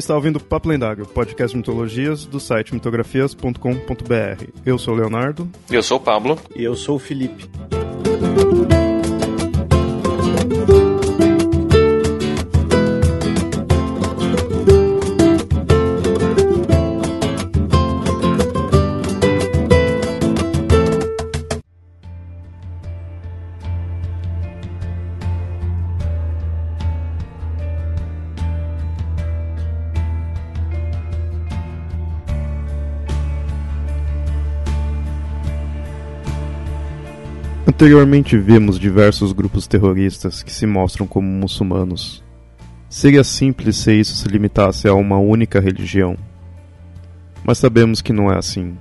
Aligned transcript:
está 0.00 0.14
ouvindo 0.14 0.40
Papo 0.40 0.68
Lendário, 0.68 1.06
podcast 1.06 1.52
de 1.52 1.58
mitologias 1.58 2.24
do 2.24 2.40
site 2.40 2.74
mitografias.com.br. 2.74 4.44
Eu 4.66 4.78
sou 4.78 4.94
o 4.94 4.96
Leonardo. 4.96 5.48
Eu 5.70 5.82
sou 5.82 5.98
o 5.98 6.00
Pablo. 6.00 6.38
E 6.56 6.64
eu 6.64 6.74
sou 6.74 6.96
o 6.96 6.98
Felipe. 6.98 7.48
Anteriormente 37.80 38.36
vimos 38.36 38.78
diversos 38.78 39.32
grupos 39.32 39.66
terroristas 39.66 40.42
que 40.42 40.52
se 40.52 40.66
mostram 40.66 41.06
como 41.06 41.26
muçulmanos. 41.26 42.22
Seria 42.90 43.24
simples 43.24 43.78
se 43.78 43.98
isso 43.98 44.14
se 44.16 44.28
limitasse 44.28 44.86
a 44.86 44.92
uma 44.92 45.16
única 45.16 45.58
religião. 45.60 46.14
Mas 47.42 47.56
sabemos 47.56 48.02
que 48.02 48.12
não 48.12 48.30
é 48.30 48.36
assim. 48.36 48.76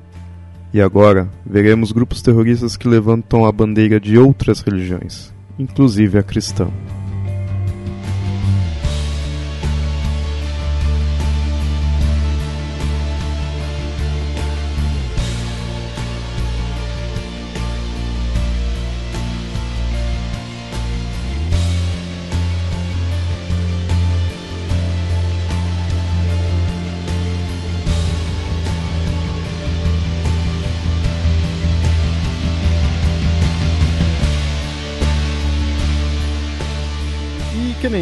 E 0.74 0.82
agora 0.82 1.30
veremos 1.46 1.94
grupos 1.94 2.22
terroristas 2.22 2.76
que 2.76 2.90
levantam 2.90 3.46
a 3.46 3.52
bandeira 3.54 4.02
de 4.02 4.18
outras 4.18 4.60
religiões, 4.60 5.34
inclusive 5.58 6.20
a 6.20 6.22
cristã. 6.22 6.68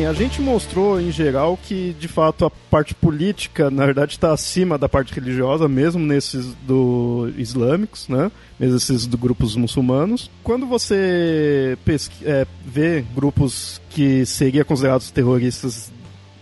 A 0.07 0.13
gente 0.13 0.41
mostrou 0.41 1.01
em 1.01 1.11
geral 1.11 1.59
que 1.61 1.93
de 1.99 2.07
fato 2.07 2.45
a 2.45 2.49
parte 2.49 2.95
política 2.95 3.69
na 3.69 3.85
verdade 3.85 4.13
está 4.13 4.31
acima 4.31 4.77
da 4.77 4.87
parte 4.87 5.13
religiosa, 5.13 5.67
mesmo 5.67 6.01
nesses 6.01 6.53
do 6.65 7.29
islâmicos, 7.37 8.07
né? 8.07 8.31
Mesmo 8.57 8.77
esses 8.77 9.05
do 9.05 9.17
grupos 9.17 9.55
muçulmanos. 9.55 10.31
Quando 10.43 10.65
você 10.65 11.77
é, 12.23 12.47
vê 12.65 13.03
grupos 13.13 13.81
que 13.89 14.25
seriam 14.25 14.63
considerados 14.63 15.11
terroristas 15.11 15.91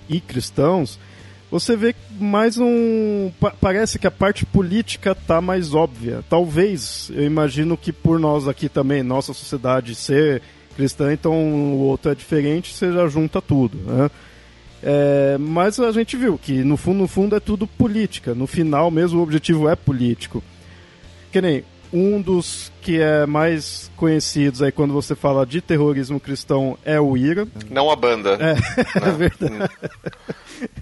e 0.08 0.20
cristãos, 0.20 1.00
você 1.50 1.76
vê 1.76 1.96
mais 2.20 2.58
um. 2.60 3.32
Parece 3.60 3.98
que 3.98 4.06
a 4.06 4.12
parte 4.12 4.46
política 4.46 5.16
tá 5.16 5.42
mais 5.42 5.74
óbvia. 5.74 6.24
Talvez, 6.30 7.10
eu 7.14 7.24
imagino 7.24 7.76
que 7.76 7.92
por 7.92 8.20
nós 8.20 8.48
aqui 8.48 8.70
também, 8.70 9.02
nossa 9.02 9.34
sociedade 9.34 9.96
ser 9.96 10.42
cristã, 10.76 11.14
então 11.14 11.34
o 11.34 11.80
outro 11.80 12.12
é 12.12 12.16
diferente, 12.16 12.74
você 12.74 12.92
já 12.92 13.08
junta 13.08 13.42
tudo, 13.42 13.78
né? 13.78 14.10
É, 14.84 15.38
mas 15.40 15.80
a 15.80 15.92
gente 15.92 16.16
viu 16.16 16.38
que 16.38 16.64
no 16.64 16.78
fundo, 16.78 17.00
no 17.00 17.08
fundo 17.08 17.36
é 17.36 17.40
tudo 17.40 17.66
política. 17.66 18.36
No 18.36 18.46
final 18.46 18.92
mesmo 18.92 19.20
o 19.20 19.24
objetivo 19.24 19.68
é 19.68 19.76
político. 19.76 20.44
Que 21.32 21.42
nem 21.42 21.64
um 21.92 22.22
dos 22.22 22.72
que 22.82 23.00
é 23.00 23.26
mais 23.26 23.90
conhecidos 23.96 24.62
aí 24.62 24.72
quando 24.72 24.94
você 24.94 25.16
fala 25.16 25.46
de 25.46 25.62
terrorismo 25.62 26.20
cristão 26.20 26.78
é 26.86 27.00
o 27.00 27.18
IRA. 27.18 27.48
Não 27.70 27.90
a 27.90 27.96
banda. 27.96 28.38
É, 28.40 28.56
é 29.00 29.12
verdade. 29.12 29.72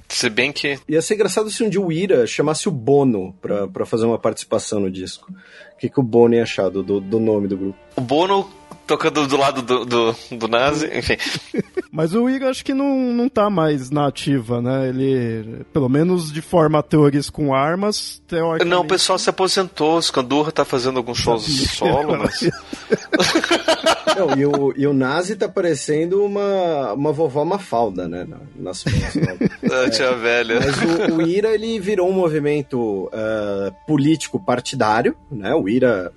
Se 0.10 0.30
bem 0.30 0.52
que. 0.52 0.78
Ia 0.88 1.02
ser 1.02 1.16
engraçado 1.16 1.50
se 1.50 1.64
um 1.64 1.70
dia 1.70 1.82
o 1.82 1.92
Ira 1.92 2.28
chamasse 2.28 2.68
o 2.68 2.72
Bono 2.72 3.34
pra, 3.42 3.68
pra 3.68 3.86
fazer 3.86 4.06
uma 4.06 4.20
participação 4.20 4.80
no 4.80 4.92
disco. 4.92 5.32
O 5.76 5.78
que, 5.78 5.90
que 5.90 6.00
o 6.00 6.04
Bono 6.04 6.36
ia 6.36 6.44
achar 6.44 6.70
do, 6.70 6.84
do, 6.84 7.00
do 7.00 7.20
nome 7.20 7.48
do 7.48 7.58
grupo? 7.58 7.80
O 7.96 8.02
Bono 8.02 8.50
tocando 8.86 9.28
do 9.28 9.38
lado 9.38 9.62
do, 9.62 9.86
do, 9.86 10.16
do 10.32 10.48
Nazi, 10.48 10.90
enfim. 10.94 11.18
Mas 11.92 12.16
o 12.16 12.28
Igor 12.28 12.50
acho 12.50 12.66
que 12.66 12.74
não, 12.74 13.14
não 13.14 13.30
tá 13.30 13.50
mais 13.52 13.92
na 13.92 14.08
ativa, 14.08 14.62
né? 14.62 14.90
Ele, 14.90 15.64
pelo 15.72 15.88
menos 15.88 16.32
de 16.32 16.42
forma 16.42 16.82
teorias 16.82 17.30
com 17.30 17.54
armas, 17.54 18.22
teoricamente... 18.28 18.70
Não, 18.70 18.82
o 18.82 18.88
pessoal 18.88 19.20
se 19.20 19.30
aposentou, 19.30 19.98
o 19.98 20.02
Scandurra 20.02 20.52
tá 20.52 20.66
fazendo 20.66 20.98
alguns 20.98 21.20
shows 21.20 21.46
solo, 21.70 22.18
mas... 22.18 22.42
não, 24.18 24.36
e 24.36 24.46
o, 24.46 24.74
e 24.76 24.88
o 24.88 24.94
Nazi 24.94 25.36
tá 25.36 25.48
parecendo 25.48 26.26
uma, 26.26 26.94
uma 26.94 27.12
vovó 27.12 27.46
Mafalda, 27.46 28.08
né? 28.08 28.28
Nas 28.56 28.82
fotos. 28.82 29.18
a 29.72 29.90
tia 29.92 30.14
velha. 30.16 30.60
Mas 30.60 30.76
o, 30.82 31.18
o, 31.18 31.22
IRA, 31.22 31.54
ele 31.54 31.80
virou 31.80 32.10
um 32.10 32.14
movimento 32.14 33.06
uh, 33.06 33.72
político 33.86 34.40
partidário, 34.40 35.16
né? 35.32 35.54
O 35.54 35.70
IRA 35.70 36.12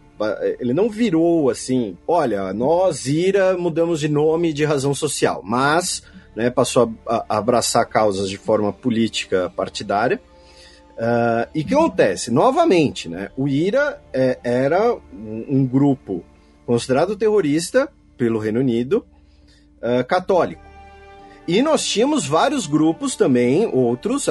ele 0.58 0.72
não 0.72 0.88
virou 0.88 1.50
assim, 1.50 1.96
olha, 2.06 2.52
nós, 2.52 3.06
IRA, 3.06 3.56
mudamos 3.56 4.00
de 4.00 4.08
nome 4.08 4.52
de 4.52 4.64
razão 4.64 4.94
social, 4.94 5.42
mas 5.44 6.02
né, 6.34 6.50
passou 6.50 6.92
a, 7.06 7.24
a 7.28 7.38
abraçar 7.38 7.86
causas 7.86 8.28
de 8.28 8.36
forma 8.36 8.72
política 8.72 9.50
partidária. 9.56 10.20
Uh, 10.96 11.48
e 11.54 11.60
o 11.60 11.64
que 11.64 11.74
acontece? 11.74 12.30
Novamente, 12.30 13.08
né, 13.08 13.30
o 13.36 13.46
IRA 13.46 14.00
é, 14.12 14.38
era 14.42 14.94
um, 14.94 15.44
um, 15.48 15.66
grupo 15.66 16.24
considerado 16.64 17.16
terrorista 17.16 17.88
pelo 18.16 18.38
Reino 18.38 18.60
Unido, 18.60 19.04
uh, 19.76 20.04
católico. 20.06 20.65
E 21.48 21.62
nós 21.62 21.86
tínhamos 21.86 22.26
vários 22.26 22.66
grupos 22.66 23.14
também, 23.14 23.66
outros 23.66 24.26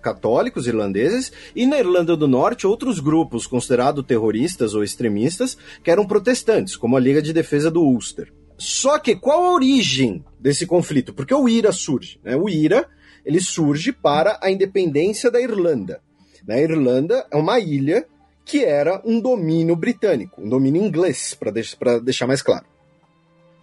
católicos 0.00 0.68
irlandeses, 0.68 1.32
e 1.54 1.66
na 1.66 1.78
Irlanda 1.78 2.16
do 2.16 2.28
Norte, 2.28 2.64
outros 2.64 3.00
grupos 3.00 3.44
considerados 3.44 4.06
terroristas 4.06 4.72
ou 4.72 4.84
extremistas, 4.84 5.56
que 5.82 5.90
eram 5.90 6.06
protestantes, 6.06 6.76
como 6.76 6.96
a 6.96 7.00
Liga 7.00 7.20
de 7.20 7.32
Defesa 7.32 7.72
do 7.72 7.82
Ulster. 7.82 8.32
Só 8.56 8.98
que 9.00 9.16
qual 9.16 9.46
a 9.46 9.54
origem 9.54 10.24
desse 10.38 10.64
conflito? 10.64 11.12
Porque 11.12 11.34
o 11.34 11.48
IRA 11.48 11.72
surge. 11.72 12.20
Né? 12.22 12.36
O 12.36 12.48
IRA 12.48 12.86
ele 13.24 13.40
surge 13.40 13.90
para 13.90 14.38
a 14.40 14.48
independência 14.48 15.28
da 15.28 15.40
Irlanda. 15.40 16.00
Né? 16.46 16.62
Irlanda 16.62 17.26
é 17.32 17.36
uma 17.36 17.58
ilha 17.58 18.06
que 18.44 18.64
era 18.64 19.02
um 19.04 19.20
domínio 19.20 19.74
britânico, 19.74 20.40
um 20.40 20.48
domínio 20.48 20.84
inglês, 20.84 21.34
para 21.34 21.98
deixar 21.98 22.26
mais 22.26 22.42
claro. 22.42 22.66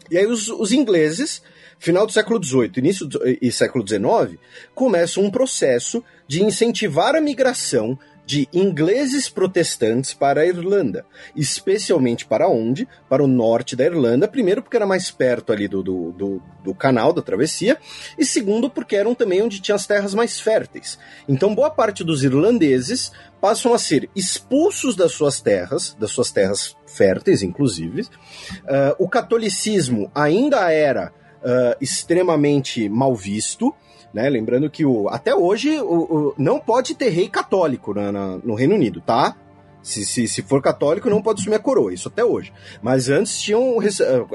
E 0.10 0.18
aí 0.18 0.26
os, 0.26 0.50
os 0.50 0.72
ingleses 0.72 1.42
final 1.80 2.06
do 2.06 2.12
século 2.14 2.44
XVIII, 2.44 2.72
início 2.78 3.06
do, 3.06 3.22
e 3.42 3.52
século 3.52 3.88
XIX, 3.88 4.40
começa 4.74 5.20
um 5.20 5.30
processo 5.30 6.04
de 6.28 6.44
incentivar 6.44 7.16
a 7.16 7.22
migração 7.22 7.98
de 8.28 8.46
ingleses 8.52 9.30
protestantes 9.30 10.14
para 10.14 10.42
a 10.42 10.46
Irlanda, 10.46 11.06
especialmente 11.34 12.26
para 12.26 12.50
onde? 12.50 12.86
Para 13.08 13.24
o 13.24 13.28
norte 13.28 13.74
da 13.74 13.86
Irlanda, 13.86 14.28
primeiro 14.28 14.62
porque 14.62 14.76
era 14.76 14.86
mais 14.86 15.10
perto 15.10 15.54
ali 15.54 15.66
do, 15.66 15.82
do, 15.82 16.12
do, 16.12 16.42
do, 16.62 16.76
canal 16.76 17.14
da 17.14 17.22
travessia, 17.22 17.78
e 18.20 18.26
segundo 18.26 18.70
porque 18.70 18.98
eram 18.98 19.16
também 19.16 19.42
onde 19.42 19.62
tinha 19.62 19.76
as 19.76 19.88
terras 19.88 20.14
mais 20.14 20.42
férteis. 20.42 21.00
Então 21.26 21.56
boa 21.56 21.72
parte 21.72 22.04
dos 22.04 22.22
irlandeses 22.22 23.14
passam 23.40 23.74
a 23.74 23.80
ser 23.80 24.10
expulsos 24.14 24.94
das 24.94 25.14
suas 25.14 25.40
terras, 25.40 25.96
das 25.98 26.12
suas 26.12 26.30
terras 26.30 26.76
férteis, 26.86 27.42
inclusive. 27.42 28.02
Uh, 28.02 28.94
o 29.00 29.08
catolicismo 29.08 30.12
ainda 30.14 30.70
era 30.70 31.14
uh, 31.48 31.78
extremamente 31.80 32.90
mal 32.90 33.16
visto. 33.16 33.74
Né? 34.14 34.30
Lembrando 34.30 34.70
que 34.70 34.86
o, 34.86 35.08
até 35.08 35.34
hoje 35.34 35.80
o, 35.80 35.84
o 35.84 36.34
não 36.38 36.60
pode 36.60 36.96
ter 36.96 37.10
rei 37.10 37.30
católico 37.30 37.94
na, 37.94 38.12
na, 38.12 38.38
no 38.38 38.56
Reino 38.56 38.76
Unido, 38.76 39.02
tá? 39.02 39.36
Se, 39.82 40.06
se, 40.06 40.28
se, 40.28 40.42
for 40.42 40.62
católico, 40.62 41.10
não 41.10 41.22
pode 41.22 41.40
assumir 41.40 41.56
a 41.56 41.60
coroa, 41.60 41.94
isso 41.94 42.10
até 42.10 42.24
hoje. 42.24 42.52
Mas 42.82 43.08
antes 43.08 43.40
tinham. 43.40 43.78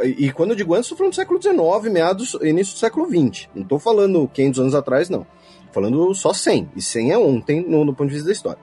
E 0.03 0.33
quando 0.33 0.51
eu 0.51 0.57
digo 0.57 0.73
antes, 0.73 0.87
estou 0.87 0.97
falando 0.97 1.13
do 1.13 1.17
século 1.17 1.43
XIX, 1.43 1.93
meados, 1.93 2.35
início 2.41 2.75
do 2.75 2.79
século 2.79 3.07
XX. 3.07 3.49
Não 3.55 3.63
estou 3.63 3.79
falando 3.79 4.27
500 4.33 4.61
anos 4.61 4.75
atrás, 4.75 5.11
não. 5.11 5.25
Tô 5.67 5.73
falando 5.75 6.15
só 6.15 6.33
100. 6.33 6.71
E 6.75 6.81
100 6.81 7.11
é 7.11 7.19
ontem, 7.19 7.61
no, 7.69 7.85
no 7.85 7.95
ponto 7.95 8.09
de 8.09 8.15
vista 8.15 8.29
da 8.29 8.33
história. 8.33 8.63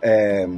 É, 0.00 0.48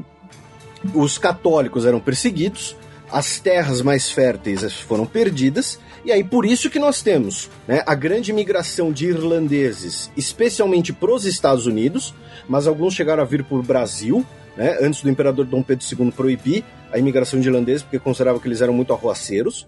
os 0.94 1.16
católicos 1.16 1.86
eram 1.86 2.00
perseguidos, 2.00 2.76
as 3.10 3.38
terras 3.40 3.80
mais 3.82 4.10
férteis 4.10 4.74
foram 4.80 5.06
perdidas, 5.06 5.78
e 6.04 6.10
aí, 6.10 6.24
por 6.24 6.44
isso 6.44 6.68
que 6.68 6.78
nós 6.78 7.00
temos 7.00 7.48
né, 7.66 7.82
a 7.86 7.94
grande 7.94 8.32
migração 8.32 8.92
de 8.92 9.06
irlandeses, 9.06 10.10
especialmente 10.16 10.92
para 10.92 11.14
os 11.14 11.24
Estados 11.24 11.66
Unidos, 11.66 12.12
mas 12.48 12.66
alguns 12.66 12.94
chegaram 12.94 13.22
a 13.22 13.26
vir 13.26 13.44
para 13.44 13.56
o 13.56 13.62
Brasil, 13.62 14.26
né, 14.56 14.78
antes 14.80 15.00
do 15.02 15.08
imperador 15.08 15.46
Dom 15.46 15.62
Pedro 15.62 15.84
II 15.84 16.10
proibir 16.10 16.64
a 16.90 16.98
imigração 16.98 17.40
de 17.40 17.48
irlandeses, 17.48 17.82
porque 17.82 17.98
considerava 18.00 18.40
que 18.40 18.48
eles 18.48 18.60
eram 18.60 18.74
muito 18.74 18.92
arruaceiros. 18.92 19.62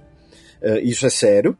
Uh, 0.60 0.78
isso 0.82 1.06
é 1.06 1.10
sério. 1.10 1.56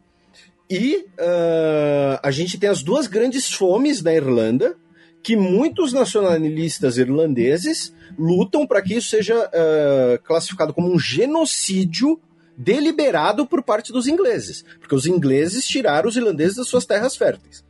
E 0.69 1.07
uh, 1.19 2.19
a 2.23 2.31
gente 2.31 2.59
tem 2.59 2.69
as 2.69 2.83
duas 2.83 3.07
grandes 3.07 3.53
fomes 3.53 4.03
na 4.03 4.13
Irlanda, 4.13 4.77
que 5.23 5.37
muitos 5.37 5.93
nacionalistas 5.93 6.99
irlandeses 6.99 7.95
lutam 8.19 8.67
para 8.67 8.83
que 8.83 8.95
isso 8.95 9.09
seja 9.09 9.35
uh, 9.39 10.23
classificado 10.25 10.75
como 10.75 10.93
um 10.93 10.99
genocídio 10.99 12.21
deliberado 12.57 13.47
por 13.47 13.63
parte 13.63 13.93
dos 13.93 14.07
ingleses, 14.07 14.65
porque 14.79 14.95
os 14.95 15.07
ingleses 15.07 15.67
tiraram 15.67 16.09
os 16.09 16.17
irlandeses 16.17 16.57
das 16.57 16.69
suas 16.69 16.85
terras 16.85 17.17
férteis. 17.17 17.65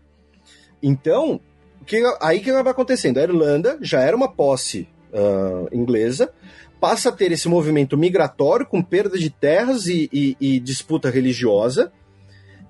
Então, 0.82 1.40
que, 1.84 2.02
aí 2.20 2.40
que 2.40 2.52
vai 2.52 2.72
acontecendo? 2.72 3.18
A 3.18 3.22
Irlanda 3.22 3.78
já 3.80 4.00
era 4.00 4.16
uma 4.16 4.30
posse 4.30 4.88
uh, 5.12 5.68
inglesa, 5.74 6.32
passa 6.80 7.08
a 7.08 7.12
ter 7.12 7.32
esse 7.32 7.48
movimento 7.48 7.96
migratório 7.96 8.66
com 8.66 8.82
perda 8.82 9.18
de 9.18 9.30
terras 9.30 9.86
e, 9.86 10.08
e, 10.12 10.36
e 10.40 10.60
disputa 10.60 11.10
religiosa. 11.10 11.92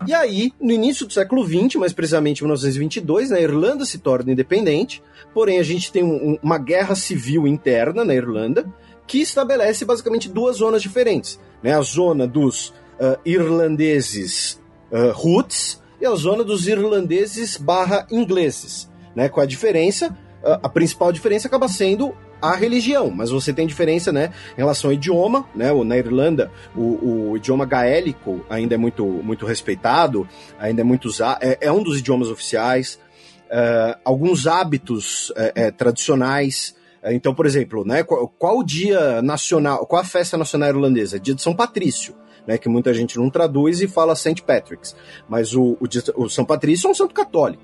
E 0.07 0.13
aí, 0.13 0.53
no 0.61 0.71
início 0.71 1.07
do 1.07 1.13
século 1.13 1.47
XX, 1.47 1.77
mais 1.77 1.93
precisamente 1.93 2.41
em 2.41 2.45
1922, 2.45 3.33
a 3.33 3.41
Irlanda 3.41 3.87
se 3.87 3.99
torna 3.99 4.33
independente, 4.33 5.03
porém 5.33 5.59
a 5.59 5.63
gente 5.63 5.91
tem 5.91 6.03
um, 6.03 6.39
uma 6.43 6.59
guerra 6.59 6.95
civil 6.95 7.47
interna 7.47 8.05
na 8.05 8.15
Irlanda 8.15 8.67
que 9.07 9.21
estabelece 9.21 9.85
basicamente 9.85 10.29
duas 10.29 10.57
zonas 10.57 10.83
diferentes. 10.83 11.39
Né? 11.65 11.75
A 11.75 11.81
zona 11.81 12.27
dos 12.27 12.69
uh, 12.69 13.19
irlandeses 13.25 14.61
uh, 14.93 15.11
roots 15.13 15.83
e 16.01 16.07
a 16.07 16.15
zona 16.15 16.45
dos 16.45 16.69
irlandeses 16.69 17.57
barra 17.57 18.07
ingleses. 18.11 18.89
Né? 19.17 19.29
Com 19.29 19.41
a 19.41 19.47
diferença, 19.47 20.17
a 20.63 20.69
principal 20.69 21.11
diferença 21.11 21.49
acaba 21.49 21.69
sendo 21.69 22.15
a 22.43 22.55
religião, 22.55 23.11
mas 23.11 23.31
você 23.31 23.55
tem 23.55 23.67
diferença, 23.67 24.13
né, 24.13 24.31
em 24.53 24.59
relação 24.59 24.91
ao 24.91 24.95
idioma, 24.95 25.47
né, 25.55 25.73
na 25.83 25.97
Irlanda 25.97 26.53
o, 26.77 27.31
o 27.31 27.37
idioma 27.39 27.65
gaélico 27.65 28.45
ainda 28.51 28.75
é 28.75 28.79
muito, 28.79 29.07
muito 29.07 29.47
respeitado, 29.47 30.29
ainda 30.59 30.83
é 30.83 30.85
muito 30.85 31.07
usado, 31.07 31.39
é, 31.43 31.57
é 31.63 31.73
um 31.73 31.83
dos 31.83 31.99
idiomas 31.99 32.29
oficiais, 32.29 32.99
uh, 33.47 33.99
alguns 34.05 34.47
hábitos 34.47 35.33
é, 35.37 35.53
é, 35.55 35.71
tradicionais, 35.71 36.75
então, 37.13 37.35
por 37.35 37.45
exemplo, 37.45 37.85
né, 37.85 38.03
qual, 38.03 38.29
qual, 38.29 38.59
o 38.59 38.65
dia 38.65 39.21
nacional, 39.21 39.87
qual 39.87 40.01
a 40.01 40.05
festa 40.05 40.39
nacional 40.39 40.71
irlandesa? 40.71 41.21
Dia 41.21 41.35
de 41.35 41.43
São 41.43 41.55
Patrício. 41.55 42.15
Né, 42.47 42.59
que 42.59 42.69
muita 42.69 42.93
gente 42.93 43.17
não 43.17 43.31
traduz 43.31 43.81
e 43.81 43.89
fala 43.89 44.15
St. 44.15 44.43
Patrick's, 44.43 44.95
mas 45.27 45.55
o, 45.55 45.79
o, 45.81 46.23
o 46.23 46.29
São 46.29 46.45
Patrício 46.45 46.89
é 46.89 46.91
um 46.91 46.95
santo 46.95 47.15
católico. 47.15 47.63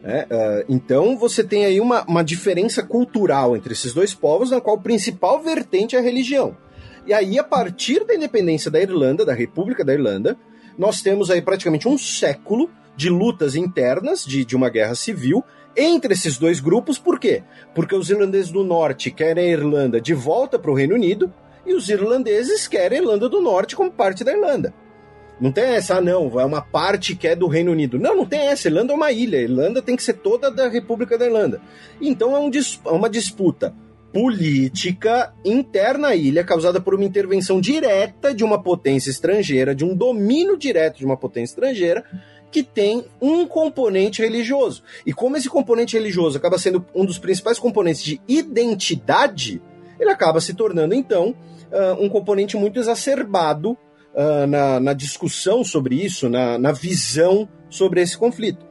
Né? 0.00 0.24
Uh, 0.30 0.64
então 0.68 1.18
você 1.18 1.42
tem 1.42 1.64
aí 1.64 1.80
uma, 1.80 2.04
uma 2.04 2.22
diferença 2.22 2.84
cultural 2.84 3.56
entre 3.56 3.72
esses 3.72 3.92
dois 3.92 4.14
povos, 4.14 4.52
na 4.52 4.60
qual 4.60 4.76
o 4.76 4.80
principal 4.80 5.42
vertente 5.42 5.96
é 5.96 5.98
a 5.98 6.02
religião. 6.02 6.56
E 7.04 7.12
aí, 7.12 7.36
a 7.38 7.44
partir 7.44 8.04
da 8.04 8.14
independência 8.14 8.70
da 8.70 8.80
Irlanda, 8.80 9.24
da 9.24 9.34
República 9.34 9.84
da 9.84 9.92
Irlanda, 9.92 10.36
nós 10.78 11.02
temos 11.02 11.30
aí 11.30 11.42
praticamente 11.42 11.88
um 11.88 11.98
século 11.98 12.70
de 12.96 13.10
lutas 13.10 13.54
internas, 13.54 14.24
de, 14.24 14.44
de 14.44 14.56
uma 14.56 14.70
guerra 14.70 14.94
civil, 14.94 15.42
entre 15.76 16.14
esses 16.14 16.38
dois 16.38 16.60
grupos, 16.60 16.98
por 16.98 17.18
quê? 17.18 17.42
Porque 17.74 17.94
os 17.94 18.08
irlandeses 18.10 18.50
do 18.50 18.64
norte 18.64 19.10
querem 19.10 19.44
a 19.44 19.52
Irlanda 19.52 20.00
de 20.00 20.14
volta 20.14 20.58
para 20.58 20.70
o 20.70 20.74
Reino 20.74 20.94
Unido 20.94 21.32
e 21.66 21.74
os 21.74 21.88
irlandeses 21.88 22.66
querem 22.66 22.98
a 22.98 23.02
Irlanda 23.02 23.28
do 23.28 23.40
Norte 23.40 23.76
como 23.76 23.90
parte 23.90 24.24
da 24.24 24.32
Irlanda. 24.32 24.72
Não 25.38 25.52
tem 25.52 25.64
essa, 25.64 25.96
ah, 25.96 26.00
não, 26.00 26.40
é 26.40 26.44
uma 26.44 26.62
parte 26.62 27.14
que 27.14 27.28
é 27.28 27.36
do 27.36 27.46
Reino 27.46 27.70
Unido. 27.70 27.98
Não, 27.98 28.16
não 28.16 28.24
tem 28.24 28.46
essa. 28.46 28.68
Irlanda 28.68 28.92
é 28.92 28.96
uma 28.96 29.12
ilha. 29.12 29.36
Irlanda 29.36 29.82
tem 29.82 29.94
que 29.94 30.02
ser 30.02 30.14
toda 30.14 30.50
da 30.50 30.66
República 30.66 31.18
da 31.18 31.26
Irlanda. 31.26 31.60
Então 32.00 32.34
é, 32.34 32.40
um, 32.40 32.50
é 32.50 32.90
uma 32.90 33.10
disputa 33.10 33.74
política 34.14 35.34
interna 35.44 36.08
à 36.08 36.16
ilha 36.16 36.42
causada 36.42 36.80
por 36.80 36.94
uma 36.94 37.04
intervenção 37.04 37.60
direta 37.60 38.34
de 38.34 38.42
uma 38.42 38.62
potência 38.62 39.10
estrangeira, 39.10 39.74
de 39.74 39.84
um 39.84 39.94
domínio 39.94 40.56
direto 40.56 40.96
de 40.98 41.04
uma 41.04 41.18
potência 41.18 41.52
estrangeira 41.52 42.02
que 42.50 42.62
tem 42.62 43.04
um 43.20 43.46
componente 43.46 44.22
religioso. 44.22 44.82
E 45.04 45.12
como 45.12 45.36
esse 45.36 45.48
componente 45.48 45.96
religioso 45.96 46.38
acaba 46.38 46.58
sendo 46.58 46.84
um 46.94 47.04
dos 47.04 47.18
principais 47.18 47.58
componentes 47.58 48.02
de 48.02 48.20
identidade, 48.26 49.60
ele 49.98 50.10
acaba 50.10 50.40
se 50.40 50.54
tornando 50.54 50.94
então 50.94 51.34
uh, 51.70 52.02
um 52.02 52.08
componente 52.08 52.56
muito 52.56 52.78
exacerbado 52.78 53.72
uh, 53.72 54.46
na, 54.48 54.80
na, 54.80 54.92
discussão 54.92 55.64
sobre 55.64 55.96
isso, 55.96 56.28
na, 56.28 56.58
na, 56.58 56.72
visão 56.72 57.48
sobre 57.68 58.00
esse 58.00 58.16
conflito. 58.16 58.64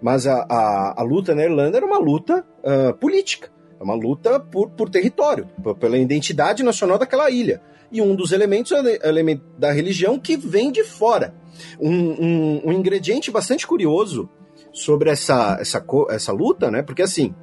Mas 0.00 0.26
a, 0.26 0.46
a, 0.48 1.00
a, 1.00 1.02
luta 1.02 1.34
na 1.34 1.44
Irlanda 1.44 1.76
era 1.76 1.86
uma 1.86 1.98
luta 1.98 2.44
uh, 2.62 2.94
política, 2.96 3.50
é 3.78 3.82
uma 3.82 3.94
luta 3.94 4.38
por, 4.40 4.70
por 4.70 4.88
território, 4.88 5.48
pela 5.78 5.98
identidade 5.98 6.62
nacional 6.62 6.98
daquela 6.98 7.30
ilha. 7.30 7.60
E 7.90 8.00
um 8.00 8.14
dos 8.14 8.32
elementos 8.32 8.72
é 8.72 8.80
o 8.80 9.08
elemento 9.08 9.42
da 9.58 9.72
religião 9.72 10.18
que 10.18 10.36
vem 10.36 10.72
de 10.72 10.84
fora. 10.84 11.34
Um, 11.80 11.90
um, 11.90 12.62
um 12.66 12.72
ingrediente 12.72 13.30
bastante 13.30 13.66
curioso 13.66 14.28
sobre 14.72 15.10
essa, 15.10 15.56
essa, 15.60 15.84
essa 16.10 16.32
luta, 16.32 16.70
né? 16.70 16.82
Porque 16.82 17.02
assim, 17.02 17.34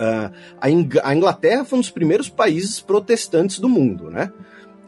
Uh, 0.00 0.32
a, 1.02 1.12
Inglaterra 1.12 1.62
foi 1.62 1.76
um 1.76 1.82
dos 1.82 1.90
primeiros 1.90 2.30
países 2.30 2.80
protestantes 2.80 3.58
do 3.58 3.68
mundo, 3.68 4.10
né? 4.10 4.32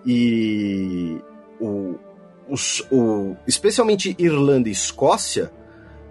E 0.07 1.21
o, 1.61 1.97
os, 2.49 2.81
o, 2.91 3.37
especialmente 3.47 4.17
Irlanda 4.19 4.71
e 4.71 4.73
Escócia, 4.73 5.53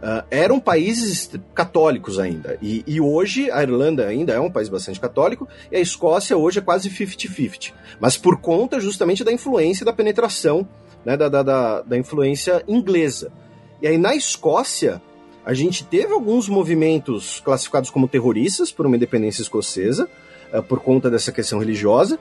uh, 0.01 0.25
eram 0.29 0.59
países 0.59 1.29
católicos 1.53 2.19
ainda. 2.19 2.57
E, 2.61 2.83
e, 2.87 2.99
hoje 2.99 3.49
a 3.51 3.61
Irlanda 3.61 4.07
ainda 4.07 4.33
é 4.33 4.39
um 4.39 4.51
país 4.51 4.67
bastante 4.67 4.99
católico 4.99 5.47
e 5.71 5.77
a 5.77 5.79
Escócia 5.79 6.35
hoje 6.35 6.59
é 6.59 6.61
quase 6.61 6.89
50-50. 6.89 7.71
Mas 7.99 8.17
por 8.17 8.41
conta 8.41 8.79
justamente 8.79 9.23
da 9.23 9.31
influência 9.31 9.85
da 9.85 9.93
penetração, 9.93 10.67
né, 11.05 11.15
da, 11.15 11.29
da, 11.29 11.43
da, 11.43 11.81
da 11.81 11.97
influência 11.97 12.63
inglesa. 12.67 13.31
E 13.81 13.87
aí 13.87 13.97
na 13.97 14.15
Escócia, 14.15 15.01
a 15.45 15.53
gente 15.53 15.83
teve 15.83 16.11
alguns 16.13 16.49
movimentos 16.49 17.39
classificados 17.39 17.89
como 17.89 18.07
terroristas 18.07 18.71
por 18.71 18.85
uma 18.85 18.95
independência 18.95 19.41
escocesa, 19.41 20.09
uh, 20.53 20.63
por 20.63 20.79
conta 20.79 21.09
dessa 21.09 21.31
questão 21.31 21.59
religiosa, 21.59 22.19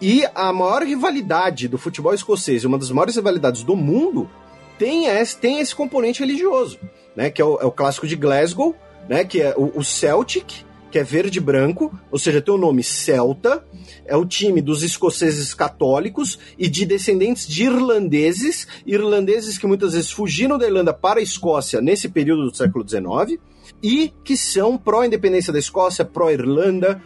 e 0.00 0.24
a 0.34 0.50
maior 0.50 0.82
rivalidade 0.82 1.68
do 1.68 1.76
futebol 1.76 2.14
escocês, 2.14 2.64
uma 2.64 2.78
das 2.78 2.90
maiores 2.90 3.16
rivalidades 3.16 3.62
do 3.62 3.76
mundo, 3.76 4.30
tem 4.78 5.08
esse, 5.08 5.36
tem 5.36 5.60
esse 5.60 5.74
componente 5.74 6.20
religioso, 6.20 6.78
né? 7.16 7.30
Que 7.30 7.42
é 7.42 7.44
o, 7.44 7.58
é 7.60 7.64
o 7.64 7.72
clássico 7.72 8.06
de 8.06 8.16
Glasgow, 8.16 8.74
né? 9.08 9.24
Que 9.24 9.40
é 9.42 9.54
o, 9.56 9.78
o 9.78 9.84
Celtic, 9.84 10.64
que 10.90 10.98
é 10.98 11.04
verde 11.04 11.38
e 11.38 11.40
branco, 11.40 11.96
ou 12.10 12.18
seja, 12.18 12.42
tem 12.42 12.52
o 12.52 12.58
nome 12.58 12.82
Celta, 12.82 13.64
é 14.04 14.16
o 14.16 14.26
time 14.26 14.60
dos 14.60 14.82
escoceses 14.82 15.54
católicos 15.54 16.38
e 16.58 16.68
de 16.68 16.84
descendentes 16.84 17.46
de 17.46 17.64
irlandeses, 17.64 18.66
irlandeses 18.84 19.56
que 19.56 19.66
muitas 19.66 19.92
vezes 19.92 20.10
fugiram 20.10 20.58
da 20.58 20.66
Irlanda 20.66 20.92
para 20.92 21.20
a 21.20 21.22
Escócia 21.22 21.80
nesse 21.80 22.08
período 22.08 22.50
do 22.50 22.56
século 22.56 22.86
XIX, 22.86 23.40
e 23.82 24.12
que 24.24 24.36
são 24.36 24.76
pró-independência 24.76 25.52
da 25.52 25.58
Escócia, 25.58 26.04
pró-Irlanda, 26.04 27.00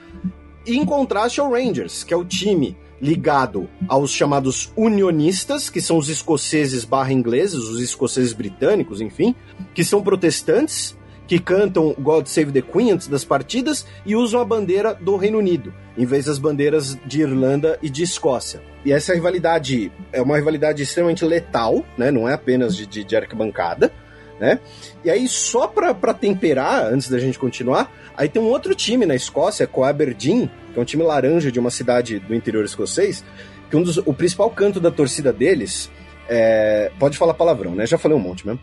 em 0.67 0.85
contraste 0.85 1.41
ao 1.41 1.53
Rangers, 1.53 2.03
que 2.03 2.15
é 2.15 2.17
o 2.17 2.25
time 2.25 2.77
ligado 3.05 3.69
aos 3.87 4.11
chamados 4.11 4.73
unionistas, 4.75 5.69
que 5.69 5.83
são 5.83 5.99
os 5.99 6.09
escoceses 6.09 6.87
barra 6.87 7.13
ingleses, 7.13 7.61
os 7.61 7.83
escoceses 7.83 8.33
britânicos, 8.33 9.03
enfim, 9.03 9.35
que 9.75 9.85
são 9.85 10.03
protestantes, 10.03 10.97
que 11.27 11.39
cantam 11.39 11.95
God 11.99 12.27
Save 12.27 12.51
the 12.51 12.63
Queen 12.63 12.93
antes 12.93 13.07
das 13.07 13.23
partidas 13.23 13.87
e 14.07 14.17
usam 14.17 14.41
a 14.41 14.45
bandeira 14.45 14.95
do 14.95 15.17
Reino 15.17 15.37
Unido, 15.37 15.75
em 15.99 16.07
vez 16.07 16.25
das 16.25 16.39
bandeiras 16.39 16.99
de 17.05 17.21
Irlanda 17.21 17.79
e 17.83 17.91
de 17.91 18.03
Escócia. 18.03 18.63
E 18.87 18.93
essa 18.93 19.13
rivalidade 19.13 19.93
é 20.11 20.23
uma 20.23 20.37
rivalidade 20.37 20.83
extremamente 20.83 21.27
letal, 21.27 21.85
né? 21.99 22.11
não 22.11 22.27
é 22.27 22.33
apenas 22.33 22.75
de, 22.75 22.87
de, 22.87 23.05
de 23.05 23.17
arquibancada, 23.17 23.93
né? 24.41 24.59
E 25.05 25.11
aí, 25.11 25.29
só 25.29 25.69
para 25.69 26.13
temperar, 26.13 26.93
antes 26.93 27.09
da 27.09 27.19
gente 27.19 27.39
continuar, 27.39 27.93
aí 28.17 28.29
tem 28.29 28.43
um 28.43 28.49
outro 28.49 28.75
time 28.75 29.07
na 29.07 29.15
Escócia, 29.15 29.67
com 29.67 29.83
o 29.83 29.85
Aberdeen, 29.85 30.51
que 30.75 30.79
é 30.79 30.83
um 30.83 30.85
time 30.85 31.03
laranja 31.05 31.51
de 31.51 31.59
uma 31.59 31.71
cidade 31.71 32.19
do 32.19 32.35
interior 32.35 32.65
escocês, 32.65 33.25
que 33.71 33.77
um 33.77 33.83
dos, 33.83 33.97
o 33.99 34.13
principal 34.13 34.51
canto 34.51 34.81
da 34.81 34.91
torcida 34.91 35.33
deles 35.33 35.91
é, 36.29 36.91
pode 36.99 37.17
falar 37.17 37.35
palavrão, 37.35 37.75
né? 37.75 37.87
Já 37.87 37.97
falei 37.97 38.17
um 38.17 38.21
monte 38.21 38.47
mesmo. 38.47 38.61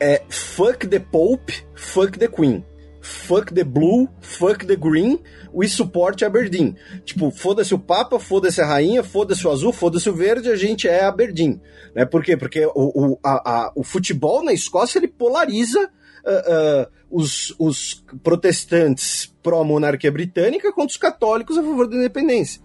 É 0.00 0.22
fuck 0.28 0.86
the 0.86 0.98
Pope, 0.98 1.62
fuck 1.74 2.18
the 2.18 2.26
Queen. 2.26 2.64
Fuck 3.02 3.54
the 3.54 3.64
Blue, 3.64 4.08
fuck 4.20 4.66
the 4.66 4.76
Green, 4.76 5.18
we 5.54 5.66
support 5.66 6.22
Aberdeen. 6.22 6.76
Tipo, 7.02 7.30
foda-se 7.30 7.74
o 7.74 7.78
Papa, 7.78 8.20
foda-se 8.20 8.60
a 8.60 8.66
Rainha, 8.66 9.02
foda-se 9.02 9.46
o 9.46 9.50
Azul, 9.50 9.72
foda-se 9.72 10.10
o 10.10 10.14
Verde, 10.14 10.50
a 10.50 10.56
gente 10.56 10.86
é 10.86 11.04
Aberdeen. 11.04 11.60
Né? 11.94 12.04
Por 12.04 12.22
quê? 12.22 12.36
Porque 12.36 12.66
o, 12.66 12.72
o, 12.74 13.18
a, 13.24 13.30
a, 13.50 13.72
o 13.74 13.82
futebol 13.82 14.44
na 14.44 14.52
Escócia 14.52 14.98
ele 14.98 15.08
polariza 15.08 15.80
uh, 15.80 16.82
uh, 16.82 16.86
os, 17.10 17.54
os 17.58 18.04
protestantes 18.22 19.29
pró-monarquia 19.42 20.10
britânica 20.10 20.72
contra 20.72 20.90
os 20.90 20.96
católicos 20.96 21.56
a 21.56 21.62
favor 21.62 21.88
da 21.88 21.96
independência. 21.96 22.60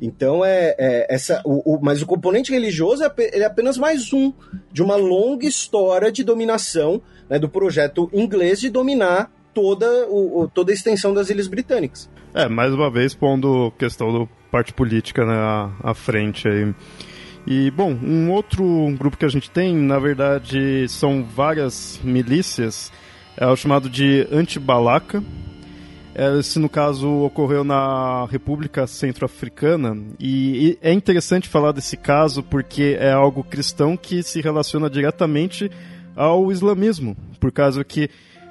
Então 0.00 0.44
é, 0.44 0.74
é 0.78 1.14
essa, 1.14 1.40
o, 1.44 1.74
o, 1.74 1.80
mas 1.80 2.02
o 2.02 2.06
componente 2.06 2.52
religioso 2.52 3.04
é, 3.04 3.12
é, 3.18 3.44
apenas 3.44 3.78
mais 3.78 4.12
um 4.12 4.32
de 4.72 4.82
uma 4.82 4.96
longa 4.96 5.46
história 5.46 6.10
de 6.10 6.24
dominação 6.24 7.00
né, 7.30 7.38
do 7.38 7.48
projeto 7.48 8.10
inglês 8.12 8.60
de 8.60 8.70
dominar 8.70 9.30
toda, 9.52 9.86
o, 10.08 10.50
toda 10.52 10.72
a 10.72 10.74
extensão 10.74 11.14
das 11.14 11.30
ilhas 11.30 11.46
britânicas. 11.46 12.10
É, 12.34 12.48
mais 12.48 12.74
uma 12.74 12.90
vez 12.90 13.14
pondo 13.14 13.72
questão 13.78 14.12
do 14.12 14.28
parte 14.50 14.72
política 14.72 15.24
né, 15.24 15.34
à, 15.34 15.70
à 15.82 15.94
frente 15.94 16.48
aí. 16.48 16.74
E, 17.46 17.70
bom, 17.70 17.92
um 17.92 18.30
outro 18.30 18.64
grupo 18.98 19.18
que 19.18 19.24
a 19.24 19.28
gente 19.28 19.50
tem, 19.50 19.76
na 19.76 19.98
verdade, 19.98 20.88
são 20.88 21.22
várias 21.22 22.00
milícias, 22.02 22.90
é 23.36 23.46
o 23.46 23.54
chamado 23.54 23.90
de 23.90 24.26
Antibalaca, 24.32 25.22
Esse, 26.14 26.60
no 26.60 26.68
caso, 26.68 27.08
ocorreu 27.24 27.64
na 27.64 28.26
República 28.26 28.86
Centro-Africana. 28.86 29.96
E 30.20 30.78
é 30.80 30.92
interessante 30.92 31.48
falar 31.48 31.72
desse 31.72 31.96
caso 31.96 32.42
porque 32.42 32.96
é 33.00 33.10
algo 33.10 33.42
cristão 33.42 33.96
que 33.96 34.22
se 34.22 34.40
relaciona 34.40 34.88
diretamente 34.88 35.70
ao 36.14 36.52
islamismo. 36.52 37.16
Por 37.40 37.50
causa 37.50 37.82
que 37.82 38.08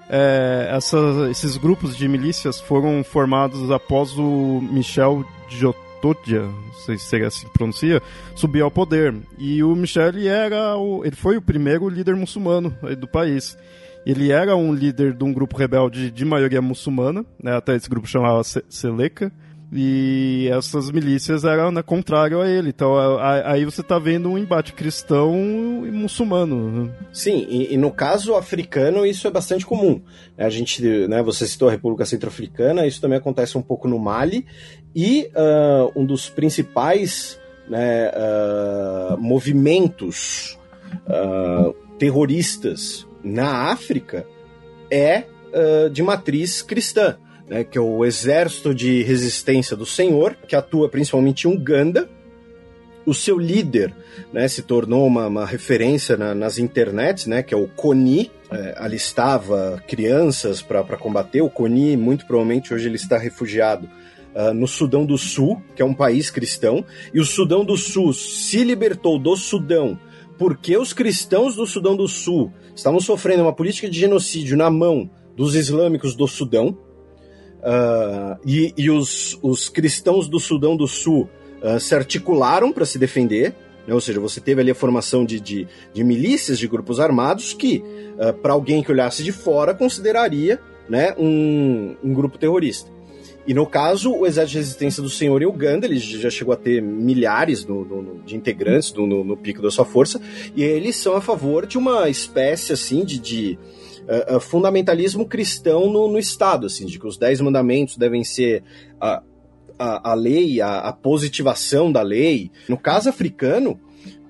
é, 0.09 0.67
essa, 0.71 0.97
esses 1.31 1.57
grupos 1.57 1.95
de 1.95 2.07
milícias 2.07 2.59
foram 2.59 3.03
formados 3.03 3.71
após 3.71 4.17
o 4.17 4.61
Michel 4.61 5.25
Jotodia, 5.49 6.41
não 6.41 6.73
sei 6.85 6.97
se 6.97 7.05
seria 7.05 7.27
assim 7.27 7.47
que 7.47 7.53
pronuncia, 7.53 8.01
subir 8.35 8.61
ao 8.61 8.69
poder. 8.69 9.15
E 9.37 9.63
o 9.63 9.75
Michel 9.75 10.09
ele 10.09 10.27
era 10.27 10.75
o, 10.75 11.05
ele 11.05 11.15
foi 11.15 11.37
o 11.37 11.41
primeiro 11.41 11.87
líder 11.87 12.15
muçulmano 12.15 12.75
do 12.97 13.07
país. 13.07 13.57
Ele 14.05 14.31
era 14.31 14.55
um 14.55 14.73
líder 14.73 15.13
de 15.13 15.23
um 15.23 15.33
grupo 15.33 15.57
rebelde 15.57 16.11
de 16.11 16.25
maioria 16.25 16.61
muçulmana, 16.61 17.25
né, 17.41 17.55
até 17.55 17.75
esse 17.75 17.89
grupo 17.89 18.07
chamava 18.07 18.41
Seleka, 18.43 19.31
e 19.75 20.47
essas 20.51 20.91
milícias 20.91 21.43
eram 21.43 21.71
né, 21.71 21.81
contrário 21.81 22.39
a 22.39 22.47
ele. 22.47 22.69
Então 22.69 22.95
aí 23.43 23.65
você 23.65 23.81
está 23.81 23.97
vendo 23.97 24.29
um 24.29 24.37
embate 24.37 24.73
cristão 24.73 25.33
e 25.85 25.91
muçulmano. 25.91 26.85
Né? 26.85 26.91
Sim, 27.11 27.47
e, 27.49 27.73
e, 27.73 27.77
no 27.77 27.91
caso 27.91 28.35
africano 28.35 29.05
isso 29.05 29.27
é 29.27 29.31
bastante 29.31 29.65
comum. 29.65 30.01
A 30.37 30.49
gente, 30.49 30.83
né, 31.07 31.23
você 31.23 31.47
citou 31.47 31.69
a 31.69 31.71
República 31.71 32.05
Centro-Africana, 32.05 32.85
isso 32.85 33.01
também 33.01 33.17
acontece 33.17 33.57
um 33.57 33.63
pouco 33.63 33.87
no 33.87 33.97
Mali, 33.97 34.45
e 34.95 35.31
uh, 35.35 35.99
um 35.99 36.05
dos 36.05 36.29
principais 36.29 37.39
né, 37.67 38.11
uh, 38.11 39.17
movimentos 39.17 40.59
uh, 41.07 41.73
terroristas 41.97 43.07
na 43.23 43.71
África 43.71 44.27
é 44.91 45.23
uh, 45.53 45.89
de 45.89 46.03
matriz 46.03 46.61
cristã, 46.61 47.17
né, 47.47 47.63
que 47.63 47.77
é 47.77 47.81
o 47.81 48.03
Exército 48.03 48.73
de 48.73 49.03
Resistência 49.03 49.75
do 49.75 49.85
Senhor, 49.85 50.35
que 50.47 50.55
atua 50.55 50.89
principalmente 50.89 51.47
em 51.47 51.51
Uganda. 51.51 52.09
O 53.05 53.13
seu 53.13 53.37
líder 53.37 53.93
né, 54.31 54.47
se 54.47 54.61
tornou 54.61 55.05
uma, 55.05 55.27
uma 55.27 55.45
referência 55.45 56.15
na, 56.15 56.33
nas 56.33 56.57
internets, 56.57 57.25
né, 57.25 57.43
que 57.43 57.53
é 57.53 57.57
o 57.57 57.67
CONI, 57.67 58.31
é, 58.49 58.75
alistava 58.77 59.83
crianças 59.87 60.61
para 60.61 60.83
combater. 60.97 61.41
O 61.41 61.49
CONI, 61.49 61.97
muito 61.97 62.25
provavelmente, 62.25 62.73
hoje 62.73 62.87
ele 62.87 62.95
está 62.95 63.17
refugiado 63.17 63.89
uh, 64.33 64.53
no 64.53 64.67
Sudão 64.67 65.05
do 65.05 65.17
Sul, 65.17 65.61
que 65.75 65.81
é 65.81 65.85
um 65.85 65.93
país 65.93 66.31
cristão, 66.31 66.85
e 67.13 67.19
o 67.19 67.25
Sudão 67.25 67.65
do 67.65 67.75
Sul 67.75 68.13
se 68.13 68.63
libertou 68.63 69.19
do 69.19 69.35
Sudão 69.35 69.99
porque 70.37 70.77
os 70.77 70.93
cristãos 70.93 71.55
do 71.55 71.65
Sudão 71.65 71.95
do 71.95 72.07
Sul 72.07 72.51
estavam 72.75 72.99
sofrendo 72.99 73.43
uma 73.43 73.53
política 73.53 73.89
de 73.89 73.99
genocídio 73.99 74.57
na 74.57 74.69
mão 74.69 75.09
dos 75.35 75.55
islâmicos 75.55 76.15
do 76.15 76.27
Sudão, 76.27 76.77
uh, 77.59 78.39
e, 78.45 78.73
e 78.77 78.89
os, 78.89 79.37
os, 79.41 79.69
cristãos 79.69 80.27
do 80.27 80.39
Sudão 80.39 80.75
do 80.75 80.87
Sul 80.87 81.29
uh, 81.61 81.79
se 81.79 81.95
articularam 81.95 82.71
para 82.71 82.85
se 82.85 82.99
defender, 82.99 83.55
né? 83.87 83.93
ou 83.93 84.01
seja, 84.01 84.19
você 84.19 84.39
teve 84.39 84.61
ali 84.61 84.71
a 84.71 84.75
formação 84.75 85.25
de, 85.25 85.39
de, 85.39 85.67
de 85.93 86.03
milícias, 86.03 86.59
de 86.59 86.67
grupos 86.67 86.99
armados, 86.99 87.53
que, 87.53 87.83
uh, 88.17 88.33
para 88.33 88.53
alguém 88.53 88.83
que 88.83 88.91
olhasse 88.91 89.23
de 89.23 89.31
fora, 89.31 89.73
consideraria 89.73 90.59
né, 90.87 91.15
um, 91.17 91.95
um 92.03 92.13
grupo 92.13 92.37
terrorista. 92.37 92.92
E 93.45 93.53
no 93.53 93.65
caso, 93.65 94.13
o 94.13 94.25
Exército 94.25 94.51
de 94.51 94.57
Resistência 94.59 95.03
do 95.03 95.09
Senhor 95.09 95.41
em 95.41 95.45
Uganda, 95.45 95.85
ele 95.85 95.97
já 95.97 96.29
chegou 96.29 96.53
a 96.53 96.57
ter 96.57 96.81
milhares 96.81 97.65
no, 97.65 97.83
no, 97.83 98.21
de 98.23 98.35
integrantes 98.35 98.93
no, 98.93 99.05
no, 99.23 99.35
pico 99.35 99.61
da 99.61 99.69
sua 99.69 99.83
força, 99.83 100.21
e 100.55 100.63
eles 100.63 100.95
são 100.95 101.13
a 101.15 101.21
favor 101.21 101.65
de 101.65 101.77
uma 101.77 102.09
espécie 102.09 102.71
assim 102.71 103.03
de, 103.03 103.19
de 103.19 103.59
uh, 104.07 104.37
uh, 104.37 104.39
fundamentalismo 104.39 105.25
cristão 105.25 105.91
no, 105.91 106.17
Estado, 106.17 106.67
assim, 106.67 106.85
de 106.85 106.97
que 106.97 107.05
os 107.05 107.17
dez 107.17 107.41
mandamentos 107.41 107.97
devem 107.97 108.23
ser 108.23 108.63
a, 108.99 109.21
a, 109.77 110.13
lei, 110.13 110.61
a, 110.61 110.79
a 110.79 110.93
positivação 110.93 111.91
da 111.91 112.01
lei. 112.01 112.49
No 112.69 112.77
caso 112.77 113.09
africano, 113.09 113.77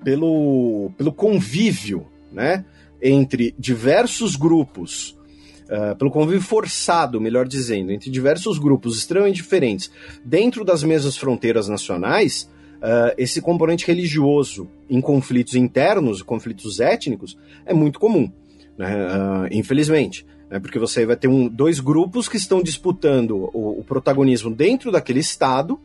pelo, 0.02 0.90
pelo 0.98 1.12
convívio 1.12 2.06
né, 2.32 2.64
entre 3.00 3.54
diversos 3.58 4.34
grupos 4.34 5.16
uh, 5.64 5.96
pelo 5.96 6.10
convívio 6.10 6.40
forçado, 6.40 7.20
melhor 7.20 7.46
dizendo, 7.46 7.92
entre 7.92 8.10
diversos 8.10 8.58
grupos 8.58 8.96
extremamente 8.96 9.36
diferentes 9.36 9.90
dentro 10.24 10.64
das 10.64 10.82
mesmas 10.82 11.16
fronteiras 11.16 11.68
nacionais, 11.68 12.50
uh, 12.76 13.14
esse 13.16 13.40
componente 13.40 13.86
religioso 13.86 14.68
em 14.88 15.00
conflitos 15.00 15.54
internos, 15.54 16.22
conflitos 16.22 16.80
étnicos, 16.80 17.36
é 17.64 17.74
muito 17.74 17.98
comum, 17.98 18.30
né? 18.76 18.94
uh, 18.94 19.48
infelizmente. 19.50 20.26
Né? 20.50 20.60
Porque 20.60 20.78
você 20.78 21.06
vai 21.06 21.16
ter 21.16 21.28
um, 21.28 21.48
dois 21.48 21.80
grupos 21.80 22.28
que 22.28 22.36
estão 22.36 22.62
disputando 22.62 23.50
o, 23.52 23.80
o 23.80 23.84
protagonismo 23.84 24.54
dentro 24.54 24.92
daquele 24.92 25.20
Estado, 25.20 25.78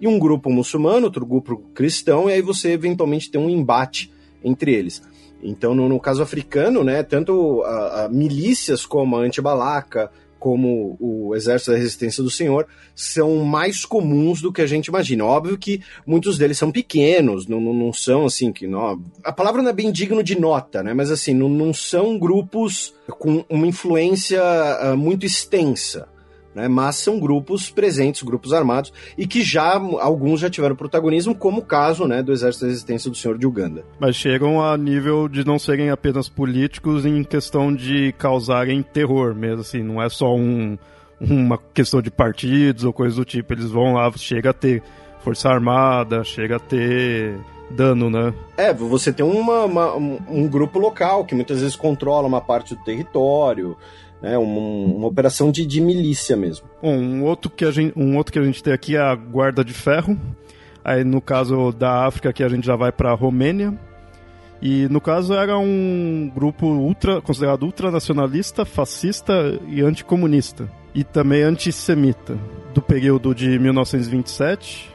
e 0.00 0.08
um 0.08 0.18
grupo 0.18 0.50
muçulmano, 0.50 1.06
outro 1.06 1.24
grupo 1.24 1.56
cristão, 1.72 2.28
e 2.28 2.34
aí 2.34 2.42
você 2.42 2.72
eventualmente 2.72 3.30
tem 3.30 3.40
um 3.40 3.48
embate 3.48 4.12
entre 4.42 4.74
eles. 4.74 5.02
Então, 5.44 5.74
no, 5.74 5.88
no 5.88 6.00
caso 6.00 6.22
africano, 6.22 6.82
né, 6.82 7.02
tanto 7.02 7.62
a, 7.62 8.04
a 8.04 8.08
milícias 8.08 8.86
como 8.86 9.16
a 9.16 9.20
Antibalaca, 9.20 10.10
como 10.44 10.96
o 11.00 11.34
Exército 11.34 11.70
da 11.70 11.78
Resistência 11.78 12.22
do 12.22 12.30
Senhor, 12.30 12.66
são 12.94 13.36
mais 13.44 13.84
comuns 13.86 14.42
do 14.42 14.52
que 14.52 14.60
a 14.60 14.66
gente 14.66 14.88
imagina. 14.88 15.24
Óbvio 15.24 15.56
que 15.56 15.80
muitos 16.06 16.36
deles 16.36 16.58
são 16.58 16.70
pequenos, 16.70 17.46
não, 17.46 17.60
não, 17.60 17.72
não 17.72 17.92
são 17.92 18.26
assim 18.26 18.52
que. 18.52 18.66
Não, 18.66 19.00
a 19.22 19.32
palavra 19.32 19.62
não 19.62 19.70
é 19.70 19.72
bem 19.72 19.90
digno 19.90 20.22
de 20.22 20.38
nota, 20.38 20.82
né? 20.82 20.92
Mas 20.92 21.10
assim, 21.10 21.32
não, 21.32 21.48
não 21.48 21.72
são 21.72 22.18
grupos 22.18 22.94
com 23.18 23.42
uma 23.48 23.66
influência 23.66 24.42
uh, 24.82 24.96
muito 24.96 25.24
extensa 25.24 26.08
né? 26.54 26.68
Mas 26.68 26.96
são 26.96 27.18
grupos 27.18 27.70
presentes, 27.70 28.22
grupos 28.22 28.52
armados, 28.52 28.92
e 29.18 29.26
que 29.26 29.42
já 29.42 29.74
alguns 29.74 30.40
já 30.40 30.48
tiveram 30.48 30.76
protagonismo, 30.76 31.34
como 31.34 31.60
o 31.60 31.64
caso 31.64 32.06
né, 32.06 32.22
do 32.22 32.32
Exército 32.32 32.64
da 32.64 32.70
Resistência 32.70 33.10
do 33.10 33.16
Senhor 33.16 33.36
de 33.38 33.46
Uganda. 33.46 33.84
Mas 33.98 34.16
chegam 34.16 34.62
a 34.62 34.76
nível 34.76 35.28
de 35.28 35.44
não 35.44 35.58
serem 35.58 35.90
apenas 35.90 36.28
políticos 36.28 37.04
em 37.04 37.22
questão 37.24 37.74
de 37.74 38.12
causarem 38.18 38.82
terror 38.82 39.34
mesmo, 39.34 39.60
assim, 39.60 39.82
não 39.82 40.00
é 40.00 40.08
só 40.08 40.34
um, 40.34 40.78
uma 41.20 41.58
questão 41.72 42.00
de 42.00 42.10
partidos 42.10 42.84
ou 42.84 42.92
coisa 42.92 43.16
do 43.16 43.24
tipo, 43.24 43.52
eles 43.52 43.70
vão 43.70 43.94
lá, 43.94 44.10
chega 44.16 44.50
a 44.50 44.54
ter 44.54 44.82
força 45.20 45.48
armada, 45.48 46.22
chega 46.22 46.56
a 46.56 46.60
ter 46.60 47.38
dano, 47.70 48.10
né? 48.10 48.32
É, 48.56 48.72
você 48.72 49.12
tem 49.12 49.24
uma, 49.24 49.64
uma 49.64 49.96
um, 49.96 50.18
um 50.28 50.48
grupo 50.48 50.78
local 50.78 51.24
que 51.24 51.34
muitas 51.34 51.60
vezes 51.60 51.74
controla 51.74 52.28
uma 52.28 52.40
parte 52.40 52.74
do 52.74 52.84
território, 52.84 53.76
né, 54.24 54.38
uma, 54.38 54.58
uma 54.96 55.06
operação 55.06 55.52
de, 55.52 55.66
de 55.66 55.82
milícia 55.82 56.34
mesmo. 56.34 56.66
Um 56.82 57.22
outro, 57.24 57.50
que 57.50 57.62
a 57.62 57.70
gente, 57.70 57.92
um 57.94 58.16
outro 58.16 58.32
que 58.32 58.38
a 58.38 58.42
gente 58.42 58.62
tem 58.62 58.72
aqui 58.72 58.96
é 58.96 59.00
a 59.00 59.14
Guarda 59.14 59.62
de 59.62 59.74
Ferro. 59.74 60.18
Aí 60.82 61.04
no 61.04 61.20
caso 61.20 61.72
da 61.72 62.06
África 62.06 62.32
que 62.32 62.42
a 62.42 62.48
gente 62.48 62.66
já 62.66 62.74
vai 62.74 62.90
para 62.90 63.10
a 63.10 63.14
Romênia. 63.14 63.78
E 64.62 64.88
no 64.88 64.98
caso 64.98 65.34
era 65.34 65.58
um 65.58 66.32
grupo 66.34 66.66
ultra, 66.66 67.20
considerado 67.20 67.64
ultranacionalista, 67.64 68.64
fascista 68.64 69.60
e 69.68 69.82
anticomunista. 69.82 70.70
E 70.94 71.04
também 71.04 71.42
antissemita, 71.42 72.38
do 72.72 72.80
período 72.80 73.34
de 73.34 73.58
1927. 73.58 74.90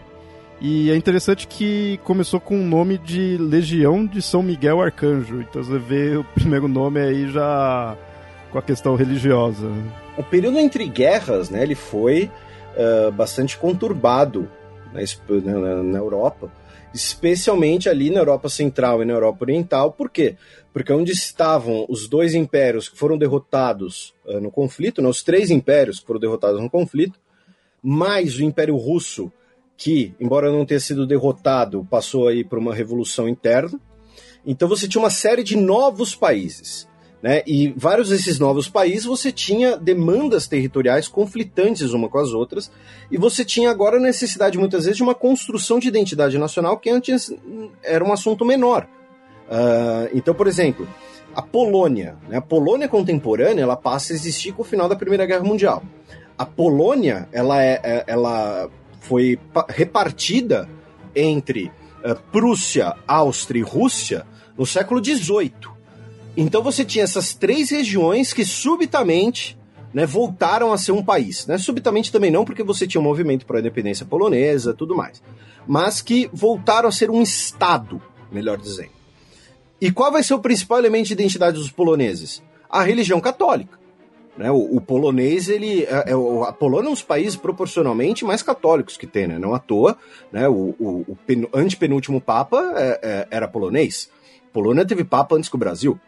E 0.59 0.89
é 0.89 0.95
interessante 0.95 1.48
que 1.48 2.00
começou 2.03 2.39
com 2.39 2.59
o 2.59 2.65
nome 2.65 2.98
de 2.98 3.38
Legião 3.38 4.07
de 4.07 4.24
São 4.24 4.41
Miguel 4.41 4.81
Arcanjo. 4.81 5.41
Então 5.41 5.62
você 5.62 5.77
vê 5.77 6.17
o 6.17 6.24
primeiro 6.24 6.67
nome 6.67 7.00
aí 7.00 7.29
já 7.29 7.95
com 8.51 8.58
a 8.58 8.62
questão 8.62 8.96
religiosa. 8.96 9.68
O 10.18 10.24
período 10.24 10.58
entre 10.58 10.88
guerras, 10.88 11.50
né, 11.50 11.62
ele 11.62 11.75
foi 11.75 12.29
uh, 12.75 13.12
bastante 13.12 13.58
conturbado 13.58 14.50
na, 14.94 15.01
na, 15.53 15.84
na, 15.84 15.98
Europa, 15.98 16.51
especialmente 16.94 17.88
ali 17.88 18.10
na 18.10 18.20
Europa 18.20 18.50
Central 18.50 19.01
e 19.01 19.06
na 19.06 19.13
Europa 19.13 19.44
Oriental. 19.44 19.91
Por 19.91 20.10
quê? 20.10 20.36
Porque 20.74 20.91
onde 20.91 21.12
estavam 21.12 21.86
os 21.88 22.08
dois 22.08 22.34
impérios 22.34 22.89
que 22.89 22.98
foram 22.98 23.18
derrotados 23.18 24.13
uh, 24.25 24.39
no 24.39 24.51
conflito, 24.51 25.01
né, 25.01 25.08
os 25.08 25.24
três 25.24 25.50
impérios 25.51 26.00
que 26.00 26.08
foram 26.08 26.20
derrotados 26.20 26.60
no 26.60 26.70
conflito, 26.70 27.20
mais 27.82 28.36
o 28.36 28.44
Império 28.44 28.75
Russo, 28.75 29.32
que, 29.77 30.13
embora 30.20 30.51
não 30.51 30.65
tenha 30.65 30.79
sido 30.79 31.08
derrotado, 31.08 31.88
passou 31.89 32.27
aí 32.27 32.44
por 32.44 32.58
uma 32.58 32.75
revolução 32.75 33.29
interna. 33.29 33.79
Então 34.46 34.68
você 34.68 34.88
tinha 34.88 35.01
uma 35.01 35.10
série 35.10 35.44
de 35.44 35.56
novos 35.56 36.15
países. 36.15 36.88
Né? 37.21 37.43
E 37.45 37.73
vários 37.75 38.09
desses 38.09 38.39
novos 38.39 38.69
países 38.69 39.05
você 39.05 39.31
tinha 39.31 39.75
demandas 39.75 40.47
territoriais 40.47 41.07
conflitantes 41.07 41.91
uma 41.91 42.07
com 42.07 42.17
as 42.17 42.31
outras, 42.31 42.71
e 43.11 43.17
você 43.17 43.43
tinha 43.43 43.69
agora 43.69 43.97
a 43.97 44.01
necessidade, 44.01 44.57
muitas 44.57 44.85
vezes, 44.85 44.97
de 44.97 45.03
uma 45.03 45.15
construção 45.15 45.79
de 45.79 45.88
identidade 45.88 46.38
nacional 46.38 46.77
que 46.77 46.89
antes 46.89 47.33
era 47.83 48.03
um 48.03 48.13
assunto 48.13 48.45
menor. 48.45 48.88
Uh, 49.49 50.09
então, 50.13 50.33
por 50.33 50.47
exemplo, 50.47 50.88
a 51.35 51.41
Polônia. 51.41 52.15
Né? 52.27 52.38
A 52.38 52.41
Polônia 52.41 52.88
contemporânea 52.88 53.63
ela 53.63 53.75
passa 53.75 54.13
a 54.13 54.15
existir 54.15 54.53
com 54.53 54.61
o 54.61 54.65
final 54.65 54.88
da 54.88 54.95
Primeira 54.95 55.25
Guerra 55.25 55.43
Mundial. 55.43 55.83
A 56.38 56.45
Polônia 56.45 57.27
ela, 57.31 57.61
é, 57.61 57.79
é 57.83 58.03
ela 58.07 58.69
foi 59.01 59.38
repartida 59.67 60.69
entre 61.13 61.71
uh, 62.03 62.15
Prússia, 62.31 62.95
Áustria 63.07 63.59
e 63.59 63.63
Rússia 63.63 64.25
no 64.57 64.65
século 64.65 65.03
XVIII. 65.03 65.78
Então 66.41 66.63
você 66.63 66.86
tinha 66.86 67.03
essas 67.03 67.34
três 67.34 67.69
regiões 67.69 68.31
que 68.31 68.46
subitamente 68.46 69.60
né, 69.93 70.05
voltaram 70.05 70.72
a 70.72 70.77
ser 70.77 70.93
um 70.93 71.03
país. 71.03 71.46
Né? 71.46 71.58
Subitamente 71.58 72.13
também 72.13 72.31
não, 72.31 72.46
porque 72.46 72.63
você 72.63 72.88
tinha 72.88 73.01
um 73.01 73.03
movimento 73.03 73.46
para 73.46 73.58
a 73.58 73.60
independência 73.60 74.05
polonesa 74.05 74.74
tudo 74.74 74.96
mais. 74.96 75.22
Mas 75.67 76.01
que 76.01 76.29
voltaram 76.31 76.88
a 76.88 76.93
ser 76.93 77.12
um 77.12 77.22
Estado, 77.22 78.01
melhor 78.31 78.58
dizendo. 78.58 78.91
E 79.81 79.91
qual 79.91 80.13
vai 80.13 80.24
ser 80.24 80.34
o 80.34 80.39
principal 80.39 80.79
elemento 80.79 81.08
de 81.08 81.13
identidade 81.13 81.58
dos 81.58 81.72
poloneses? 81.72 82.41
A 82.69 82.84
religião 82.84 83.19
católica. 83.19 83.77
Né? 84.38 84.50
O, 84.50 84.77
o, 84.77 84.79
polonês, 84.79 85.50
ele 85.50 85.84
é, 85.84 86.12
é, 86.12 86.48
a 86.48 86.53
Polônia 86.53 86.88
é 86.88 86.89
um 86.89 86.93
dos 86.93 87.03
países 87.03 87.36
proporcionalmente 87.36 88.24
mais 88.24 88.41
católicos 88.41 88.96
que 88.96 89.05
tem, 89.05 89.27
né? 89.27 89.38
não 89.38 89.53
à 89.53 89.60
toa. 89.60 89.98
Né? 90.31 90.48
O, 90.48 90.74
o, 90.79 91.05
o 91.05 91.17
pen, 91.27 91.50
antepenúltimo 91.53 92.22
papa 92.22 92.74
é, 92.77 93.00
é, 93.03 93.27
era 93.29 93.46
polonês. 93.46 94.10
Polônia 94.53 94.86
teve 94.86 95.03
papa 95.03 95.36
antes 95.36 95.50
que 95.50 95.55
o 95.55 95.60
Brasil. 95.60 96.00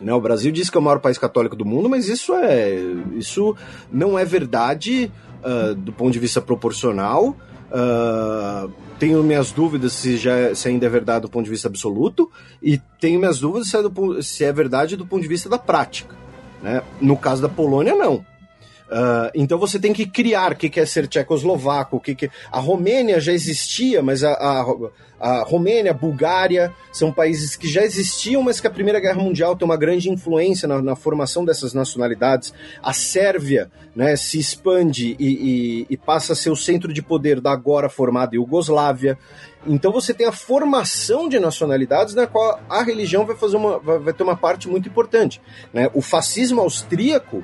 Né, 0.00 0.12
o 0.12 0.20
Brasil 0.20 0.50
diz 0.50 0.68
que 0.68 0.76
é 0.76 0.80
o 0.80 0.82
maior 0.82 0.98
país 0.98 1.18
católico 1.18 1.54
do 1.54 1.64
mundo, 1.64 1.88
mas 1.88 2.08
isso 2.08 2.34
é 2.34 2.74
isso 3.14 3.56
não 3.92 4.18
é 4.18 4.24
verdade 4.24 5.10
uh, 5.42 5.74
do 5.74 5.92
ponto 5.92 6.12
de 6.12 6.18
vista 6.18 6.40
proporcional. 6.40 7.36
Uh, 7.70 8.72
tenho 8.98 9.22
minhas 9.22 9.52
dúvidas 9.52 9.92
se, 9.92 10.16
já, 10.16 10.54
se 10.54 10.68
ainda 10.68 10.86
é 10.86 10.88
verdade 10.88 11.22
do 11.22 11.28
ponto 11.28 11.44
de 11.44 11.50
vista 11.50 11.68
absoluto, 11.68 12.30
e 12.62 12.78
tenho 13.00 13.18
minhas 13.18 13.40
dúvidas 13.40 13.68
se 13.68 13.76
é, 13.76 13.82
do, 13.82 14.22
se 14.22 14.44
é 14.44 14.52
verdade 14.52 14.96
do 14.96 15.06
ponto 15.06 15.22
de 15.22 15.28
vista 15.28 15.48
da 15.48 15.58
prática. 15.58 16.14
Né? 16.62 16.82
No 17.00 17.16
caso 17.16 17.42
da 17.42 17.48
Polônia, 17.48 17.94
não. 17.94 18.24
Uh, 18.84 19.30
então 19.34 19.58
você 19.58 19.78
tem 19.78 19.92
que 19.92 20.06
criar 20.06 20.52
o 20.52 20.56
que, 20.56 20.68
que 20.68 20.78
é 20.78 20.84
ser 20.84 21.08
tchecoslovaco, 21.08 21.96
o 21.96 22.00
que, 22.00 22.14
que. 22.14 22.30
A 22.52 22.60
Romênia 22.60 23.18
já 23.18 23.32
existia, 23.32 24.02
mas 24.02 24.22
a, 24.22 24.32
a, 24.32 24.64
a 25.18 25.42
Romênia, 25.42 25.90
a 25.90 25.94
Bulgária 25.94 26.72
são 26.92 27.10
países 27.10 27.56
que 27.56 27.66
já 27.66 27.82
existiam, 27.82 28.42
mas 28.42 28.60
que 28.60 28.66
a 28.66 28.70
Primeira 28.70 29.00
Guerra 29.00 29.22
Mundial 29.22 29.56
tem 29.56 29.64
uma 29.64 29.76
grande 29.76 30.10
influência 30.10 30.68
na, 30.68 30.82
na 30.82 30.94
formação 30.94 31.44
dessas 31.44 31.72
nacionalidades. 31.72 32.52
A 32.82 32.92
Sérvia 32.92 33.70
né, 33.96 34.16
se 34.16 34.38
expande 34.38 35.16
e, 35.18 35.26
e, 35.28 35.86
e 35.90 35.96
passa 35.96 36.34
a 36.34 36.36
ser 36.36 36.50
o 36.50 36.56
centro 36.56 36.92
de 36.92 37.00
poder 37.00 37.40
da 37.40 37.52
agora 37.52 37.88
formada 37.88 38.34
Iugoslávia. 38.34 39.16
Então 39.66 39.90
você 39.90 40.12
tem 40.12 40.26
a 40.26 40.32
formação 40.32 41.26
de 41.26 41.38
nacionalidades 41.38 42.14
na 42.14 42.26
qual 42.26 42.60
a 42.68 42.82
religião 42.82 43.24
vai 43.24 43.34
fazer 43.34 43.56
uma, 43.56 43.78
vai 43.78 44.12
ter 44.12 44.22
uma 44.22 44.36
parte 44.36 44.68
muito 44.68 44.90
importante. 44.90 45.40
Né? 45.72 45.90
O 45.94 46.02
fascismo 46.02 46.60
austríaco 46.60 47.42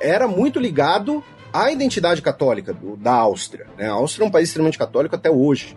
era 0.00 0.26
muito 0.28 0.58
ligado 0.58 1.22
à 1.52 1.70
identidade 1.70 2.22
católica 2.22 2.72
do, 2.72 2.96
da 2.96 3.12
Áustria. 3.12 3.66
Né? 3.76 3.88
A 3.88 3.92
Áustria 3.92 4.24
é 4.24 4.28
um 4.28 4.30
país 4.30 4.48
extremamente 4.48 4.78
católico 4.78 5.14
até 5.14 5.30
hoje. 5.30 5.76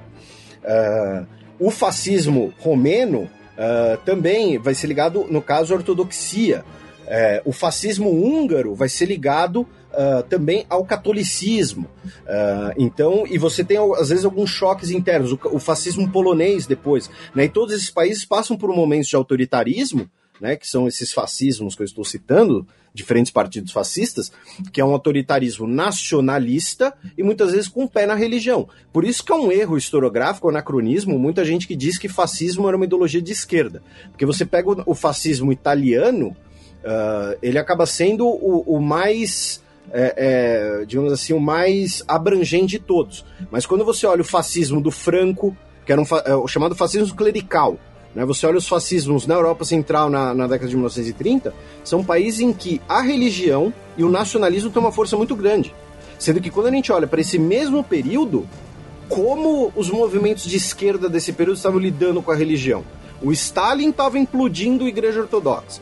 Uh, 0.64 1.26
o 1.60 1.72
fascismo 1.72 2.54
romeno 2.60 3.22
uh, 3.22 3.98
também 4.06 4.58
vai 4.58 4.74
ser 4.74 4.88
ligado, 4.88 5.26
no 5.30 5.42
caso, 5.42 5.74
à 5.74 5.78
ortodoxia. 5.78 6.64
Uh, 7.02 7.50
o 7.50 7.52
fascismo 7.52 8.10
húngaro 8.10 8.76
vai 8.76 8.90
ser 8.90 9.06
ligado 9.06 9.68
Uh, 9.92 10.24
também 10.24 10.66
ao 10.70 10.86
catolicismo. 10.86 11.86
Uh, 12.06 12.74
então, 12.78 13.26
e 13.30 13.38
você 13.38 13.62
tem 13.62 13.78
às 13.78 14.08
vezes 14.08 14.24
alguns 14.24 14.50
choques 14.50 14.90
internos, 14.90 15.34
o, 15.34 15.40
o 15.52 15.60
fascismo 15.60 16.10
polonês 16.10 16.66
depois, 16.66 17.10
né? 17.36 17.44
E 17.44 17.50
todos 17.50 17.76
esses 17.76 17.90
países 17.90 18.24
passam 18.24 18.58
por 18.58 18.74
momentos 18.74 19.10
de 19.10 19.18
autoritarismo 19.18 20.10
né, 20.42 20.56
que 20.56 20.68
são 20.68 20.88
esses 20.88 21.14
fascismos 21.14 21.76
que 21.76 21.84
eu 21.84 21.86
estou 21.86 22.04
citando, 22.04 22.68
diferentes 22.94 23.32
partidos 23.32 23.72
fascistas, 23.72 24.32
que 24.74 24.82
é 24.82 24.86
um 24.86 24.92
autoritarismo 24.92 25.68
nacionalista 25.68 26.94
e 27.16 27.24
muitas 27.24 27.52
vezes 27.52 27.68
com 27.68 27.84
o 27.84 27.90
pé 27.90 28.08
na 28.08 28.16
religião. 28.16 28.68
Por 28.92 29.06
isso 29.06 29.24
que 29.24 29.32
é 29.32 29.36
um 29.36 29.52
erro 29.52 29.78
historiográfico, 29.78 30.48
um 30.48 30.50
anacronismo, 30.50 31.18
muita 31.20 31.46
gente 31.46 31.68
que 31.68 31.76
diz 31.76 31.98
que 31.98 32.10
fascismo 32.10 32.68
era 32.68 32.76
uma 32.76 32.86
ideologia 32.86 33.22
de 33.22 33.32
esquerda. 33.32 33.84
Porque 34.10 34.26
você 34.26 34.44
pega 34.44 34.84
o, 34.86 34.96
fascismo 34.96 35.54
italiano, 35.54 36.36
uh, 36.84 37.38
ele 37.42 37.60
acaba 37.60 37.86
sendo 37.86 38.28
o, 38.28 38.64
o 38.66 38.82
mais. 38.82 39.62
É, 39.94 40.14
é, 40.82 40.86
digamos 40.86 41.12
assim, 41.12 41.34
o 41.34 41.40
mais 41.40 42.02
abrangente 42.08 42.78
de 42.78 42.80
todos. 42.80 43.26
Mas 43.50 43.66
quando 43.66 43.84
você 43.84 44.06
olha 44.06 44.22
o 44.22 44.26
fascismo 44.26 44.80
do 44.80 44.92
Franco, 44.92 45.58
que 45.86 45.92
era 45.92 46.00
um, 46.00 46.06
é, 46.24 46.36
o 46.36 46.48
chamado 46.48 46.76
fascismo 46.76 47.14
clerical, 47.14 47.78
né? 48.16 48.26
Você 48.26 48.46
olha 48.46 48.58
os 48.58 48.68
fascismos 48.68 49.26
na 49.26 49.36
Europa 49.36 49.66
Central 49.66 50.10
na, 50.10 50.34
na 50.34 50.48
década 50.48 50.70
de 50.70 50.76
1930, 50.76 51.54
são 51.84 52.04
países 52.04 52.40
em 52.40 52.54
que 52.54 52.82
a 52.88 53.02
religião 53.02 53.74
e 53.98 54.04
o 54.04 54.10
nacionalismo 54.10 54.70
têm 54.70 54.82
uma 54.82 54.92
força 54.92 55.16
muito 55.18 55.36
grande. 55.36 55.74
Sendo 56.20 56.40
que 56.40 56.50
quando 56.50 56.68
a 56.68 56.72
gente 56.72 56.92
olha 56.92 57.08
para 57.08 57.22
esse 57.22 57.40
mesmo 57.40 57.84
período, 57.84 58.48
como 59.10 59.72
os 59.76 59.90
movimentos 59.90 60.44
de 60.44 60.58
esquerda 60.58 61.10
desse 61.10 61.34
período 61.34 61.58
estavam 61.58 61.80
lidando 61.80 62.22
com 62.22 62.32
a 62.32 62.36
religião? 62.36 62.84
O 63.22 63.32
Stalin 63.32 63.90
estava 63.90 64.18
implodindo 64.18 64.86
a 64.86 64.88
Igreja 64.88 65.22
Ortodoxa. 65.22 65.82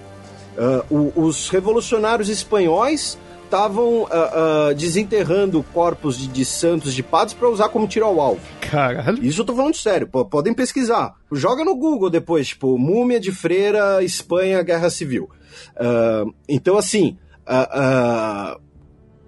Uh, 0.58 1.14
o, 1.16 1.26
os 1.26 1.50
revolucionários 1.50 2.28
espanhóis 2.28 3.18
estavam 3.50 4.04
uh, 4.04 4.06
uh, 4.06 4.76
desenterrando 4.76 5.64
corpos 5.74 6.16
de, 6.16 6.28
de, 6.28 6.46
santos, 6.46 6.94
de 6.94 7.02
padres, 7.02 7.34
para 7.34 7.50
usar 7.50 7.70
como 7.70 7.88
tiro 7.88 8.06
ao 8.06 8.22
alvo. 8.22 8.42
Caralho. 8.62 9.26
Isso 9.26 9.42
eu 9.42 9.46
tô 9.46 9.56
falando 9.56 9.76
sério, 9.76 10.08
podem 10.08 10.54
pesquisar. 10.54 11.16
Joga 11.32 11.66
no 11.66 11.76
Google 11.76 12.12
depois, 12.12 12.50
tipo, 12.50 12.78
Múmia 12.78 13.20
de 13.20 13.32
Freira, 13.32 14.04
Espanha, 14.04 14.62
Guerra 14.62 14.92
Civil. 14.92 15.30
Uh, 15.76 16.32
então, 16.48 16.78
assim, 16.78 17.18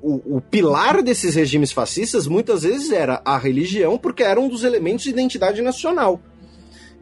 o, 0.03 0.37
o, 0.37 0.41
pilar 0.41 1.01
desses 1.01 1.33
regimes 1.33 1.71
fascistas 1.71 2.27
muitas 2.27 2.61
vezes 2.61 2.91
era 2.91 3.21
a 3.25 3.39
religião, 3.39 3.97
porque 3.97 4.21
era 4.21 4.39
um 4.39 4.47
dos 4.47 4.63
elementos 4.63 5.03
de 5.03 5.09
identidade 5.09 5.63
nacional. 5.63 6.21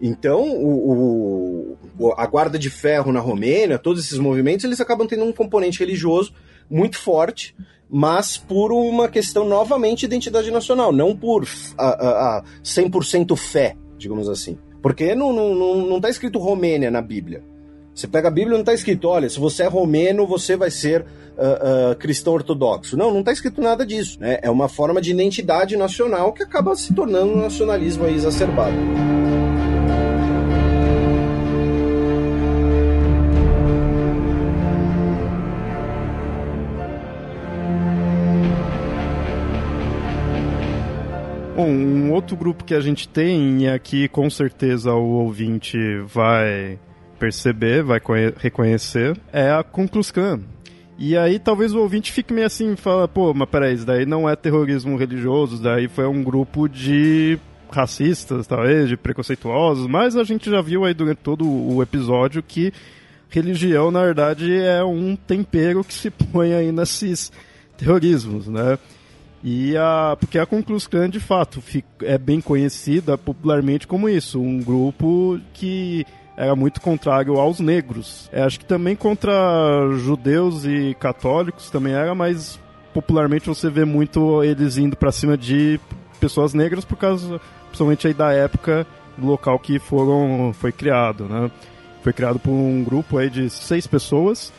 Então, 0.01 0.43
o, 0.49 1.77
o, 1.99 2.13
a 2.13 2.25
Guarda 2.25 2.57
de 2.57 2.69
Ferro 2.69 3.11
na 3.11 3.19
Romênia, 3.19 3.77
todos 3.77 4.05
esses 4.05 4.17
movimentos, 4.17 4.63
eles 4.63 4.79
acabam 4.79 5.05
tendo 5.05 5.25
um 5.25 5.33
componente 5.33 5.79
religioso 5.79 6.33
muito 6.69 6.97
forte, 6.97 7.55
mas 7.89 8.37
por 8.37 8.71
uma 8.71 9.07
questão 9.07 9.45
novamente 9.45 10.01
de 10.01 10.05
identidade 10.05 10.51
nacional, 10.51 10.91
não 10.91 11.15
por 11.15 11.47
a, 11.77 11.87
a, 11.87 12.37
a 12.37 12.43
100% 12.63 13.35
fé, 13.35 13.75
digamos 13.97 14.29
assim. 14.29 14.57
Porque 14.81 15.15
não, 15.15 15.33
não, 15.33 15.55
não, 15.55 15.75
não 15.77 16.01
tá 16.01 16.09
escrito 16.09 16.39
Romênia 16.39 16.91
na 16.91 17.01
Bíblia. 17.01 17.43
Você 17.93 18.07
pega 18.07 18.29
a 18.29 18.31
Bíblia 18.31 18.53
não 18.53 18.61
está 18.61 18.73
escrito, 18.73 19.09
olha, 19.09 19.29
se 19.29 19.39
você 19.39 19.63
é 19.63 19.67
romeno, 19.67 20.25
você 20.25 20.55
vai 20.55 20.71
ser 20.71 21.01
uh, 21.01 21.91
uh, 21.91 21.95
cristão 21.97 22.33
ortodoxo. 22.33 22.95
Não, 22.95 23.11
não 23.11 23.19
está 23.19 23.33
escrito 23.33 23.61
nada 23.61 23.85
disso. 23.85 24.19
Né? 24.21 24.39
É 24.41 24.49
uma 24.49 24.69
forma 24.69 25.01
de 25.01 25.11
identidade 25.11 25.75
nacional 25.75 26.31
que 26.31 26.43
acaba 26.43 26.75
se 26.75 26.93
tornando 26.93 27.33
um 27.33 27.41
nacionalismo 27.41 28.07
exacerbado. 28.07 29.28
Bom, 41.59 41.71
um 41.71 42.13
outro 42.13 42.37
grupo 42.37 42.63
que 42.63 42.73
a 42.73 42.79
gente 42.79 43.05
tem, 43.05 43.63
e 43.63 43.67
aqui 43.67 44.07
com 44.07 44.29
certeza 44.29 44.93
o 44.93 45.25
ouvinte 45.25 45.77
vai 46.05 46.79
perceber, 47.19 47.83
vai 47.83 47.99
reconhecer, 48.37 49.19
é 49.33 49.51
a 49.51 49.61
Klan. 49.61 50.39
E 50.97 51.17
aí 51.17 51.37
talvez 51.37 51.73
o 51.73 51.81
ouvinte 51.81 52.13
fique 52.13 52.31
meio 52.31 52.47
assim, 52.47 52.77
fala, 52.77 53.09
pô, 53.09 53.33
mas 53.33 53.49
peraí, 53.49 53.75
isso 53.75 53.85
daí 53.85 54.05
não 54.05 54.29
é 54.29 54.37
terrorismo 54.37 54.95
religioso, 54.95 55.61
daí 55.61 55.89
foi 55.89 56.07
um 56.07 56.23
grupo 56.23 56.69
de 56.69 57.37
racistas, 57.69 58.47
talvez, 58.47 58.87
de 58.87 58.95
preconceituosos, 58.95 59.85
mas 59.85 60.15
a 60.15 60.23
gente 60.23 60.49
já 60.49 60.61
viu 60.61 60.85
aí 60.85 60.93
durante 60.93 61.17
todo 61.17 61.45
o 61.45 61.83
episódio 61.83 62.41
que 62.41 62.71
religião, 63.29 63.91
na 63.91 64.05
verdade, 64.05 64.57
é 64.57 64.81
um 64.81 65.13
tempero 65.13 65.83
que 65.83 65.93
se 65.93 66.09
põe 66.31 66.53
aí 66.53 66.71
nesses 66.71 67.33
terrorismos, 67.75 68.47
né? 68.47 68.79
E 69.43 69.75
a, 69.77 70.17
porque 70.19 70.37
a 70.37 70.45
Klux 70.45 70.85
Klan, 70.87 71.09
de 71.09 71.19
fato, 71.19 71.63
é 72.01 72.17
bem 72.17 72.41
conhecida 72.41 73.17
popularmente 73.17 73.87
como 73.87 74.09
isso, 74.09 74.41
um 74.41 74.59
grupo 74.61 75.39
que 75.53 76.05
era 76.35 76.55
muito 76.55 76.81
contrário 76.81 77.37
aos 77.37 77.59
negros. 77.59 78.29
É, 78.31 78.41
acho 78.41 78.59
que 78.59 78.65
também 78.65 78.95
contra 78.95 79.33
judeus 79.97 80.65
e 80.65 80.95
católicos 80.99 81.69
também 81.69 81.93
era, 81.93 82.13
mas 82.13 82.59
popularmente 82.93 83.47
você 83.47 83.69
vê 83.69 83.85
muito 83.85 84.43
eles 84.43 84.77
indo 84.77 84.95
para 84.95 85.11
cima 85.11 85.37
de 85.37 85.79
pessoas 86.19 86.53
negras 86.53 86.83
por 86.83 86.97
causa, 86.97 87.39
principalmente 87.67 88.07
aí 88.07 88.13
da 88.13 88.31
época 88.33 88.85
do 89.17 89.27
local 89.27 89.59
que 89.59 89.79
foram 89.79 90.51
foi 90.53 90.71
criado, 90.71 91.25
né? 91.25 91.51
Foi 92.01 92.13
criado 92.13 92.39
por 92.39 92.51
um 92.51 92.83
grupo 92.83 93.17
aí 93.17 93.29
de 93.29 93.49
seis 93.49 93.85
pessoas 93.85 94.53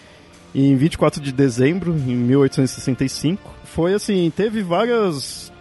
em 0.55 0.77
24 0.77 1.21
de 1.21 1.33
dezembro, 1.33 1.93
em 1.93 2.17
1865. 2.17 3.55
Foi 3.65 3.95
assim, 3.95 4.31
teve 4.35 4.63
várias 4.63 5.53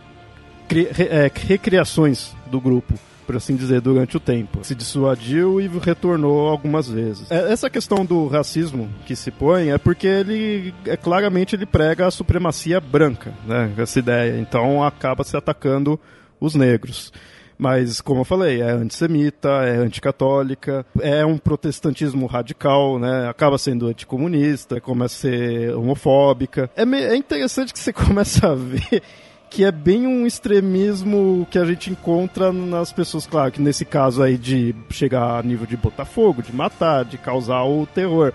é, 0.98 1.32
recriações 1.34 2.36
do 2.50 2.60
grupo, 2.60 2.94
por 3.26 3.36
assim 3.36 3.56
dizer, 3.56 3.82
durante 3.82 4.18
o 4.18 4.20
tempo. 4.20 4.64
Se 4.64 4.74
dissuadiu 4.74 5.62
e 5.62 5.68
retornou 5.68 6.48
algumas 6.48 6.90
vezes. 6.90 7.30
É, 7.30 7.52
essa 7.52 7.70
questão 7.70 8.04
do 8.06 8.28
racismo 8.28 8.90
que 9.06 9.16
se 9.16 9.32
põe 9.32 9.70
é 9.70 9.78
porque 9.78 10.08
ele, 10.08 10.74
é, 10.86 10.98
claramente, 10.98 11.56
ele 11.56 11.66
prega 11.66 12.08
a 12.08 12.12
supremacia 12.12 12.80
branca, 12.80 13.34
né? 13.46 13.72
Essa 13.78 14.00
ideia. 14.00 14.40
Então 14.40 14.84
acaba 14.84 15.24
se 15.24 15.38
atacando 15.38 16.00
os 16.40 16.56
negros. 16.56 17.12
Mas, 17.60 18.00
como 18.00 18.22
eu 18.22 18.26
falei, 18.26 18.62
é 18.62 18.72
antissemita, 18.72 19.50
é 19.50 19.76
anticatólica, 19.76 20.86
é 21.02 21.26
um 21.26 21.38
protestantismo 21.38 22.26
radical, 22.26 22.98
né? 22.98 23.28
Acaba 23.28 23.58
sendo 23.58 23.88
anticomunista, 23.88 24.80
começa 24.80 25.16
a 25.16 25.20
ser 25.32 25.76
homofóbica. 25.76 26.72
É, 26.74 26.84
é 26.84 27.18
interessante 27.18 27.74
que 27.74 27.80
você 27.80 27.92
começa 27.94 28.48
a 28.48 28.56
ver 28.56 29.04
que 29.50 29.66
é 29.66 29.72
bem 29.72 30.08
um 30.08 30.26
extremismo 30.26 31.46
que 31.50 31.58
a 31.58 31.66
gente 31.66 31.90
encontra 31.90 32.54
nas 32.54 32.94
pessoas, 32.94 33.26
claro, 33.26 33.52
que 33.52 33.62
nesse 33.62 33.84
caso 33.84 34.22
aí 34.22 34.38
de 34.38 34.76
chegar 34.92 35.40
a 35.40 35.44
nível 35.44 35.66
de 35.66 35.76
botar 35.76 36.06
fogo, 36.06 36.42
de 36.42 36.56
matar, 36.56 37.04
de 37.04 37.18
causar 37.18 37.64
o 37.64 37.86
terror. 37.88 38.32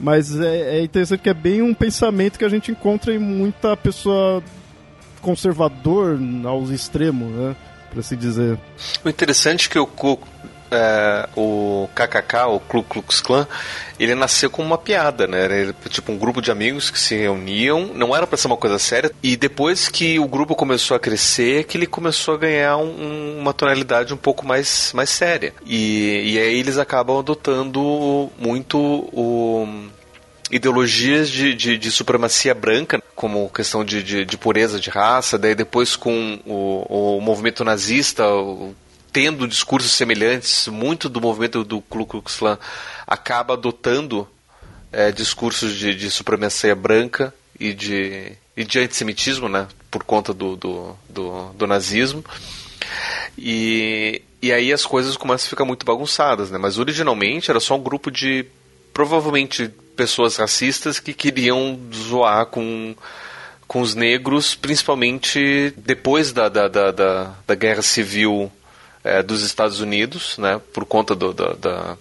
Mas 0.00 0.38
é, 0.40 0.78
é 0.78 0.82
interessante 0.82 1.20
que 1.20 1.28
é 1.28 1.34
bem 1.34 1.60
um 1.60 1.74
pensamento 1.74 2.38
que 2.38 2.44
a 2.44 2.48
gente 2.48 2.70
encontra 2.70 3.12
em 3.12 3.18
muita 3.18 3.76
pessoa 3.76 4.42
conservador 5.20 6.18
aos 6.44 6.70
extremos, 6.70 7.28
né? 7.28 7.56
Por 7.92 8.00
assim 8.00 8.16
dizer. 8.16 8.58
O 9.04 9.08
interessante 9.08 9.68
é 9.68 9.70
que 9.70 9.78
o, 9.78 9.86
é, 10.70 11.28
o 11.36 11.86
KKK, 11.94 12.46
o 12.48 12.58
Ku 12.60 12.82
Klux 12.82 13.20
Klan, 13.20 13.46
ele 14.00 14.14
nasceu 14.14 14.48
como 14.48 14.66
uma 14.66 14.78
piada, 14.78 15.26
né? 15.26 15.44
Era 15.44 15.74
tipo 15.90 16.10
um 16.10 16.16
grupo 16.16 16.40
de 16.40 16.50
amigos 16.50 16.90
que 16.90 16.98
se 16.98 17.14
reuniam, 17.14 17.90
não 17.94 18.16
era 18.16 18.26
para 18.26 18.38
ser 18.38 18.46
uma 18.46 18.56
coisa 18.56 18.78
séria, 18.78 19.12
e 19.22 19.36
depois 19.36 19.88
que 19.88 20.18
o 20.18 20.26
grupo 20.26 20.56
começou 20.56 20.96
a 20.96 21.00
crescer, 21.00 21.64
que 21.64 21.76
ele 21.76 21.86
começou 21.86 22.34
a 22.34 22.38
ganhar 22.38 22.78
um, 22.78 23.38
uma 23.38 23.52
tonalidade 23.52 24.14
um 24.14 24.16
pouco 24.16 24.46
mais, 24.46 24.90
mais 24.94 25.10
séria. 25.10 25.52
E, 25.66 26.32
e 26.32 26.38
aí 26.38 26.58
eles 26.58 26.78
acabam 26.78 27.18
adotando 27.18 28.30
muito 28.38 28.78
o 28.78 29.68
ideologias 30.52 31.30
de, 31.30 31.54
de, 31.54 31.78
de, 31.78 31.90
supremacia 31.90 32.54
branca, 32.54 33.02
como 33.16 33.48
questão 33.48 33.82
de, 33.82 34.02
de, 34.02 34.26
de, 34.26 34.36
pureza 34.36 34.78
de 34.78 34.90
raça, 34.90 35.38
daí 35.38 35.54
depois 35.54 35.96
com 35.96 36.38
o, 36.44 37.16
o 37.16 37.20
movimento 37.22 37.64
nazista, 37.64 38.28
o, 38.28 38.74
tendo 39.10 39.48
discursos 39.48 39.92
semelhantes, 39.92 40.68
muito 40.68 41.08
do 41.08 41.22
movimento 41.22 41.64
do 41.64 41.80
Ku 41.80 42.04
Klux 42.04 42.36
Klan 42.36 42.58
acaba 43.06 43.54
adotando 43.54 44.28
é, 44.92 45.10
discursos 45.10 45.74
de, 45.74 45.94
de, 45.94 46.10
supremacia 46.10 46.74
branca 46.74 47.32
e 47.58 47.72
de, 47.72 48.32
e 48.54 48.62
de 48.62 48.78
antissemitismo, 48.78 49.48
né, 49.48 49.66
por 49.90 50.04
conta 50.04 50.34
do, 50.34 50.54
do, 50.54 50.94
do, 51.08 51.48
do 51.54 51.66
nazismo. 51.66 52.22
E, 53.38 54.20
e 54.42 54.52
aí 54.52 54.70
as 54.70 54.84
coisas 54.84 55.16
começam 55.16 55.46
a 55.46 55.50
ficar 55.50 55.64
muito 55.64 55.86
bagunçadas, 55.86 56.50
né? 56.50 56.58
Mas 56.58 56.78
originalmente 56.78 57.50
era 57.50 57.60
só 57.60 57.76
um 57.76 57.82
grupo 57.82 58.10
de 58.10 58.44
provavelmente 58.92 59.70
pessoas 59.96 60.36
racistas 60.36 60.98
que 60.98 61.12
queriam 61.12 61.78
zoar 61.92 62.46
com, 62.46 62.94
com 63.66 63.80
os 63.80 63.94
negros, 63.94 64.54
principalmente 64.54 65.72
depois 65.76 66.32
da, 66.32 66.48
da, 66.48 66.68
da, 66.68 66.90
da, 66.90 67.34
da 67.46 67.54
guerra 67.54 67.82
civil 67.82 68.50
é, 69.04 69.22
dos 69.22 69.42
Estados 69.42 69.80
Unidos, 69.80 70.38
né, 70.38 70.60
por 70.72 70.84
conta 70.84 71.14
do, 71.14 71.32
da, 71.32 71.52
da, 71.54 71.96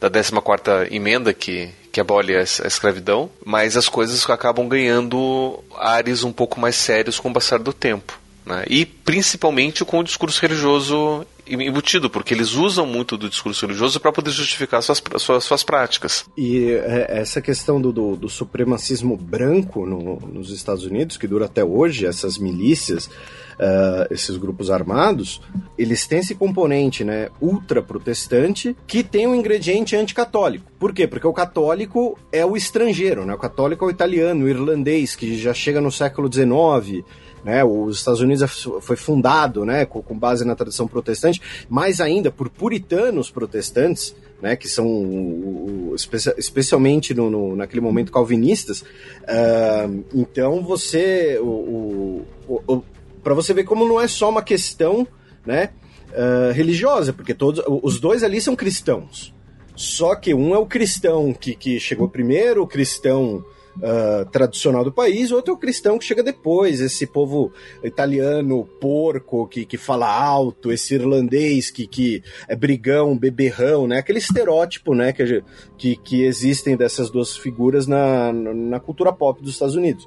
da 0.00 0.10
14ª 0.10 0.92
emenda 0.92 1.32
que, 1.32 1.70
que 1.92 2.00
abole 2.00 2.34
a, 2.34 2.40
a 2.40 2.42
escravidão, 2.42 3.30
mas 3.44 3.76
as 3.76 3.88
coisas 3.88 4.28
acabam 4.28 4.68
ganhando 4.68 5.62
ares 5.76 6.22
um 6.22 6.32
pouco 6.32 6.60
mais 6.60 6.76
sérios 6.76 7.18
com 7.18 7.30
o 7.30 7.34
passar 7.34 7.58
do 7.58 7.72
tempo. 7.72 8.18
Né? 8.46 8.64
E 8.70 8.86
principalmente 8.86 9.84
com 9.84 9.98
o 9.98 10.04
discurso 10.04 10.40
religioso 10.40 11.26
embutido, 11.48 12.10
porque 12.10 12.34
eles 12.34 12.54
usam 12.54 12.86
muito 12.86 13.16
do 13.16 13.28
discurso 13.28 13.66
religioso 13.66 14.00
para 14.00 14.12
poder 14.12 14.30
justificar 14.30 14.82
suas, 14.82 15.02
suas, 15.18 15.44
suas 15.44 15.62
práticas. 15.62 16.24
E 16.36 16.70
é, 16.70 17.06
essa 17.20 17.40
questão 17.40 17.80
do, 17.80 17.92
do, 17.92 18.16
do 18.16 18.28
supremacismo 18.28 19.16
branco 19.16 19.86
no, 19.86 20.18
nos 20.20 20.50
Estados 20.50 20.84
Unidos, 20.84 21.16
que 21.16 21.26
dura 21.26 21.46
até 21.46 21.64
hoje, 21.64 22.06
essas 22.06 22.36
milícias, 22.38 23.06
uh, 23.06 24.06
esses 24.10 24.36
grupos 24.36 24.70
armados, 24.70 25.40
eles 25.78 26.06
têm 26.06 26.18
esse 26.18 26.34
componente 26.34 27.04
né, 27.04 27.28
ultra-protestante 27.40 28.76
que 28.86 29.02
tem 29.02 29.26
um 29.26 29.34
ingrediente 29.34 29.94
anticatólico. 29.96 30.70
Por 30.78 30.92
quê? 30.92 31.06
Porque 31.06 31.26
o 31.26 31.32
católico 31.32 32.18
é 32.32 32.44
o 32.44 32.56
estrangeiro, 32.56 33.24
né? 33.24 33.34
o 33.34 33.38
católico 33.38 33.84
é 33.84 33.88
o 33.88 33.90
italiano, 33.90 34.44
o 34.44 34.48
irlandês, 34.48 35.14
que 35.14 35.38
já 35.38 35.54
chega 35.54 35.80
no 35.80 35.92
século 35.92 36.32
XIX. 36.32 37.04
Né, 37.46 37.62
os 37.62 37.98
Estados 37.98 38.20
Unidos 38.20 38.42
é 38.42 38.48
foi 38.48 38.96
fundado 38.96 39.64
né, 39.64 39.84
com, 39.86 40.18
base 40.18 40.44
na 40.44 40.56
tradição 40.56 40.88
protestante, 40.88 41.40
mais 41.68 42.00
ainda 42.00 42.28
por 42.28 42.50
puritanos 42.50 43.30
protestantes, 43.30 44.16
né, 44.42 44.56
que 44.56 44.68
são 44.68 45.94
especialmente 46.36 47.14
no, 47.14 47.30
no, 47.30 47.54
naquele 47.54 47.80
momento 47.80 48.10
calvinistas. 48.10 48.80
Uh, 48.80 50.04
então 50.12 50.60
você, 50.60 51.38
para 53.22 53.32
você 53.32 53.54
ver 53.54 53.62
como 53.62 53.86
não 53.86 54.00
é 54.00 54.08
só 54.08 54.28
uma 54.28 54.42
questão, 54.42 55.06
né, 55.46 55.70
uh, 56.10 56.52
religiosa, 56.52 57.12
porque 57.12 57.32
todos 57.32 57.62
os 57.80 58.00
dois 58.00 58.24
ali 58.24 58.40
são 58.40 58.56
cristãos. 58.56 59.32
Só 59.76 60.16
que 60.16 60.34
um 60.34 60.52
é 60.52 60.58
o 60.58 60.66
cristão 60.66 61.32
que, 61.32 61.54
que 61.54 61.78
chegou 61.78 62.08
primeiro, 62.08 62.64
o 62.64 62.66
cristão 62.66 63.44
uh, 63.76 64.24
tradicional 64.30 64.84
do 64.84 64.92
país, 64.92 65.30
outro 65.30 65.52
é 65.52 65.56
o 65.56 65.58
cristão 65.58 65.98
que 65.98 66.04
chega 66.04 66.22
depois, 66.22 66.80
esse 66.80 67.06
povo 67.06 67.52
italiano 67.82 68.68
porco 68.80 69.46
que, 69.46 69.64
que 69.64 69.76
fala 69.76 70.08
alto, 70.08 70.72
esse 70.72 70.94
irlandês 70.94 71.70
que, 71.70 71.86
que 71.86 72.22
é 72.48 72.56
brigão, 72.56 73.16
beberrão, 73.16 73.86
né? 73.86 73.98
Aquele 73.98 74.18
estereótipo, 74.18 74.94
né, 74.94 75.12
que, 75.12 75.42
que, 75.76 75.96
que 75.96 76.22
existem 76.24 76.76
dessas 76.76 77.10
duas 77.10 77.36
figuras 77.36 77.86
na, 77.86 78.32
na 78.32 78.80
cultura 78.80 79.12
pop 79.12 79.42
dos 79.42 79.52
Estados 79.52 79.74
Unidos. 79.74 80.06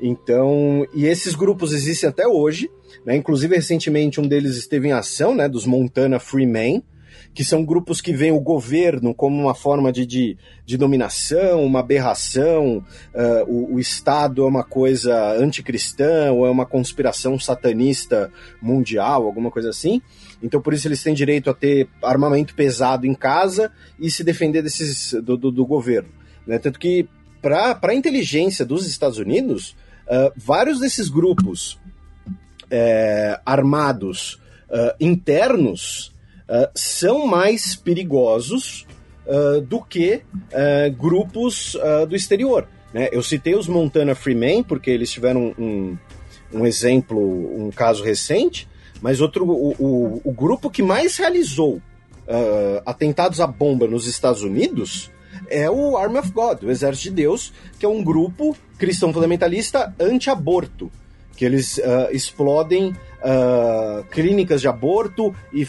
Então, 0.00 0.84
e 0.92 1.06
esses 1.06 1.34
grupos 1.34 1.72
existem 1.72 2.08
até 2.08 2.26
hoje, 2.26 2.68
né? 3.06 3.16
Inclusive, 3.16 3.54
recentemente, 3.54 4.20
um 4.20 4.26
deles 4.26 4.56
esteve 4.56 4.88
em 4.88 4.92
ação, 4.92 5.34
né? 5.34 5.48
Dos 5.48 5.64
Montana 5.64 6.18
Free 6.18 6.46
Men, 6.46 6.82
que 7.34 7.44
são 7.44 7.64
grupos 7.64 8.00
que 8.00 8.12
veem 8.12 8.32
o 8.32 8.40
governo 8.40 9.14
como 9.14 9.40
uma 9.40 9.54
forma 9.54 9.90
de, 9.90 10.04
de, 10.04 10.36
de 10.66 10.76
dominação, 10.76 11.64
uma 11.64 11.80
aberração, 11.80 12.84
uh, 13.14 13.44
o, 13.46 13.74
o, 13.74 13.80
Estado 13.80 14.42
é 14.42 14.46
uma 14.46 14.62
coisa 14.62 15.32
anticristã 15.32 16.32
ou 16.32 16.46
é 16.46 16.50
uma 16.50 16.66
conspiração 16.66 17.38
satanista 17.38 18.30
mundial, 18.60 19.24
alguma 19.24 19.50
coisa 19.50 19.70
assim. 19.70 20.02
Então, 20.42 20.60
por 20.60 20.74
isso, 20.74 20.88
eles 20.88 21.02
têm 21.02 21.14
direito 21.14 21.48
a 21.48 21.54
ter 21.54 21.88
armamento 22.02 22.54
pesado 22.54 23.06
em 23.06 23.14
casa 23.14 23.70
e 23.98 24.10
se 24.10 24.22
defender 24.22 24.62
desses, 24.62 25.12
do, 25.22 25.36
do, 25.36 25.50
do 25.50 25.64
governo. 25.64 26.10
Né? 26.46 26.58
Tanto 26.58 26.78
que, 26.78 27.08
para 27.40 27.78
a 27.82 27.94
inteligência 27.94 28.64
dos 28.64 28.86
Estados 28.86 29.18
Unidos, 29.18 29.74
Uh, 30.02 30.32
vários 30.36 30.80
desses 30.80 31.08
grupos 31.08 31.78
é, 32.70 33.40
armados 33.46 34.34
uh, 34.68 34.94
internos 35.00 36.12
uh, 36.48 36.70
são 36.74 37.26
mais 37.26 37.74
perigosos 37.74 38.86
do 39.68 39.80
que 39.80 40.22
grupos 40.98 41.76
do 42.08 42.16
exterior. 42.16 42.66
Né? 42.92 43.08
Eu 43.12 43.22
citei 43.22 43.54
os 43.54 43.68
Montana 43.68 44.16
Freemen 44.16 44.64
porque 44.64 44.90
eles 44.90 45.12
tiveram 45.12 45.54
um, 45.56 45.96
um 46.52 46.66
exemplo, 46.66 47.20
um 47.20 47.70
caso 47.70 48.02
recente, 48.02 48.68
mas 49.00 49.20
outro, 49.20 49.48
o, 49.48 49.76
o, 49.78 50.20
o 50.24 50.32
grupo 50.32 50.68
que 50.68 50.82
mais 50.82 51.16
realizou 51.16 51.80
atentados 52.84 53.40
à 53.40 53.46
bomba 53.46 53.86
nos 53.86 54.08
Estados 54.08 54.42
Unidos 54.42 55.12
é 55.48 55.70
o 55.70 55.96
Army 55.96 56.18
of 56.18 56.30
God, 56.32 56.62
o 56.64 56.70
Exército 56.70 57.10
de 57.10 57.22
Deus, 57.22 57.52
que 57.78 57.86
é 57.86 57.88
um 57.88 58.02
grupo 58.02 58.56
cristão 58.78 59.12
fundamentalista 59.12 59.94
anti-aborto, 59.98 60.90
que 61.36 61.44
eles 61.44 61.78
uh, 61.78 62.10
explodem 62.10 62.90
uh, 62.90 64.04
clínicas 64.10 64.60
de 64.60 64.68
aborto 64.68 65.34
e 65.52 65.66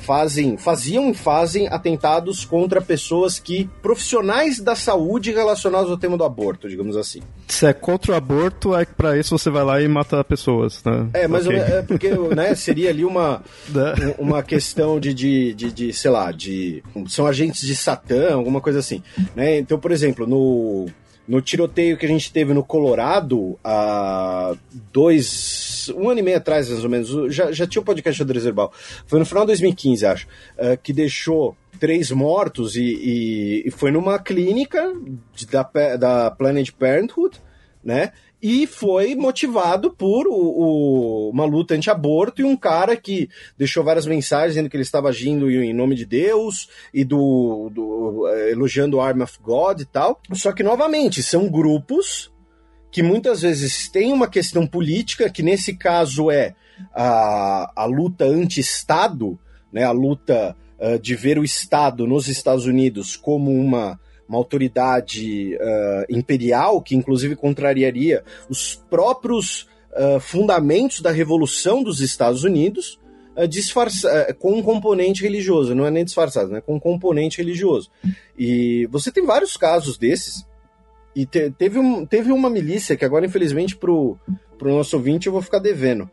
fazem, 0.00 0.56
faziam 0.56 1.10
e 1.10 1.14
fazem 1.14 1.68
atentados 1.68 2.44
contra 2.44 2.80
pessoas 2.80 3.38
que 3.38 3.68
profissionais 3.82 4.60
da 4.60 4.74
saúde 4.74 5.32
relacionados 5.32 5.90
ao 5.90 5.96
tema 5.96 6.16
do 6.16 6.24
aborto, 6.24 6.68
digamos 6.68 6.96
assim. 6.96 7.20
Se 7.46 7.66
é 7.66 7.72
contra 7.72 8.12
o 8.12 8.14
aborto, 8.14 8.74
é 8.74 8.84
que 8.84 8.94
para 8.94 9.18
isso 9.18 9.36
você 9.36 9.50
vai 9.50 9.64
lá 9.64 9.80
e 9.80 9.88
mata 9.88 10.22
pessoas, 10.24 10.82
né? 10.84 11.08
É, 11.12 11.28
mas 11.28 11.46
okay. 11.46 11.58
é 11.58 11.82
porque 11.82 12.10
né, 12.34 12.54
seria 12.54 12.90
ali 12.90 13.04
uma, 13.04 13.42
né? 13.68 14.14
uma 14.18 14.42
questão 14.42 14.98
de, 14.98 15.14
de, 15.14 15.54
de, 15.54 15.72
de, 15.72 15.92
sei 15.92 16.10
lá, 16.10 16.32
de 16.32 16.82
são 17.08 17.26
agentes 17.26 17.62
de 17.62 17.76
Satã, 17.76 18.34
alguma 18.34 18.60
coisa 18.60 18.78
assim, 18.78 19.02
né? 19.34 19.58
Então, 19.58 19.78
por 19.78 19.92
exemplo, 19.92 20.26
no 20.26 20.86
no 21.26 21.40
tiroteio 21.40 21.96
que 21.96 22.04
a 22.04 22.08
gente 22.08 22.32
teve 22.32 22.52
no 22.52 22.62
Colorado 22.62 23.58
há 23.64 24.54
dois. 24.92 25.90
um 25.96 26.10
ano 26.10 26.20
e 26.20 26.22
meio 26.22 26.36
atrás, 26.36 26.68
mais 26.68 26.84
ou 26.84 26.90
menos, 26.90 27.34
já, 27.34 27.50
já 27.50 27.66
tinha 27.66 27.80
o 27.80 27.84
podcast 27.84 28.22
do 28.22 28.38
Herbal. 28.38 28.72
Foi 29.06 29.18
no 29.18 29.26
final 29.26 29.44
de 29.44 29.48
2015, 29.48 30.06
acho, 30.06 30.26
uh, 30.26 30.76
que 30.82 30.92
deixou 30.92 31.56
três 31.80 32.10
mortos 32.10 32.76
e, 32.76 32.82
e, 32.82 33.62
e 33.66 33.70
foi 33.70 33.90
numa 33.90 34.18
clínica 34.18 34.92
da, 35.50 35.96
da 35.96 36.30
Planet 36.30 36.70
Parenthood, 36.72 37.40
né? 37.82 38.12
E 38.46 38.66
foi 38.66 39.14
motivado 39.14 39.90
por 39.90 40.26
o, 40.26 40.34
o, 40.34 41.30
uma 41.30 41.46
luta 41.46 41.74
anti-aborto 41.74 42.42
e 42.42 42.44
um 42.44 42.54
cara 42.54 42.94
que 42.94 43.26
deixou 43.56 43.82
várias 43.82 44.04
mensagens 44.04 44.52
dizendo 44.52 44.68
que 44.68 44.76
ele 44.76 44.82
estava 44.82 45.08
agindo 45.08 45.50
em 45.50 45.72
nome 45.72 45.94
de 45.94 46.04
Deus 46.04 46.68
e 46.92 47.04
do, 47.04 47.70
do 47.72 48.28
eh, 48.28 48.50
elogiando 48.50 48.98
o 48.98 49.00
Arm 49.00 49.22
of 49.22 49.38
God 49.40 49.80
e 49.80 49.86
tal. 49.86 50.20
Só 50.34 50.52
que 50.52 50.62
novamente 50.62 51.22
são 51.22 51.48
grupos 51.48 52.30
que 52.92 53.02
muitas 53.02 53.40
vezes 53.40 53.88
têm 53.88 54.12
uma 54.12 54.28
questão 54.28 54.66
política 54.66 55.30
que 55.30 55.42
nesse 55.42 55.74
caso 55.74 56.30
é 56.30 56.54
a, 56.94 57.72
a 57.74 57.86
luta 57.86 58.26
anti-Estado, 58.26 59.38
né, 59.72 59.84
a 59.84 59.90
luta 59.90 60.54
uh, 60.78 60.98
de 60.98 61.14
ver 61.14 61.38
o 61.38 61.44
Estado 61.44 62.06
nos 62.06 62.28
Estados 62.28 62.66
Unidos 62.66 63.16
como 63.16 63.50
uma, 63.50 63.98
uma 64.28 64.38
autoridade 64.38 65.56
uh, 65.56 66.04
imperial, 66.08 66.80
que 66.80 66.94
inclusive 66.94 67.36
contrariaria 67.36 68.24
os 68.48 68.74
próprios 68.88 69.68
uh, 69.92 70.20
fundamentos 70.20 71.00
da 71.00 71.10
Revolução 71.10 71.82
dos 71.82 72.00
Estados 72.00 72.44
Unidos, 72.44 72.98
disfarça, 73.48 74.32
com 74.38 74.52
um 74.52 74.62
componente 74.62 75.24
religioso, 75.24 75.74
não 75.74 75.84
é 75.84 75.90
nem 75.90 76.04
disfarçado, 76.04 76.52
né, 76.52 76.60
com 76.60 76.76
um 76.76 76.78
componente 76.78 77.38
religioso. 77.38 77.90
E 78.38 78.86
você 78.92 79.10
tem 79.10 79.26
vários 79.26 79.56
casos 79.56 79.98
desses, 79.98 80.46
e 81.14 81.24
te, 81.24 81.50
teve, 81.50 81.78
um, 81.78 82.04
teve 82.04 82.32
uma 82.32 82.50
milícia 82.50 82.96
que 82.96 83.04
agora, 83.04 83.26
infelizmente, 83.26 83.76
pro, 83.76 84.18
pro 84.58 84.72
nosso 84.72 84.96
ouvinte 84.96 85.26
eu 85.26 85.32
vou 85.32 85.42
ficar 85.42 85.60
devendo. 85.60 86.10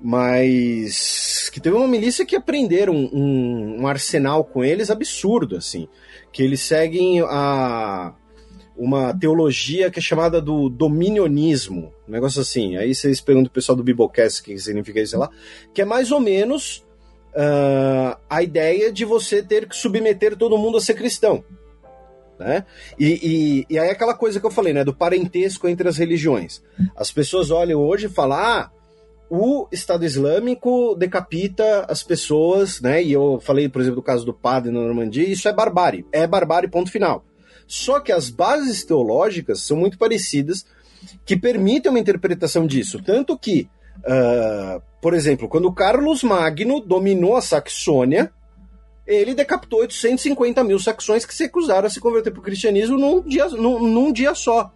Mas 0.00 1.50
que 1.52 1.60
teve 1.60 1.76
uma 1.76 1.88
milícia 1.88 2.24
que 2.24 2.36
aprenderam 2.36 2.94
um, 2.94 3.80
um, 3.80 3.86
arsenal 3.86 4.44
com 4.44 4.64
eles 4.64 4.90
absurdo, 4.90 5.56
assim. 5.56 5.88
Que 6.38 6.44
eles 6.44 6.60
seguem 6.60 7.20
a 7.22 8.14
uma 8.76 9.12
teologia 9.12 9.90
que 9.90 9.98
é 9.98 10.02
chamada 10.02 10.40
do 10.40 10.68
dominionismo, 10.68 11.92
um 12.06 12.12
negócio 12.12 12.40
assim. 12.40 12.76
Aí 12.76 12.94
vocês 12.94 13.20
perguntam 13.20 13.46
pro 13.46 13.54
pessoal 13.54 13.74
do 13.74 13.82
Biblecast 13.82 14.40
o 14.40 14.44
que 14.44 14.56
significa 14.56 15.00
isso, 15.00 15.18
lá. 15.18 15.28
Que 15.74 15.82
é 15.82 15.84
mais 15.84 16.12
ou 16.12 16.20
menos 16.20 16.86
uh, 17.30 18.16
a 18.30 18.40
ideia 18.40 18.92
de 18.92 19.04
você 19.04 19.42
ter 19.42 19.68
que 19.68 19.74
submeter 19.74 20.36
todo 20.36 20.56
mundo 20.56 20.78
a 20.78 20.80
ser 20.80 20.94
cristão. 20.94 21.42
Né? 22.38 22.64
E, 22.96 23.66
e, 23.68 23.74
e, 23.74 23.76
aí 23.76 23.90
aquela 23.90 24.14
coisa 24.14 24.38
que 24.38 24.46
eu 24.46 24.50
falei, 24.52 24.72
né, 24.72 24.84
do 24.84 24.94
parentesco 24.94 25.66
entre 25.66 25.88
as 25.88 25.96
religiões. 25.96 26.62
As 26.94 27.10
pessoas 27.10 27.50
olham 27.50 27.80
hoje 27.80 28.06
e 28.06 28.08
falam, 28.08 28.38
ah, 28.38 28.70
o 29.30 29.68
Estado 29.70 30.04
Islâmico 30.04 30.94
decapita 30.94 31.84
as 31.88 32.02
pessoas, 32.02 32.80
né? 32.80 33.02
E 33.02 33.12
eu 33.12 33.38
falei, 33.40 33.68
por 33.68 33.80
exemplo, 33.80 33.96
do 33.96 34.02
caso 34.02 34.24
do 34.24 34.32
padre 34.32 34.72
na 34.72 34.80
Normandia, 34.80 35.28
isso 35.28 35.48
é 35.48 35.52
barbárie. 35.52 36.06
É 36.10 36.26
barbárie, 36.26 36.70
ponto 36.70 36.90
final. 36.90 37.24
Só 37.66 38.00
que 38.00 38.10
as 38.10 38.30
bases 38.30 38.84
teológicas 38.84 39.60
são 39.60 39.76
muito 39.76 39.98
parecidas, 39.98 40.64
que 41.24 41.36
permitem 41.36 41.90
uma 41.90 41.98
interpretação 41.98 42.66
disso. 42.66 43.02
Tanto 43.02 43.38
que, 43.38 43.68
uh, 43.98 44.82
por 45.02 45.12
exemplo, 45.12 45.48
quando 45.48 45.72
Carlos 45.72 46.22
Magno 46.22 46.80
dominou 46.80 47.36
a 47.36 47.42
Saxônia, 47.42 48.32
ele 49.06 49.34
decapitou 49.34 49.80
850 49.80 50.64
mil 50.64 50.78
saxões 50.78 51.24
que 51.24 51.34
se 51.34 51.44
recusaram 51.44 51.86
a 51.86 51.90
se 51.90 52.00
converter 52.00 52.30
para 52.30 52.40
o 52.40 52.42
cristianismo 52.42 52.98
num 52.98 53.22
dia, 53.22 53.46
num, 53.48 53.80
num 53.80 54.12
dia 54.12 54.34
só. 54.34 54.72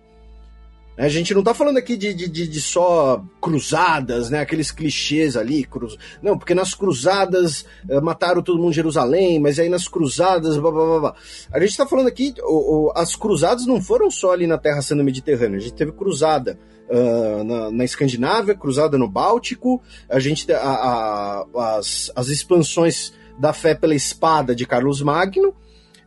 A 0.97 1.09
gente 1.09 1.33
não 1.33 1.41
está 1.41 1.55
falando 1.55 1.79
aqui 1.79 1.97
de, 1.97 2.13
de, 2.13 2.29
de, 2.29 2.61
só 2.61 3.25
cruzadas, 3.41 4.29
né? 4.29 4.41
Aqueles 4.41 4.71
clichês 4.71 5.37
ali. 5.37 5.65
Cruz... 5.65 5.97
Não, 6.23 6.37
porque 6.37 6.55
nas 6.55 6.75
cruzadas 6.75 7.65
uh, 7.89 8.03
mataram 8.03 8.43
todo 8.43 8.59
mundo 8.59 8.71
em 8.71 8.75
Jerusalém, 8.75 9.41
mas 9.41 9.59
aí 9.59 9.71
nas 9.71 9.89
cruzadas. 9.89 10.59
Blá, 10.59 10.71
blá, 10.71 11.01
blá, 11.01 11.15
A 11.51 11.59
gente 11.61 11.71
está 11.71 11.87
falando 11.87 12.09
aqui, 12.09 12.35
o, 12.43 12.89
o, 12.89 12.93
as 12.95 13.17
cruzadas 13.17 13.67
não 13.67 13.81
foram 13.81 14.11
só 14.11 14.33
ali 14.33 14.47
na 14.47 14.59
Terra 14.59 14.83
Santa 14.83 15.03
Mediterrânea. 15.03 15.57
A 15.57 15.63
gente 15.63 15.75
teve 15.75 15.93
cruzada 15.93 16.59
uh, 16.91 17.43
na, 17.43 17.71
na, 17.71 17.85
Escandinávia, 17.85 18.55
cruzada 18.55 18.99
no 18.99 19.09
Báltico, 19.09 19.83
a 20.11 20.21
gente 20.21 20.53
a, 20.53 20.61
a, 20.61 21.77
as, 21.79 22.13
as 22.15 22.29
expansões 22.29 23.15
da 23.39 23.55
fé 23.55 23.75
pela 23.75 23.95
espada 23.95 24.55
de 24.55 24.67
Carlos 24.67 25.01
Magno, 25.01 25.55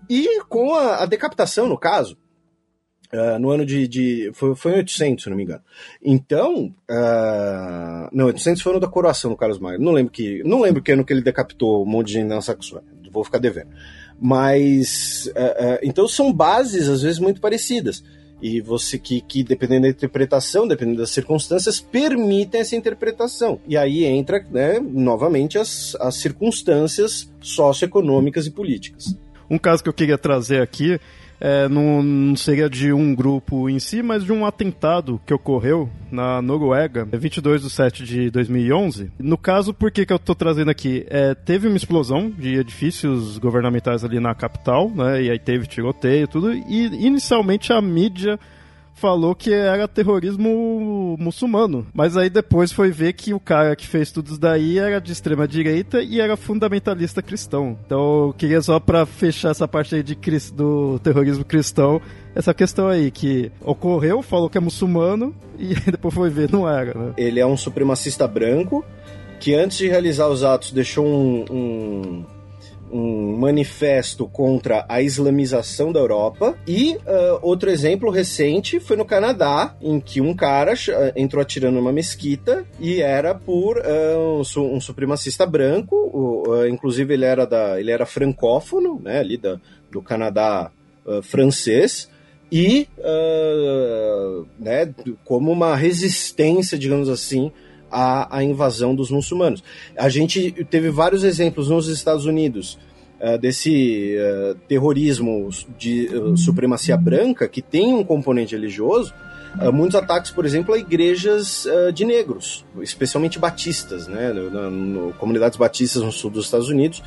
e 0.08 0.44
com 0.44 0.76
a, 0.76 0.98
a 0.98 1.06
decapitação, 1.08 1.68
no 1.68 1.78
caso, 1.78 2.16
uh, 3.14 3.40
no 3.40 3.52
ano 3.52 3.66
de. 3.66 3.88
de 3.88 4.32
foi, 4.34 4.56
foi 4.56 4.74
em 4.74 4.78
800, 4.78 5.24
se 5.24 5.30
não 5.30 5.38
me 5.38 5.44
engano. 5.44 5.62
Então. 6.04 6.74
Uh, 6.90 8.10
não, 8.12 8.26
800 8.26 8.62
foi 8.62 8.72
o 8.72 8.76
ano 8.76 8.82
da 8.82 8.88
coroação 8.88 9.32
do 9.32 9.38
Carlos 9.38 9.60
Magno. 9.60 9.84
Não 9.84 9.92
lembro 9.92 10.12
que, 10.12 10.44
não 10.44 10.62
lembro 10.62 10.82
que 10.82 10.92
ano 10.92 11.04
que 11.06 11.14
ele 11.14 11.22
decapitou 11.22 11.84
um 11.84 11.90
monte 11.90 12.08
de 12.08 12.14
gente 12.14 12.28
na 12.28 12.42
Saxônia. 12.42 12.88
Vou 13.12 13.24
ficar 13.24 13.40
devendo. 13.40 13.70
Mas. 14.20 15.28
Uh, 15.28 15.80
então 15.84 16.08
são 16.08 16.32
bases, 16.32 16.88
às 16.88 17.02
vezes, 17.02 17.20
muito 17.20 17.42
parecidas 17.42 18.04
e 18.42 18.62
você 18.62 19.00
que, 19.00 19.22
que 19.22 19.44
dependendo 19.44 19.84
da 19.84 19.90
interpretação, 19.90 20.68
dependendo 20.68 21.00
das 21.00 21.10
circunstâncias, 21.10 21.80
permitem 21.80 22.62
essa 22.62 22.76
interpretação. 22.76 23.60
E 23.68 23.78
aí 23.78 24.04
entra, 24.04 24.46
né, 24.52 24.80
novamente, 24.80 25.58
as, 25.58 25.96
as 26.00 26.16
circunstâncias 26.16 27.32
socioeconômicas 27.42 28.46
e 28.46 28.52
políticas. 28.52 29.18
Um 29.50 29.58
caso 29.58 29.82
que 29.82 29.90
eu 29.90 29.94
queria 29.94 30.18
trazer 30.18 30.62
aqui 30.62 31.00
é, 31.40 31.68
não, 31.68 32.02
não, 32.02 32.36
seria 32.36 32.70
de 32.70 32.94
um 32.94 33.14
grupo 33.14 33.70
em 33.70 33.80
si, 33.80 34.02
mas 34.02 34.24
de 34.24 34.32
um 34.32 34.46
atentado 34.46 35.20
que 35.26 35.34
ocorreu 35.34 35.90
na 36.12 36.42
Noruega, 36.42 37.06
22 37.12 37.64
de 37.64 37.70
7 37.70 38.04
de 38.04 38.30
2011. 38.30 39.12
No 39.20 39.38
caso, 39.38 39.74
por 39.74 39.92
que, 39.92 40.06
que 40.06 40.14
eu 40.14 40.18
estou 40.18 40.36
trazendo 40.36 40.72
aqui? 40.72 41.06
É, 41.10 41.36
teve 41.36 41.68
uma 41.68 41.78
explosão 41.78 42.30
de 42.30 42.56
edifícios 42.56 43.38
governamentais 43.38 44.04
ali 44.04 44.20
na 44.20 44.34
capital, 44.34 44.90
né, 44.90 45.24
e 45.24 45.30
aí 45.30 45.40
teve 45.40 45.68
tiroteio 45.68 46.28
tudo, 46.28 46.54
e 46.54 46.86
inicialmente 47.06 47.74
a 47.74 47.82
mídia 47.82 48.40
falou 48.96 49.36
que 49.36 49.54
era 49.54 49.88
terrorismo 49.88 51.16
muçulmano. 51.20 51.86
Mas 51.94 52.18
aí 52.18 52.30
depois 52.30 52.72
foi 52.72 52.90
ver 52.92 53.14
que 53.14 53.34
o 53.34 53.40
cara 53.40 53.76
que 53.76 53.88
fez 53.88 54.12
tudo 54.12 54.28
isso 54.28 54.40
daí 54.40 54.80
era 54.80 55.00
de 55.00 55.12
extrema 55.12 55.48
direita 55.48 56.02
e 56.02 56.20
era 56.20 56.36
fundamentalista 56.36 57.22
cristão. 57.22 57.78
Então 57.86 58.28
eu 58.28 58.36
queria 58.38 58.62
só 58.62 58.80
para 58.80 59.06
fechar 59.06 59.52
essa 59.52 59.68
parte 59.68 59.96
aí 59.96 60.02
de, 60.02 60.18
do 60.54 60.98
terrorismo 61.00 61.44
cristão, 61.44 62.02
essa 62.34 62.54
questão 62.54 62.88
aí 62.88 63.12
que 63.12 63.52
ocorreu, 63.62 64.22
falou 64.22 64.50
que 64.50 64.58
é 64.58 64.62
muçulmano 64.62 65.36
e 65.60 65.76
depois 65.92 66.14
foi 66.14 66.30
ver, 66.30 66.50
não 66.52 66.68
era, 66.68 66.98
né? 66.98 67.14
Ele 67.18 67.40
é 67.40 67.46
um 67.46 67.58
supremacista 67.58 68.28
branco 68.28 68.84
que 69.40 69.54
antes 69.54 69.78
de 69.78 69.88
realizar 69.88 70.28
os 70.30 70.44
atos 70.44 70.72
deixou 70.72 71.06
um, 71.06 71.46
um 71.52 72.26
um 72.92 73.36
manifesto 73.38 74.28
contra 74.28 74.86
a 74.88 75.02
islamização 75.02 75.92
da 75.92 76.00
Europa. 76.00 76.56
E 76.68 76.96
uh, 76.96 77.40
outro 77.42 77.70
exemplo 77.70 78.10
recente 78.10 78.80
foi 78.80 78.96
no 78.96 79.06
Canadá, 79.06 79.76
em 79.82 80.00
que 80.00 80.22
um 80.22 80.34
cara 80.34 80.74
entrou 81.16 81.42
atirando 81.42 81.76
numa 81.76 81.92
mesquita 81.92 82.66
e 82.80 83.02
era 83.02 83.34
por 83.34 83.78
uh, 83.78 84.42
um, 84.58 84.76
um, 84.76 84.82
supremacista 84.82 85.46
branco, 85.46 85.96
uh, 85.96 86.68
inclusive 86.68 87.14
ele 87.14 87.26
era, 87.26 87.46
da, 87.46 87.80
ele 87.80 87.92
era 87.92 88.06
francófono, 88.06 89.00
né, 89.04 89.20
ali 89.20 89.38
da, 89.38 89.60
do 89.92 90.02
Canadá 90.02 90.72
francês 91.22 92.10
e 92.52 92.88
uh, 93.00 94.46
né, 94.60 94.94
como 95.24 95.52
uma 95.52 95.76
resistência, 95.76 96.78
digamos 96.78 97.10
assim, 97.10 97.52
à 97.96 98.44
invasão 98.44 98.94
dos 98.94 99.10
muçulmanos. 99.10 99.64
A 99.98 100.10
gente 100.10 100.52
teve 100.70 100.90
vários 100.90 101.24
exemplos 101.24 101.70
nos 101.70 101.88
Estados 101.88 102.26
Unidos 102.26 102.78
uh, 103.20 103.38
desse 103.38 104.16
uh, 104.18 104.56
terrorismo 104.68 105.50
de 105.78 106.08
uh, 106.08 106.38
supremacia 106.38 106.98
branca 106.98 107.48
que 107.48 107.62
tem 107.62 107.94
um 107.94 108.04
componente 108.04 108.56
religioso. 108.56 109.14
muitos 109.74 109.96
ataques, 109.96 110.32
por 110.32 110.46
exemplo, 110.46 110.76
a 110.76 110.78
igrejas 110.78 111.66
de 111.94 112.04
negros, 112.04 112.66
especialmente 112.82 113.40
batistas, 113.40 114.06
né, 114.06 114.34
no, 114.34 114.70
no, 114.70 115.14
comunidades 115.14 115.58
batistas 115.58 116.04
no 116.04 116.12
sul 116.12 116.30
dos 116.30 116.44
Estados 116.44 116.68
Unidos, 116.68 117.02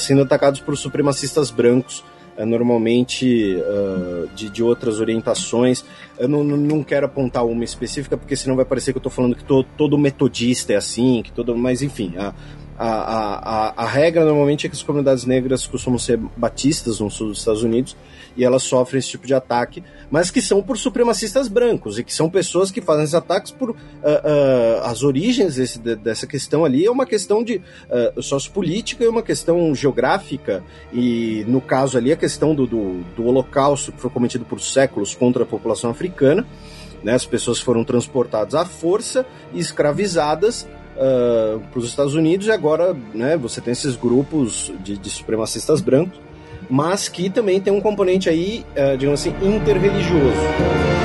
sendo 0.00 0.22
atacados 0.22 0.58
por 0.58 0.76
supremacistas 0.76 1.52
brancos 1.52 2.02
normalmente 2.38 3.56
uh, 3.56 4.28
de, 4.34 4.48
de 4.48 4.62
outras 4.62 4.98
orientações. 5.00 5.84
Eu 6.18 6.28
não, 6.28 6.42
não 6.42 6.82
quero 6.82 7.06
apontar 7.06 7.44
uma 7.44 7.64
específica, 7.64 8.16
porque 8.16 8.34
senão 8.34 8.56
vai 8.56 8.64
parecer 8.64 8.92
que 8.92 8.96
eu 8.96 9.00
estou 9.00 9.12
falando 9.12 9.36
que 9.36 9.44
to, 9.44 9.62
todo 9.76 9.98
metodista 9.98 10.72
é 10.72 10.76
assim, 10.76 11.22
que 11.22 11.30
todo. 11.30 11.56
Mas 11.56 11.82
enfim, 11.82 12.14
a, 12.16 12.34
a, 12.78 12.88
a, 12.88 13.84
a, 13.84 13.86
regra 13.86 14.24
normalmente 14.24 14.66
é 14.66 14.70
que 14.70 14.74
as 14.74 14.82
comunidades 14.82 15.24
negras 15.24 15.66
costumam 15.66 15.98
ser 15.98 16.18
batistas 16.36 17.00
no 17.00 17.10
sul 17.10 17.28
dos 17.28 17.38
Estados 17.38 17.62
Unidos 17.62 17.96
e 18.36 18.44
elas 18.44 18.64
sofrem 18.64 18.98
esse 18.98 19.10
tipo 19.10 19.26
de 19.26 19.34
ataque, 19.34 19.82
mas 20.10 20.30
que 20.30 20.42
são 20.42 20.60
por 20.60 20.76
supremacistas 20.76 21.46
brancos 21.46 21.98
e 21.98 22.04
que 22.04 22.12
são 22.12 22.28
pessoas 22.28 22.70
que 22.70 22.80
fazem 22.80 23.04
esses 23.04 23.14
ataques 23.14 23.52
por 23.52 23.70
uh, 23.70 23.74
uh, 23.74 24.84
as 24.84 25.02
origens 25.02 25.54
desse, 25.54 25.78
dessa 25.78 26.26
questão 26.26 26.64
ali 26.64 26.84
é 26.84 26.90
uma 26.90 27.06
questão 27.06 27.44
de 27.44 27.62
uh, 28.16 28.20
sociopolítica 28.20 29.04
e 29.04 29.08
uma 29.08 29.22
questão 29.22 29.72
geográfica. 29.74 30.64
E 30.92 31.44
no 31.46 31.60
caso 31.60 31.96
ali 31.96 32.12
a 32.12 32.16
questão 32.16 32.54
do, 32.54 32.66
do, 32.66 33.04
do 33.16 33.26
holocausto 33.26 33.92
que 33.92 34.00
foi 34.00 34.10
cometido 34.10 34.44
por 34.44 34.60
séculos 34.60 35.14
contra 35.14 35.44
a 35.44 35.46
população 35.46 35.90
africana, 35.90 36.44
né, 37.04 37.12
as 37.12 37.26
pessoas 37.26 37.60
foram 37.60 37.84
transportadas 37.84 38.54
à 38.54 38.64
força 38.64 39.24
e 39.52 39.60
escravizadas 39.60 40.66
Uh, 40.94 41.58
para 41.72 41.78
os 41.80 41.86
Estados 41.86 42.14
Unidos 42.14 42.46
e 42.46 42.52
agora 42.52 42.96
né, 43.12 43.36
você 43.36 43.60
tem 43.60 43.72
esses 43.72 43.96
grupos 43.96 44.72
de, 44.78 44.96
de 44.96 45.10
supremacistas 45.10 45.80
brancos 45.80 46.20
mas 46.68 47.08
que 47.08 47.28
também 47.28 47.60
tem 47.60 47.72
um 47.72 47.80
componente 47.80 48.28
aí, 48.28 48.64
uh, 48.76 48.96
digamos 48.96 49.20
assim, 49.20 49.34
interreligioso. 49.42 51.03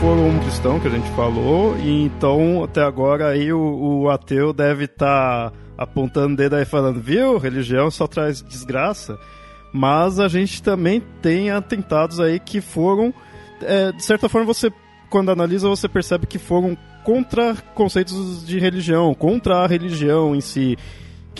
Foram 0.00 0.28
um 0.28 0.38
cristão 0.38 0.80
que 0.80 0.88
a 0.88 0.90
gente 0.90 1.10
falou, 1.10 1.76
e 1.76 2.04
então 2.04 2.64
até 2.64 2.82
agora 2.82 3.28
aí 3.28 3.52
o, 3.52 3.60
o 3.60 4.08
ateu 4.08 4.50
deve 4.50 4.84
estar 4.84 5.50
tá 5.50 5.56
apontando 5.76 6.32
o 6.32 6.36
dedo 6.38 6.56
aí 6.56 6.64
falando, 6.64 6.98
viu, 6.98 7.36
religião 7.36 7.90
só 7.90 8.06
traz 8.06 8.42
desgraça. 8.42 9.18
Mas 9.72 10.18
a 10.18 10.26
gente 10.26 10.62
também 10.62 11.02
tem 11.20 11.50
atentados 11.50 12.18
aí 12.18 12.40
que 12.40 12.62
foram, 12.62 13.12
é, 13.60 13.92
de 13.92 14.02
certa 14.02 14.26
forma, 14.26 14.46
você 14.46 14.72
quando 15.10 15.30
analisa 15.30 15.68
você 15.68 15.86
percebe 15.86 16.26
que 16.26 16.38
foram 16.38 16.78
contra 17.04 17.54
conceitos 17.74 18.46
de 18.46 18.58
religião, 18.58 19.12
contra 19.14 19.58
a 19.58 19.66
religião 19.66 20.34
em 20.34 20.40
si, 20.40 20.78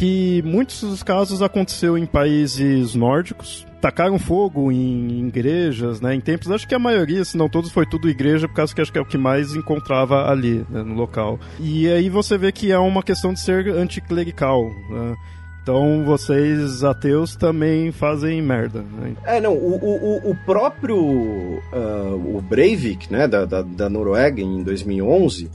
que 0.00 0.40
muitos 0.46 0.80
dos 0.80 1.02
casos 1.02 1.42
aconteceu 1.42 1.98
em 1.98 2.06
países 2.06 2.94
nórdicos, 2.94 3.66
tacaram 3.82 4.18
fogo 4.18 4.72
em 4.72 5.26
igrejas, 5.28 6.00
né, 6.00 6.14
em 6.14 6.20
templos. 6.22 6.50
Acho 6.50 6.66
que 6.66 6.74
a 6.74 6.78
maioria, 6.78 7.22
se 7.22 7.36
não 7.36 7.50
todos, 7.50 7.70
foi 7.70 7.84
tudo 7.84 8.08
igreja, 8.08 8.48
por 8.48 8.54
causa 8.54 8.74
que 8.74 8.80
acho 8.80 8.90
que 8.90 8.96
é 8.96 9.02
o 9.02 9.04
que 9.04 9.18
mais 9.18 9.54
encontrava 9.54 10.30
ali, 10.30 10.64
né, 10.70 10.82
no 10.82 10.94
local. 10.94 11.38
E 11.58 11.86
aí 11.86 12.08
você 12.08 12.38
vê 12.38 12.50
que 12.50 12.72
é 12.72 12.78
uma 12.78 13.02
questão 13.02 13.34
de 13.34 13.40
ser 13.40 13.68
anticlerical, 13.68 14.64
né? 14.88 15.16
Então 15.62 16.02
vocês 16.06 16.82
ateus 16.82 17.36
também 17.36 17.92
fazem 17.92 18.40
merda. 18.40 18.80
Né? 18.80 19.14
É, 19.26 19.38
não, 19.38 19.52
o, 19.52 19.74
o, 19.76 20.30
o 20.30 20.34
próprio 20.46 20.96
uh, 20.96 22.36
o 22.38 22.40
Breivik, 22.40 23.12
né, 23.12 23.28
da, 23.28 23.44
da, 23.44 23.60
da 23.60 23.90
Noruega 23.90 24.40
em 24.40 24.62
2011, 24.62 25.50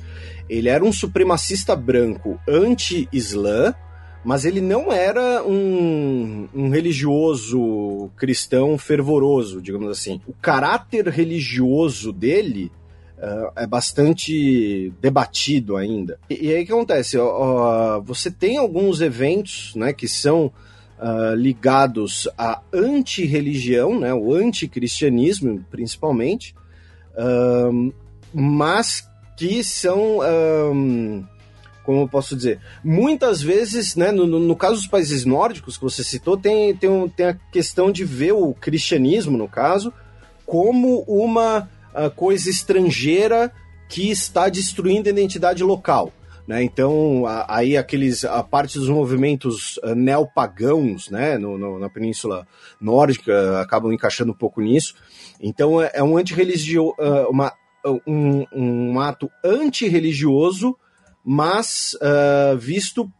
ele 0.47 0.69
era 0.69 0.85
um 0.85 0.93
supremacista 0.93 1.75
branco 1.75 2.39
anti-islã, 2.47 3.73
mas 4.25 4.43
ele 4.43 4.59
não 4.59 4.91
era 4.91 5.43
um, 5.45 6.49
um 6.53 6.69
religioso 6.69 8.09
cristão 8.17 8.75
fervoroso, 8.75 9.61
digamos 9.61 9.87
assim. 9.89 10.19
O 10.27 10.33
caráter 10.33 11.07
religioso 11.07 12.11
dele 12.11 12.71
Uh, 13.17 13.49
é 13.55 13.65
bastante 13.65 14.91
debatido 15.01 15.77
ainda. 15.77 16.19
E, 16.29 16.47
e 16.47 16.53
aí 16.53 16.63
o 16.63 16.65
que 16.65 16.71
acontece? 16.73 17.17
Uh, 17.17 18.01
você 18.03 18.29
tem 18.29 18.57
alguns 18.57 18.99
eventos 18.99 19.73
né, 19.73 19.93
que 19.93 20.05
são 20.05 20.47
uh, 20.99 21.33
ligados 21.33 22.27
à 22.37 22.61
anti-religião, 22.73 23.97
né, 23.97 24.13
o 24.13 24.33
anticristianismo 24.33 25.65
principalmente, 25.71 26.53
mas 28.33 29.09
que 29.37 29.63
são 29.63 30.19
como 31.85 32.01
eu 32.01 32.07
posso 32.07 32.35
dizer, 32.35 32.59
muitas 32.83 33.41
vezes, 33.41 33.95
né, 33.95 34.11
no, 34.11 34.25
no, 34.25 34.55
caso 34.55 34.75
dos 34.75 34.87
países 34.87 35.23
nórdicos 35.23 35.77
que 35.77 35.83
você 35.83 36.03
citou, 36.03 36.35
tem, 36.35 36.75
tem, 36.75 36.89
um, 36.89 37.07
tem 37.07 37.27
a 37.27 37.37
questão 37.51 37.91
de 37.91 38.03
ver 38.03 38.33
o 38.33 38.53
cristianismo, 38.53 39.37
no 39.37 39.47
caso, 39.47 39.93
como 40.45 41.01
uma 41.07 41.69
uh, 41.93 42.09
coisa 42.15 42.49
estrangeira 42.49 43.51
que 43.87 44.09
está 44.09 44.49
destruindo 44.49 45.07
a 45.07 45.11
identidade 45.11 45.63
local. 45.63 46.11
Né? 46.47 46.63
Então, 46.63 47.25
a, 47.25 47.57
aí 47.57 47.77
aqueles, 47.77 48.25
a 48.25 48.43
parte 48.43 48.77
dos 48.77 48.89
movimentos 48.89 49.77
uh, 49.77 49.95
neopagãos 49.95 51.09
né? 51.09 51.37
No, 51.37 51.57
no, 51.57 51.79
na 51.79 51.89
Península 51.89 52.47
Nórdica 52.79 53.61
acabam 53.61 53.91
encaixando 53.91 54.31
um 54.31 54.35
pouco 54.35 54.61
nisso. 54.61 54.95
Então, 55.39 55.81
é, 55.81 55.91
é 55.93 56.03
um 56.03 56.15
uh, 56.15 57.29
uma, 57.29 57.53
um, 58.07 58.45
um 58.51 58.99
ato 58.99 59.29
antirreligioso 59.43 60.75
mas 61.25 61.97
uh, 62.01 62.55
visto 62.57 63.11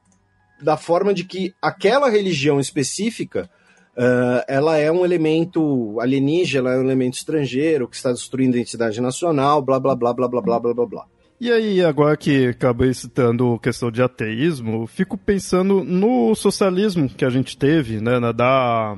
da 0.61 0.77
forma 0.77 1.13
de 1.13 1.23
que 1.23 1.53
aquela 1.61 2.09
religião 2.09 2.59
específica 2.59 3.49
uh, 3.97 4.43
ela 4.47 4.77
é 4.77 4.91
um 4.91 5.03
elemento 5.03 5.99
alienígena, 5.99 6.69
ela 6.69 6.77
é 6.77 6.79
um 6.79 6.85
elemento 6.85 7.15
estrangeiro 7.15 7.87
que 7.87 7.95
está 7.95 8.11
destruindo 8.11 8.55
a 8.55 8.59
identidade 8.59 9.01
nacional, 9.01 9.61
blá 9.61 9.79
blá 9.79 9.95
blá 9.95 10.13
blá 10.13 10.27
blá 10.27 10.41
blá 10.41 10.59
blá 10.59 10.73
blá 10.73 10.85
blá. 10.85 11.05
E 11.39 11.51
aí, 11.51 11.83
agora 11.83 12.15
que 12.15 12.47
acabei 12.47 12.93
citando 12.93 13.59
questão 13.59 13.91
de 13.91 14.01
ateísmo, 14.01 14.87
fico 14.87 15.17
pensando 15.17 15.83
no 15.83 16.33
socialismo 16.33 17.09
que 17.09 17.25
a 17.25 17.29
gente 17.29 17.57
teve, 17.57 17.99
né, 17.99 18.19
da 18.31 18.95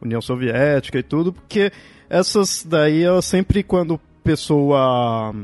União 0.00 0.20
Soviética 0.20 0.98
e 0.98 1.02
tudo, 1.02 1.32
porque 1.32 1.72
essas 2.10 2.62
daí, 2.68 3.00
eu 3.00 3.22
sempre 3.22 3.62
quando 3.62 3.98
pessoa 4.22 5.34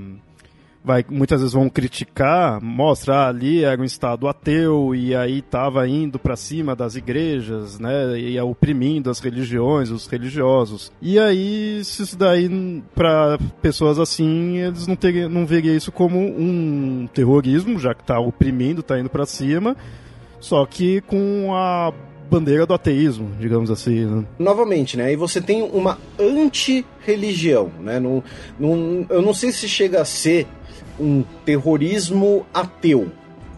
vai, 0.85 1.05
muitas 1.09 1.41
vezes 1.41 1.53
vão 1.53 1.69
criticar, 1.69 2.62
mostrar 2.62 3.29
ali 3.29 3.64
era 3.64 3.81
um 3.81 3.85
estado 3.85 4.29
ateu 4.29 4.95
e 4.95 5.14
aí 5.14 5.38
estava 5.38 5.87
indo 5.88 6.19
para 6.19 6.37
cima 6.37 6.75
das 6.75 6.95
igrejas, 6.97 7.79
né, 7.79 8.19
e 8.19 8.41
oprimindo 8.41 9.11
as 9.11 9.21
religiões, 9.21 9.91
os 9.91 10.07
religiosos. 10.07 10.93
E 11.01 11.19
aí 11.19 11.81
isso 11.81 12.17
daí 12.17 12.83
para 12.95 13.38
pessoas 13.61 13.99
assim, 13.99 14.59
eles 14.59 14.87
não 14.87 14.97
teriam, 14.97 15.29
não 15.29 15.47
veriam 15.47 15.77
isso 15.77 15.93
como 15.93 16.19
um 16.19 17.09
terrorismo, 17.12 17.79
já 17.79 17.95
que 17.95 18.03
está 18.03 18.19
oprimindo, 18.19 18.81
está 18.81 18.99
indo 18.99 19.11
para 19.11 19.27
cima, 19.27 19.77
só 20.41 20.64
que 20.64 21.01
com 21.03 21.55
a 21.55 21.93
bandeira 22.31 22.67
do 22.67 22.75
ateísmo, 22.75 23.31
digamos 23.41 23.71
assim. 23.71 24.05
Né? 24.05 24.25
Novamente, 24.38 24.97
né? 24.97 25.07
Aí 25.07 25.17
você 25.17 25.41
tem 25.41 25.62
uma 25.62 25.99
anti-religião, 26.19 27.71
né? 27.81 27.99
Não, 27.99 28.23
não, 28.59 29.07
eu 29.09 29.23
não 29.23 29.33
sei 29.33 29.51
se 29.51 29.69
chega 29.69 30.03
a 30.03 30.05
ser 30.05 30.47
um 30.98 31.22
terrorismo 31.44 32.46
ateu, 32.52 33.11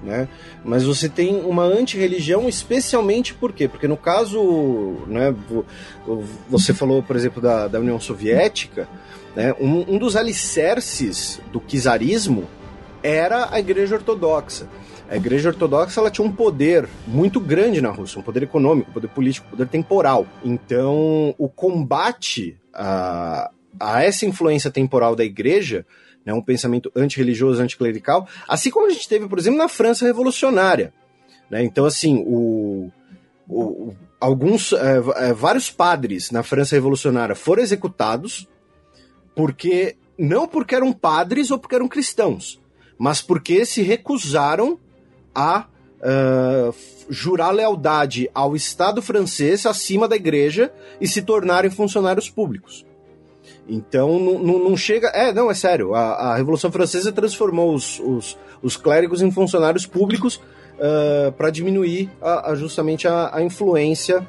né? 0.03 0.29
Mas 0.65 0.85
você 0.85 1.09
tem 1.09 1.37
uma 1.41 1.65
antirreligião, 1.65 2.49
especialmente 2.49 3.35
por 3.35 3.53
quê? 3.53 3.69
Porque 3.69 3.89
no 3.89 3.97
caso, 3.97 4.97
né, 5.07 5.35
você 6.49 6.73
falou, 6.73 7.03
por 7.03 7.17
exemplo, 7.17 7.41
da, 7.41 7.69
da 7.69 7.81
União 7.81 8.01
Soviética, 8.01 8.89
né, 9.35 9.55
um, 9.61 9.95
um 9.95 9.99
dos 9.99 10.17
alicerces 10.17 11.41
do 11.53 11.61
czarismo 11.61 12.49
era 13.03 13.49
a 13.51 13.59
Igreja 13.59 13.97
Ortodoxa. 13.97 14.69
A 15.09 15.17
Igreja 15.17 15.49
Ortodoxa 15.49 16.01
ela 16.01 16.11
tinha 16.11 16.27
um 16.27 16.31
poder 16.31 16.89
muito 17.07 17.41
grande 17.41 17.81
na 17.81 17.91
Rússia, 17.91 18.21
um 18.21 18.23
poder 18.23 18.45
econômico, 18.45 18.91
um 18.91 18.95
poder 18.95 19.09
político, 19.09 19.47
um 19.49 19.51
poder 19.51 19.67
temporal. 19.67 20.27
Então, 20.45 21.35
o 21.37 21.49
combate 21.49 22.57
a, 22.73 23.51
a 23.79 24.05
essa 24.05 24.25
influência 24.25 24.71
temporal 24.71 25.17
da 25.17 25.25
Igreja 25.25 25.85
né, 26.31 26.35
um 26.35 26.43
pensamento 26.43 26.91
antirreligioso, 26.95 27.61
anticlerical, 27.61 28.27
assim 28.49 28.71
como 28.71 28.87
a 28.87 28.91
gente 28.91 29.09
teve, 29.09 29.29
por 29.29 29.39
exemplo, 29.39 29.59
na 29.59 29.69
França 29.69 30.07
revolucionária. 30.07 30.95
Né? 31.51 31.65
Então, 31.65 31.85
assim, 31.85 32.23
o, 32.25 32.91
o 33.49 33.93
alguns, 34.21 34.73
é, 34.73 34.97
é, 35.17 35.33
vários 35.33 35.71
padres 35.71 36.31
na 36.31 36.43
França 36.43 36.77
revolucionária 36.77 37.35
foram 37.35 37.63
executados 37.63 38.47
porque 39.35 39.97
não 40.17 40.47
porque 40.47 40.75
eram 40.75 40.93
padres 40.93 41.51
ou 41.51 41.59
porque 41.59 41.75
eram 41.75 41.89
cristãos, 41.89 42.61
mas 42.99 43.21
porque 43.21 43.65
se 43.65 43.83
recusaram 43.83 44.79
a 45.35 45.67
uh, 46.01 46.75
jurar 47.09 47.51
lealdade 47.51 48.29
ao 48.35 48.55
Estado 48.55 49.01
francês 49.01 49.65
acima 49.65 50.07
da 50.07 50.17
igreja 50.17 50.71
e 51.01 51.09
se 51.09 51.23
tornarem 51.23 51.71
funcionários 51.71 52.29
públicos. 52.29 52.85
Então 53.71 54.19
não, 54.19 54.59
não, 54.59 54.77
chega. 54.77 55.07
É, 55.09 55.33
não, 55.33 55.49
é 55.49 55.55
sério. 55.55 55.95
A, 55.95 56.33
a 56.33 56.37
Revolução 56.37 56.73
Francesa 56.73 57.13
transformou 57.13 57.73
os, 57.73 58.01
os, 58.01 58.37
os 58.61 58.77
clérigos 58.77 59.23
em 59.23 59.31
funcionários 59.31 59.87
públicos 59.87 60.37
uh, 60.37 61.29
ah, 61.29 61.33
para 61.33 61.51
diminuir 61.51 62.11
a, 62.21 62.51
a, 62.51 62.55
justamente 62.57 63.07
a, 63.07 63.31
a 63.33 63.41
influência 63.41 64.27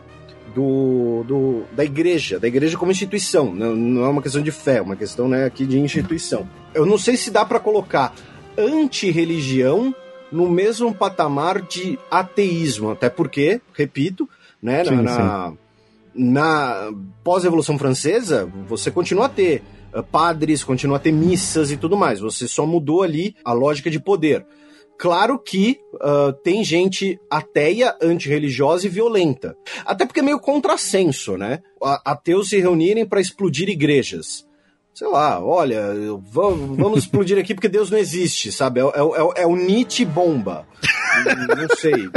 do, 0.53 1.23
do, 1.27 1.63
da 1.71 1.83
igreja, 1.83 2.39
da 2.39 2.47
igreja 2.47 2.77
como 2.77 2.91
instituição. 2.91 3.51
Não, 3.51 3.75
não 3.75 4.05
é 4.05 4.09
uma 4.09 4.21
questão 4.21 4.43
de 4.43 4.51
fé, 4.51 4.77
é 4.77 4.81
uma 4.81 4.95
questão 4.95 5.27
né, 5.27 5.45
aqui 5.45 5.65
de 5.65 5.79
instituição. 5.79 6.47
Eu 6.73 6.85
não 6.85 6.97
sei 6.99 7.17
se 7.17 7.31
dá 7.31 7.43
para 7.43 7.59
colocar 7.59 8.13
anti-religião 8.55 9.95
no 10.31 10.47
mesmo 10.47 10.93
patamar 10.93 11.61
de 11.61 11.97
ateísmo, 12.11 12.91
até 12.91 13.09
porque, 13.09 13.59
repito, 13.73 14.29
né, 14.61 14.85
sim, 14.85 14.95
na, 15.01 15.49
sim 15.49 15.57
na 16.13 16.91
pós-revolução 17.23 17.77
francesa, 17.77 18.51
você 18.67 18.91
continua 18.91 19.25
a 19.25 19.29
ter 19.29 19.63
uh, 19.93 20.03
padres, 20.03 20.63
continua 20.63 20.97
a 20.97 20.99
ter 20.99 21.11
missas 21.11 21.71
e 21.71 21.77
tudo 21.77 21.97
mais. 21.97 22.19
Você 22.19 22.47
só 22.47 22.65
mudou 22.65 23.03
ali 23.03 23.35
a 23.43 23.53
lógica 23.53 23.89
de 23.89 23.99
poder. 23.99 24.45
Claro 24.97 25.39
que 25.39 25.79
uh, 25.95 26.31
tem 26.43 26.63
gente 26.63 27.19
ateia, 27.29 27.95
antirreligiosa 28.01 28.85
e 28.85 28.89
violenta. 28.89 29.55
Até 29.83 30.05
porque 30.05 30.19
é 30.19 30.23
meio 30.23 30.39
contrassenso, 30.39 31.37
né? 31.37 31.59
Ateus 32.05 32.49
se 32.49 32.59
reunirem 32.59 33.05
para 33.05 33.19
explodir 33.19 33.67
igrejas 33.67 34.45
sei 34.93 35.07
lá, 35.07 35.43
olha, 35.43 35.81
vamos 36.31 36.99
explodir 36.99 37.37
aqui 37.37 37.53
porque 37.53 37.69
Deus 37.69 37.89
não 37.89 37.97
existe, 37.97 38.51
sabe? 38.51 38.79
É, 38.79 38.83
é, 38.83 38.85
é, 38.85 39.43
é 39.43 39.47
o 39.47 39.55
Nietzsche 39.55 40.05
bomba. 40.05 40.65
não 41.57 41.75
sei. 41.77 42.09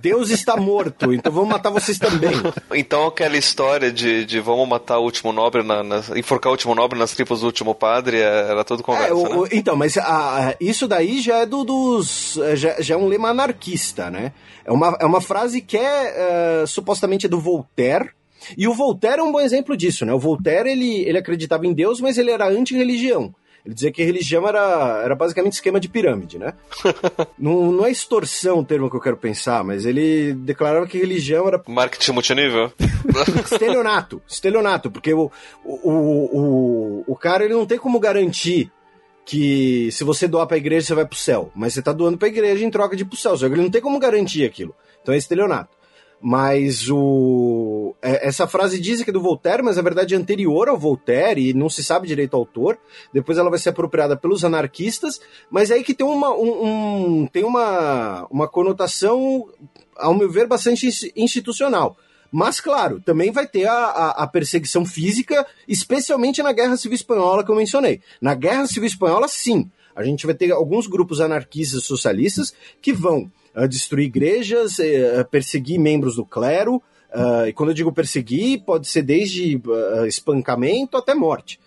Deus 0.00 0.30
está 0.30 0.56
morto, 0.56 1.12
então 1.12 1.32
vamos 1.32 1.48
matar 1.48 1.70
vocês 1.70 1.98
também. 1.98 2.32
Então 2.74 3.06
aquela 3.06 3.36
história 3.36 3.92
de, 3.92 4.24
de 4.24 4.40
vamos 4.40 4.68
matar 4.68 4.98
o 4.98 5.04
último 5.04 5.32
nobre, 5.32 5.62
na, 5.62 5.82
na, 5.82 6.02
enforcar 6.16 6.50
o 6.50 6.52
último 6.52 6.74
nobre 6.74 6.98
nas 6.98 7.12
tripas 7.12 7.40
do 7.40 7.46
último 7.46 7.74
padre, 7.74 8.18
é, 8.18 8.50
era 8.50 8.64
tudo 8.64 8.82
conversa, 8.82 9.08
é, 9.08 9.14
o, 9.14 9.42
né? 9.42 9.48
Então, 9.52 9.76
mas 9.76 9.96
a, 9.96 10.54
isso 10.60 10.86
daí 10.86 11.20
já 11.20 11.38
é 11.38 11.46
do, 11.46 11.64
dos... 11.64 12.38
Já, 12.54 12.80
já, 12.80 12.94
é 12.94 12.96
um 12.98 13.06
lema 13.06 13.30
anarquista, 13.30 14.10
né? 14.10 14.32
É 14.64 14.72
uma, 14.72 14.96
é 15.00 15.04
uma 15.04 15.20
frase 15.20 15.60
que 15.60 15.76
é 15.76 16.62
uh, 16.62 16.66
supostamente 16.66 17.28
do 17.28 17.38
Voltaire, 17.38 18.10
e 18.56 18.66
o 18.68 18.74
Voltaire 18.74 19.20
é 19.20 19.22
um 19.22 19.32
bom 19.32 19.40
exemplo 19.40 19.76
disso, 19.76 20.04
né? 20.04 20.12
O 20.12 20.18
Voltaire, 20.18 20.68
ele, 20.68 21.02
ele 21.02 21.18
acreditava 21.18 21.66
em 21.66 21.72
Deus, 21.72 22.00
mas 22.00 22.18
ele 22.18 22.30
era 22.30 22.48
anti-religião. 22.48 23.34
Ele 23.64 23.74
dizia 23.74 23.90
que 23.90 24.04
religião 24.04 24.46
era, 24.46 25.00
era 25.02 25.14
basicamente 25.14 25.54
esquema 25.54 25.80
de 25.80 25.88
pirâmide, 25.88 26.38
né? 26.38 26.52
não, 27.38 27.72
não 27.72 27.86
é 27.86 27.90
extorsão 27.90 28.58
o 28.58 28.64
termo 28.64 28.90
que 28.90 28.96
eu 28.96 29.00
quero 29.00 29.16
pensar, 29.16 29.64
mas 29.64 29.86
ele 29.86 30.34
declarava 30.34 30.86
que 30.86 30.98
religião 30.98 31.48
era. 31.48 31.62
Marketing 31.66 32.12
multinível? 32.12 32.70
estelionato. 33.50 34.20
Estelionato, 34.28 34.90
porque 34.90 35.14
o, 35.14 35.30
o, 35.64 35.88
o, 35.88 37.04
o 37.06 37.16
cara 37.16 37.44
ele 37.44 37.54
não 37.54 37.64
tem 37.64 37.78
como 37.78 37.98
garantir 37.98 38.70
que 39.24 39.90
se 39.90 40.04
você 40.04 40.28
doar 40.28 40.46
pra 40.46 40.58
igreja, 40.58 40.88
você 40.88 40.94
vai 40.94 41.06
pro 41.06 41.16
céu. 41.16 41.50
Mas 41.54 41.72
você 41.72 41.80
tá 41.80 41.92
doando 41.92 42.18
pra 42.18 42.28
igreja 42.28 42.62
em 42.62 42.70
troca 42.70 42.94
de 42.94 43.02
ir 43.02 43.06
pro 43.06 43.16
céu. 43.16 43.34
Só 43.36 43.48
que 43.48 43.54
ele 43.54 43.62
não 43.62 43.70
tem 43.70 43.80
como 43.80 43.98
garantir 43.98 44.44
aquilo. 44.44 44.74
Então 45.02 45.14
é 45.14 45.16
estelionato. 45.18 45.74
Mas 46.26 46.88
o. 46.88 47.94
É, 48.00 48.26
essa 48.26 48.46
frase 48.46 48.80
diz 48.80 49.02
que 49.02 49.10
é 49.10 49.12
do 49.12 49.20
Voltaire, 49.20 49.62
mas 49.62 49.76
na 49.76 49.82
verdade 49.82 50.14
é 50.14 50.16
anterior 50.16 50.70
ao 50.70 50.78
Voltaire 50.78 51.50
e 51.50 51.52
não 51.52 51.68
se 51.68 51.84
sabe 51.84 52.08
direito 52.08 52.32
o 52.32 52.38
autor. 52.38 52.78
Depois 53.12 53.36
ela 53.36 53.50
vai 53.50 53.58
ser 53.58 53.68
apropriada 53.68 54.16
pelos 54.16 54.42
anarquistas, 54.42 55.20
mas 55.50 55.70
é 55.70 55.74
aí 55.74 55.84
que 55.84 55.92
tem 55.92 56.06
uma, 56.06 56.34
um, 56.34 56.64
um, 56.64 57.26
tem 57.26 57.44
uma, 57.44 58.26
uma 58.30 58.48
conotação, 58.48 59.50
ao 59.94 60.14
meu 60.14 60.30
ver, 60.30 60.46
bastante 60.46 60.88
institucional. 61.14 61.94
Mas, 62.32 62.58
claro, 62.58 63.02
também 63.02 63.30
vai 63.30 63.46
ter 63.46 63.66
a, 63.66 63.74
a, 63.74 64.10
a, 64.22 64.26
perseguição 64.26 64.86
física, 64.86 65.46
especialmente 65.68 66.42
na 66.42 66.52
Guerra 66.52 66.78
Civil 66.78 66.96
Espanhola 66.96 67.44
que 67.44 67.50
eu 67.50 67.54
mencionei. 67.54 68.00
Na 68.18 68.34
Guerra 68.34 68.66
Civil 68.66 68.86
Espanhola, 68.86 69.28
sim, 69.28 69.70
a 69.94 70.02
gente 70.02 70.24
vai 70.24 70.34
ter 70.34 70.50
alguns 70.52 70.86
grupos 70.86 71.20
anarquistas 71.20 71.84
socialistas 71.84 72.54
que 72.80 72.94
vão 72.94 73.30
destruir 73.68 74.06
igrejas, 74.06 74.78
uh, 74.78 75.24
perseguir 75.30 75.78
membros 75.78 76.16
do 76.16 76.24
clero. 76.24 76.76
Uh, 77.14 77.46
e 77.48 77.52
quando 77.52 77.70
eu 77.70 77.74
digo 77.74 77.92
perseguir, 77.92 78.62
pode 78.64 78.88
ser 78.88 79.02
desde 79.02 79.60
espancamento 80.06 80.96
até 80.96 81.14
morte. 81.14 81.60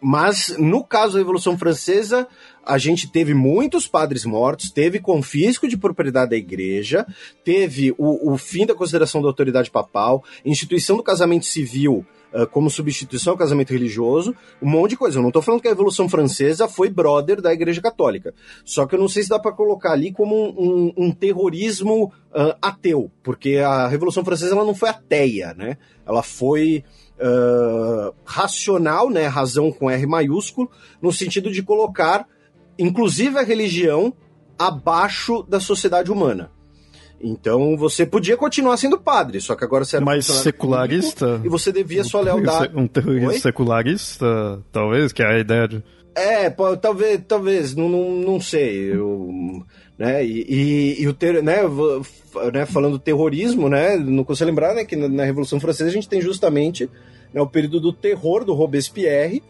mas 0.00 0.54
no 0.58 0.84
caso 0.84 1.14
da 1.14 1.20
Revolução 1.20 1.56
Francesa, 1.56 2.28
a 2.64 2.76
gente 2.76 3.10
teve 3.10 3.32
muitos 3.32 3.86
padres 3.88 4.24
mortos, 4.24 4.70
teve 4.70 4.98
confisco 5.00 5.66
de 5.66 5.76
propriedade 5.76 6.30
da 6.30 6.36
igreja, 6.36 7.06
teve 7.44 7.94
o, 7.96 8.32
o 8.32 8.36
fim 8.36 8.66
da 8.66 8.74
consideração 8.74 9.22
da 9.22 9.28
autoridade 9.28 9.70
papal, 9.70 10.22
instituição 10.44 10.96
do 10.96 11.02
casamento 11.02 11.46
civil 11.46 12.04
uh, 12.36 12.46
como 12.46 12.70
substituição 12.70 13.32
ao 13.32 13.38
casamento 13.38 13.72
religioso, 13.72 14.34
um 14.60 14.68
monte 14.68 14.90
de 14.90 14.96
coisa. 14.96 15.18
Eu 15.18 15.22
não 15.22 15.30
estou 15.30 15.42
falando 15.42 15.60
que 15.60 15.68
a 15.68 15.70
Revolução 15.72 16.08
Francesa 16.08 16.68
foi 16.68 16.90
brother 16.90 17.40
da 17.40 17.52
Igreja 17.52 17.80
Católica. 17.80 18.34
Só 18.64 18.86
que 18.86 18.94
eu 18.94 18.98
não 18.98 19.08
sei 19.08 19.22
se 19.22 19.28
dá 19.28 19.38
para 19.38 19.52
colocar 19.52 19.92
ali 19.92 20.12
como 20.12 20.34
um, 20.34 20.54
um, 20.58 21.06
um 21.06 21.12
terrorismo 21.12 22.12
uh, 22.34 22.56
ateu, 22.60 23.10
porque 23.22 23.58
a 23.58 23.88
Revolução 23.88 24.24
Francesa 24.24 24.54
ela 24.54 24.64
não 24.64 24.74
foi 24.74 24.88
ateia, 24.88 25.54
né? 25.54 25.78
Ela 26.06 26.22
foi 26.22 26.84
uh, 27.18 28.14
racional, 28.24 29.10
né? 29.10 29.26
Razão 29.26 29.72
com 29.72 29.90
R 29.90 30.06
maiúsculo, 30.06 30.70
no 31.00 31.12
sentido 31.12 31.50
de 31.50 31.62
colocar, 31.62 32.26
inclusive 32.78 33.38
a 33.38 33.42
religião, 33.42 34.12
abaixo 34.58 35.42
da 35.42 35.60
sociedade 35.60 36.10
humana. 36.10 36.50
Então 37.26 37.76
você 37.76 38.06
podia 38.06 38.36
continuar 38.36 38.76
sendo 38.76 38.96
padre, 38.96 39.40
só 39.40 39.56
que 39.56 39.64
agora 39.64 39.84
você 39.84 39.96
era 39.96 40.04
mais 40.04 40.26
secularista 40.26 41.40
e 41.44 41.48
você 41.48 41.72
devia 41.72 42.04
sua 42.04 42.20
lealdade. 42.20 42.72
Um 42.76 42.86
terrorista 42.86 43.32
Oi? 43.32 43.38
secularista, 43.40 44.62
talvez, 44.70 45.12
que 45.12 45.22
é 45.22 45.26
a 45.26 45.38
ideia 45.38 45.66
de. 45.66 45.82
É, 46.14 46.48
talvez, 46.80 47.20
talvez, 47.26 47.74
não, 47.74 47.88
não, 47.88 48.10
não 48.12 48.40
sei. 48.40 48.92
Eu, 48.92 49.64
né, 49.98 50.24
e, 50.24 50.46
e, 50.48 51.02
e 51.02 51.08
o 51.08 51.12
ter, 51.12 51.42
né, 51.42 51.62
né, 52.52 52.64
falando 52.64 52.98
terrorismo, 52.98 53.68
né, 53.68 53.96
não 53.96 54.22
consigo 54.22 54.48
lembrar 54.48 54.74
né, 54.74 54.84
que 54.84 54.94
na, 54.94 55.08
na 55.08 55.24
Revolução 55.24 55.58
Francesa 55.58 55.90
a 55.90 55.92
gente 55.92 56.08
tem 56.08 56.20
justamente 56.20 56.88
né, 57.34 57.40
o 57.40 57.46
período 57.46 57.80
do 57.80 57.92
terror 57.92 58.44
do 58.44 58.54
Robespierre, 58.54 59.42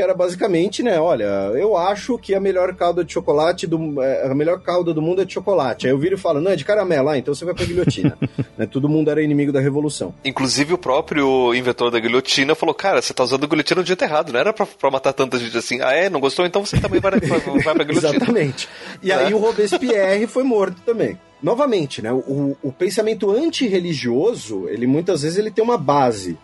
que 0.00 0.02
era 0.02 0.14
basicamente, 0.14 0.82
né, 0.82 0.98
olha, 0.98 1.24
eu 1.54 1.76
acho 1.76 2.16
que 2.16 2.34
a 2.34 2.40
melhor 2.40 2.74
calda 2.74 3.04
de 3.04 3.12
chocolate 3.12 3.66
do 3.66 4.02
é, 4.02 4.30
a 4.30 4.34
melhor 4.34 4.58
calda 4.60 4.94
do 4.94 5.02
mundo 5.02 5.20
é 5.20 5.26
de 5.26 5.34
chocolate. 5.34 5.86
Aí 5.86 5.92
eu 5.92 5.98
viro 5.98 6.14
e 6.14 6.18
falo, 6.18 6.40
não, 6.40 6.50
é 6.50 6.56
de 6.56 6.64
caramelo, 6.64 7.10
ah, 7.10 7.18
então 7.18 7.34
você 7.34 7.44
vai 7.44 7.52
pra 7.52 7.66
guilhotina. 7.66 8.16
né, 8.56 8.64
todo 8.64 8.88
mundo 8.88 9.10
era 9.10 9.22
inimigo 9.22 9.52
da 9.52 9.60
revolução. 9.60 10.14
Inclusive 10.24 10.72
o 10.72 10.78
próprio 10.78 11.54
inventor 11.54 11.90
da 11.90 12.00
guilhotina 12.00 12.54
falou, 12.54 12.74
cara, 12.74 13.02
você 13.02 13.12
tá 13.12 13.22
usando 13.22 13.44
a 13.44 13.46
guilhotina 13.46 13.80
no 13.80 13.84
dia 13.84 13.96
errado, 14.00 14.32
não 14.32 14.40
era 14.40 14.54
pra, 14.54 14.64
pra 14.64 14.90
matar 14.90 15.12
tanta 15.12 15.38
gente 15.38 15.56
assim. 15.58 15.82
Ah, 15.82 15.92
é? 15.92 16.08
Não 16.08 16.18
gostou? 16.18 16.46
Então 16.46 16.64
você 16.64 16.80
também 16.80 16.98
vai, 16.98 17.12
vai 17.20 17.74
pra 17.74 17.84
guilhotina. 17.84 18.16
Exatamente. 18.16 18.70
E 19.02 19.12
é. 19.12 19.16
aí 19.16 19.34
o 19.34 19.38
Robespierre 19.38 20.26
foi 20.26 20.44
morto 20.44 20.80
também 20.80 21.18
novamente, 21.42 22.02
né, 22.02 22.12
o, 22.12 22.54
o 22.62 22.70
pensamento 22.70 23.30
antirreligioso, 23.30 24.68
ele 24.68 24.86
muitas 24.86 25.22
vezes 25.22 25.38
ele 25.38 25.50
tem 25.50 25.64
uma 25.64 25.78
base, 25.78 26.36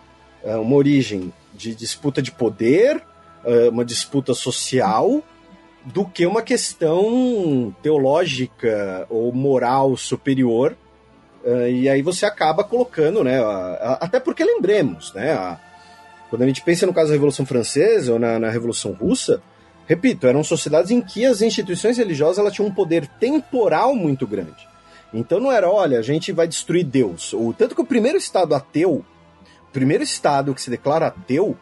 é, 0.42 0.56
uma 0.56 0.74
origem 0.74 1.30
de 1.56 1.74
disputa 1.74 2.22
de 2.22 2.30
poder, 2.30 3.02
uma 3.70 3.84
disputa 3.84 4.34
social 4.34 5.22
do 5.86 6.04
que 6.04 6.26
uma 6.26 6.42
questão 6.42 7.74
teológica 7.80 9.06
ou 9.08 9.32
moral 9.32 9.96
superior. 9.96 10.76
Uh, 11.44 11.68
e 11.68 11.88
aí 11.88 12.02
você 12.02 12.26
acaba 12.26 12.64
colocando, 12.64 13.22
né? 13.22 13.38
até 14.00 14.18
porque 14.18 14.42
lembremos, 14.42 15.14
né? 15.14 15.58
quando 16.28 16.42
a 16.42 16.46
gente 16.46 16.60
pensa 16.62 16.86
no 16.86 16.92
caso 16.92 17.08
da 17.08 17.14
Revolução 17.14 17.46
Francesa 17.46 18.12
ou 18.12 18.18
na, 18.18 18.36
na, 18.36 18.50
Revolução 18.50 18.92
Russa, 18.92 19.40
repito, 19.86 20.26
eram 20.26 20.42
sociedades 20.42 20.90
em 20.90 21.00
que 21.00 21.24
as 21.24 21.40
instituições 21.40 21.98
religiosas 21.98 22.38
elas 22.38 22.52
tinham 22.52 22.68
um 22.68 22.74
poder 22.74 23.06
temporal 23.06 23.94
muito 23.94 24.26
grande. 24.26 24.66
Então 25.14 25.38
não 25.38 25.52
era, 25.52 25.70
olha, 25.70 26.00
a 26.00 26.02
gente 26.02 26.32
vai 26.32 26.48
destruir 26.48 26.84
Deus. 26.84 27.32
O 27.32 27.54
tanto 27.56 27.76
que 27.76 27.80
o 27.80 27.86
primeiro 27.86 28.18
estado 28.18 28.56
ateu, 28.56 29.04
o 29.68 29.72
primeiro 29.72 30.02
estado 30.02 30.52
que 30.52 30.60
se 30.60 30.68
declara 30.68 31.06
ateu, 31.06 31.56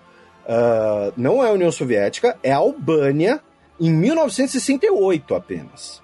Uh, 0.45 1.13
não 1.17 1.43
é 1.43 1.49
a 1.49 1.53
União 1.53 1.73
Soviética, 1.73 2.37
é 2.43 2.53
a 2.53 2.57
Albânia, 2.57 3.41
em 3.81 3.91
1968 3.93 5.35
apenas, 5.35 6.03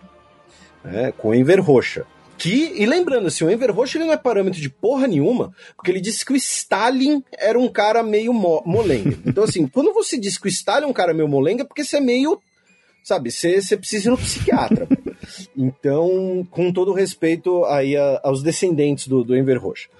né, 0.82 1.12
com 1.16 1.34
Enver 1.34 1.60
Rocha. 1.60 2.06
Que, 2.38 2.72
e 2.74 2.86
lembrando, 2.86 3.26
assim, 3.26 3.44
o 3.44 3.50
Enver 3.50 3.70
Rocha 3.70 3.98
ele 3.98 4.06
não 4.06 4.14
é 4.14 4.16
parâmetro 4.16 4.58
de 4.58 4.70
porra 4.70 5.06
nenhuma, 5.06 5.52
porque 5.76 5.90
ele 5.90 6.00
disse 6.00 6.24
que 6.24 6.32
o 6.32 6.36
Stalin 6.36 7.22
era 7.36 7.58
um 7.58 7.68
cara 7.68 8.02
meio 8.02 8.32
mo 8.32 8.62
molenga. 8.64 9.18
Então, 9.26 9.44
assim, 9.44 9.66
quando 9.68 9.92
você 9.92 10.18
diz 10.18 10.38
que 10.38 10.46
o 10.46 10.48
Stalin 10.48 10.86
é 10.86 10.88
um 10.88 10.92
cara 10.92 11.12
meio 11.12 11.28
molenga, 11.28 11.62
é 11.62 11.66
porque 11.66 11.84
você 11.84 11.98
é 11.98 12.00
meio. 12.00 12.40
Sabe, 13.04 13.30
você, 13.30 13.60
você 13.60 13.76
precisa 13.76 14.08
ir 14.08 14.10
no 14.10 14.16
psiquiatra. 14.16 14.88
então, 15.54 16.46
com 16.50 16.72
todo 16.72 16.94
respeito 16.94 17.62
aí 17.66 17.94
a, 17.94 18.20
aos 18.22 18.42
descendentes 18.42 19.06
do, 19.06 19.22
do 19.22 19.36
Enver 19.36 19.62
Rocha. 19.62 19.90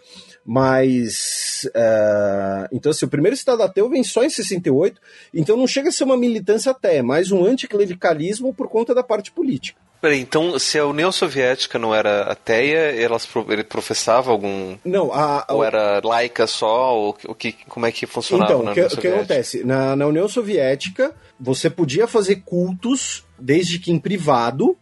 Mas. 0.45 1.69
Uh, 1.75 2.69
então, 2.73 2.91
assim, 2.91 3.07
o 3.07 3.11
primeiro 3.11 3.35
Estado 3.35 3.63
ateu 3.63 3.89
vem 3.89 4.03
só 4.03 4.25
em 4.25 4.31
68, 4.31 5.01
então 5.35 5.57
não 5.57 5.67
chega 5.67 5.91
a 5.91 5.93
ser 5.93 6.05
uma 6.05 6.17
militância 6.17 6.73
até, 6.73 6.97
é 6.97 7.03
mais 7.03 7.31
um 7.31 7.45
anticlericalismo 7.45 8.53
por 8.55 8.69
conta 8.69 8.95
da 8.95 9.03
parte 9.03 9.31
política. 9.31 9.81
Peraí, 10.01 10.19
então 10.19 10.59
se 10.59 10.79
a 10.79 10.87
União 10.87 11.13
Soviética 11.13 11.79
não 11.79 11.95
era 11.95 12.23
ateia, 12.23 12.79
elas, 12.79 13.29
ele 13.51 13.63
professava 13.63 14.31
algum. 14.31 14.79
Não, 14.83 15.13
a, 15.13 15.45
a, 15.47 15.55
ou 15.55 15.63
era 15.63 16.01
laica 16.03 16.47
só? 16.47 16.97
Ou 16.97 17.19
o 17.29 17.35
que, 17.35 17.53
como 17.69 17.85
é 17.85 17.93
que 17.93 18.07
funcionava? 18.07 18.55
Então, 18.55 18.73
o 18.73 18.75
que, 18.75 18.97
que 18.97 19.09
acontece? 19.09 19.63
Na, 19.63 19.95
na 19.95 20.07
União 20.07 20.27
Soviética, 20.27 21.15
você 21.39 21.69
podia 21.69 22.07
fazer 22.07 22.37
cultos, 22.37 23.27
desde 23.39 23.79
que 23.79 23.93
em 23.93 23.99
privado. 23.99 24.75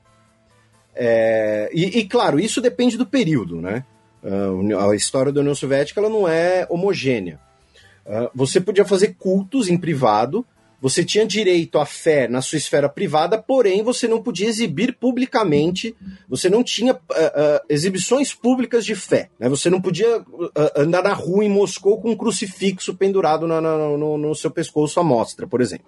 É, 0.95 1.69
e, 1.73 1.99
e, 1.99 2.05
claro, 2.07 2.39
isso 2.39 2.61
depende 2.61 2.97
do 2.97 3.07
período, 3.07 3.61
né? 3.61 3.85
Uh, 4.29 4.91
a 4.91 4.95
história 4.95 5.33
da 5.33 5.41
União 5.41 5.55
Soviética 5.55 6.01
ela 6.01 6.11
não 6.11 6.29
é 6.29 6.67
homogênea. 6.69 7.41
Uh, 8.05 8.29
você 8.35 8.61
podia 8.61 8.85
fazer 8.85 9.15
cultos 9.19 9.71
em 9.71 9.79
privado, 9.79 10.45
você 10.83 11.03
tinha 11.03 11.27
direito 11.27 11.79
à 11.79 11.87
fé 11.87 12.29
na 12.29 12.43
sua 12.43 12.59
esfera 12.59 12.91
privada, 12.91 13.39
porém 13.39 13.83
você 13.83 14.07
não 14.07 14.23
podia 14.23 14.47
exibir 14.47 14.95
publicamente, 14.95 15.97
você 16.29 16.51
não 16.51 16.63
tinha 16.63 16.93
uh, 16.93 16.99
exibições 17.71 18.35
públicas 18.35 18.85
de 18.85 18.95
fé. 18.95 19.31
Né? 19.39 19.49
Você 19.49 19.71
não 19.71 19.81
podia 19.81 20.23
andar 20.77 21.03
na 21.03 21.15
rua 21.15 21.45
em 21.45 21.49
Moscou 21.49 21.99
com 21.99 22.11
um 22.11 22.17
crucifixo 22.17 22.95
pendurado 22.95 23.47
na, 23.47 23.63
na, 23.63 23.77
no, 23.77 24.19
no, 24.19 24.35
seu 24.35 24.51
pescoço 24.51 25.01
à 25.01 25.03
mostra, 25.03 25.47
por 25.47 25.61
exemplo. 25.61 25.87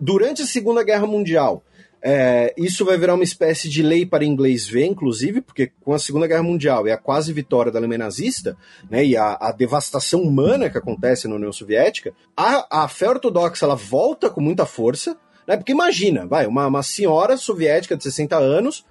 durante 0.00 0.42
a 0.42 0.46
Segunda 0.46 0.82
Guerra 0.82 1.06
Mundial, 1.06 1.62
é, 2.02 2.54
isso 2.56 2.84
vai 2.84 2.96
virar 2.96 3.14
uma 3.14 3.24
espécie 3.24 3.68
de 3.68 3.82
lei 3.82 4.06
para 4.06 4.24
inglês 4.24 4.66
ver, 4.66 4.86
inclusive, 4.86 5.40
porque 5.40 5.70
com 5.80 5.92
a 5.92 5.98
Segunda 5.98 6.26
Guerra 6.26 6.42
Mundial 6.42 6.86
e 6.86 6.92
a 6.92 6.96
quase 6.96 7.32
vitória 7.32 7.70
da 7.70 7.78
Alemanha 7.78 7.98
nazista, 7.98 8.56
né, 8.90 9.04
e 9.04 9.16
a, 9.16 9.36
a 9.40 9.52
devastação 9.52 10.22
humana 10.22 10.70
que 10.70 10.78
acontece 10.78 11.28
na 11.28 11.34
União 11.34 11.52
Soviética, 11.52 12.14
a, 12.36 12.84
a 12.84 12.88
fé 12.88 13.08
ortodoxa 13.10 13.66
ela 13.66 13.74
volta 13.74 14.30
com 14.30 14.40
muita 14.40 14.64
força, 14.64 15.16
né, 15.46 15.56
porque 15.56 15.72
imagina, 15.72 16.26
vai, 16.26 16.46
uma, 16.46 16.66
uma 16.66 16.82
senhora 16.82 17.36
soviética 17.36 17.96
de 17.96 18.02
60 18.02 18.36
anos 18.36 18.84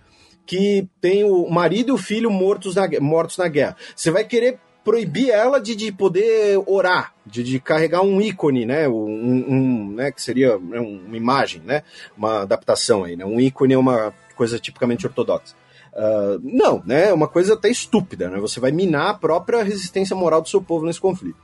que 0.45 0.87
tem 0.99 1.23
o 1.23 1.49
marido 1.49 1.89
e 1.89 1.91
o 1.91 1.97
filho 1.97 2.29
mortos 2.29 2.75
na, 2.75 2.87
mortos 2.99 3.37
na 3.37 3.47
guerra. 3.47 3.75
Você 3.95 4.09
vai 4.09 4.23
querer 4.23 4.59
proibir 4.89 5.29
ela 5.29 5.61
de, 5.61 5.75
de 5.75 5.91
poder 5.91 6.59
orar, 6.65 7.13
de, 7.23 7.43
de 7.43 7.59
carregar 7.59 8.01
um 8.01 8.19
ícone, 8.19 8.65
né? 8.65 8.89
Um, 8.89 9.45
um 9.47 9.91
né? 9.91 10.11
Que 10.11 10.19
seria 10.19 10.57
né, 10.57 10.79
uma 10.79 11.15
imagem, 11.15 11.61
né? 11.63 11.83
Uma 12.17 12.41
adaptação 12.41 13.03
aí, 13.03 13.15
né? 13.15 13.23
Um 13.23 13.39
ícone 13.39 13.75
é 13.75 13.77
uma 13.77 14.11
coisa 14.35 14.57
tipicamente 14.57 15.05
ortodoxa. 15.05 15.53
Uh, 15.93 16.41
não, 16.41 16.81
né? 16.83 17.09
É 17.09 17.13
uma 17.13 17.27
coisa 17.27 17.53
até 17.53 17.69
estúpida, 17.69 18.31
né? 18.31 18.39
Você 18.39 18.59
vai 18.59 18.71
minar 18.71 19.11
a 19.11 19.13
própria 19.13 19.61
resistência 19.61 20.15
moral 20.15 20.41
do 20.41 20.49
seu 20.49 20.59
povo 20.59 20.87
nesse 20.87 20.99
conflito. 20.99 21.37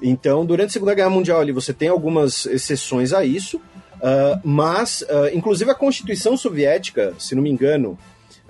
Então, 0.00 0.46
durante 0.46 0.70
a 0.70 0.72
Segunda 0.72 0.94
Guerra 0.94 1.10
Mundial 1.10 1.42
ali, 1.42 1.52
você 1.52 1.74
tem 1.74 1.88
algumas 1.88 2.46
exceções 2.46 3.12
a 3.12 3.22
isso, 3.22 3.58
uh, 3.58 4.40
mas, 4.42 5.02
uh, 5.02 5.28
inclusive 5.34 5.70
a 5.70 5.74
Constituição 5.74 6.38
Soviética, 6.38 7.12
se 7.18 7.34
não 7.34 7.42
me 7.42 7.50
engano, 7.50 7.98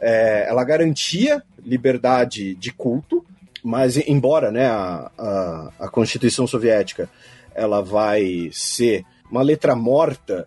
é, 0.01 0.47
ela 0.49 0.63
garantia 0.63 1.43
liberdade 1.65 2.55
de 2.55 2.73
culto, 2.73 3.25
mas 3.63 3.97
embora 3.97 4.51
né, 4.51 4.67
a, 4.67 5.11
a, 5.19 5.73
a 5.81 5.89
Constituição 5.89 6.47
Soviética 6.47 7.09
ela 7.55 7.83
vai 7.83 8.51
ser 8.53 9.05
uma 9.31 9.43
letra 9.43 9.75
morta, 9.75 10.47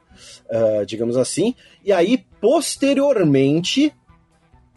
uh, 0.49 0.86
digamos 0.86 1.18
assim, 1.18 1.55
e 1.84 1.91
aí 1.91 2.26
posteriormente 2.39 3.93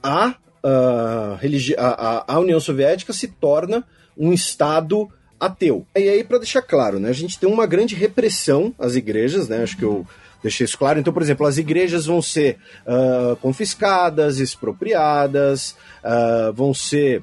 a, 0.03 0.35
a, 0.63 1.39
a, 1.79 2.35
a 2.35 2.39
União 2.41 2.61
Soviética 2.61 3.13
se 3.13 3.29
torna 3.29 3.85
um 4.17 4.33
Estado 4.33 5.09
ateu. 5.41 5.87
E 5.97 6.09
aí, 6.09 6.25
para 6.25 6.39
deixar 6.39 6.63
claro, 6.63 6.99
né, 6.99 7.09
a 7.09 7.15
gente 7.15 7.39
tem 7.39 7.49
uma 7.49 7.67
grande 7.67 7.95
repressão 7.95 8.75
às 8.79 8.95
igrejas, 8.95 9.49
né, 9.49 9.63
acho 9.63 9.77
que 9.77 9.85
eu 9.85 10.07
deixei 10.43 10.65
isso 10.65 10.79
claro. 10.79 11.01
Então, 11.01 11.13
por 11.13 11.23
exemplo, 11.23 11.47
as 11.47 11.57
igrejas 11.57 12.05
vão 12.07 12.21
ser 12.21 12.59
uh, 12.87 13.35
confiscadas, 13.37 14.39
expropriadas, 14.39 15.75
uh, 16.05 16.53
vão 16.53 16.75
ser 16.75 17.23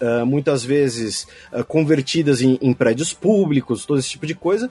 uh, 0.00 0.24
muitas 0.26 0.64
vezes 0.64 1.26
convertidas 1.68 2.40
em, 2.40 2.58
em, 2.60 2.72
prédios 2.72 3.12
públicos, 3.12 3.84
todo 3.84 3.98
esse 3.98 4.10
tipo 4.10 4.26
de 4.26 4.34
coisa. 4.34 4.70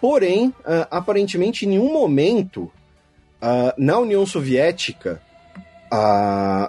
Porém, 0.00 0.54
aparentemente, 0.90 1.66
em 1.66 1.68
nenhum 1.68 1.92
momento 1.92 2.72
na 3.76 3.98
União 3.98 4.24
Soviética 4.24 5.20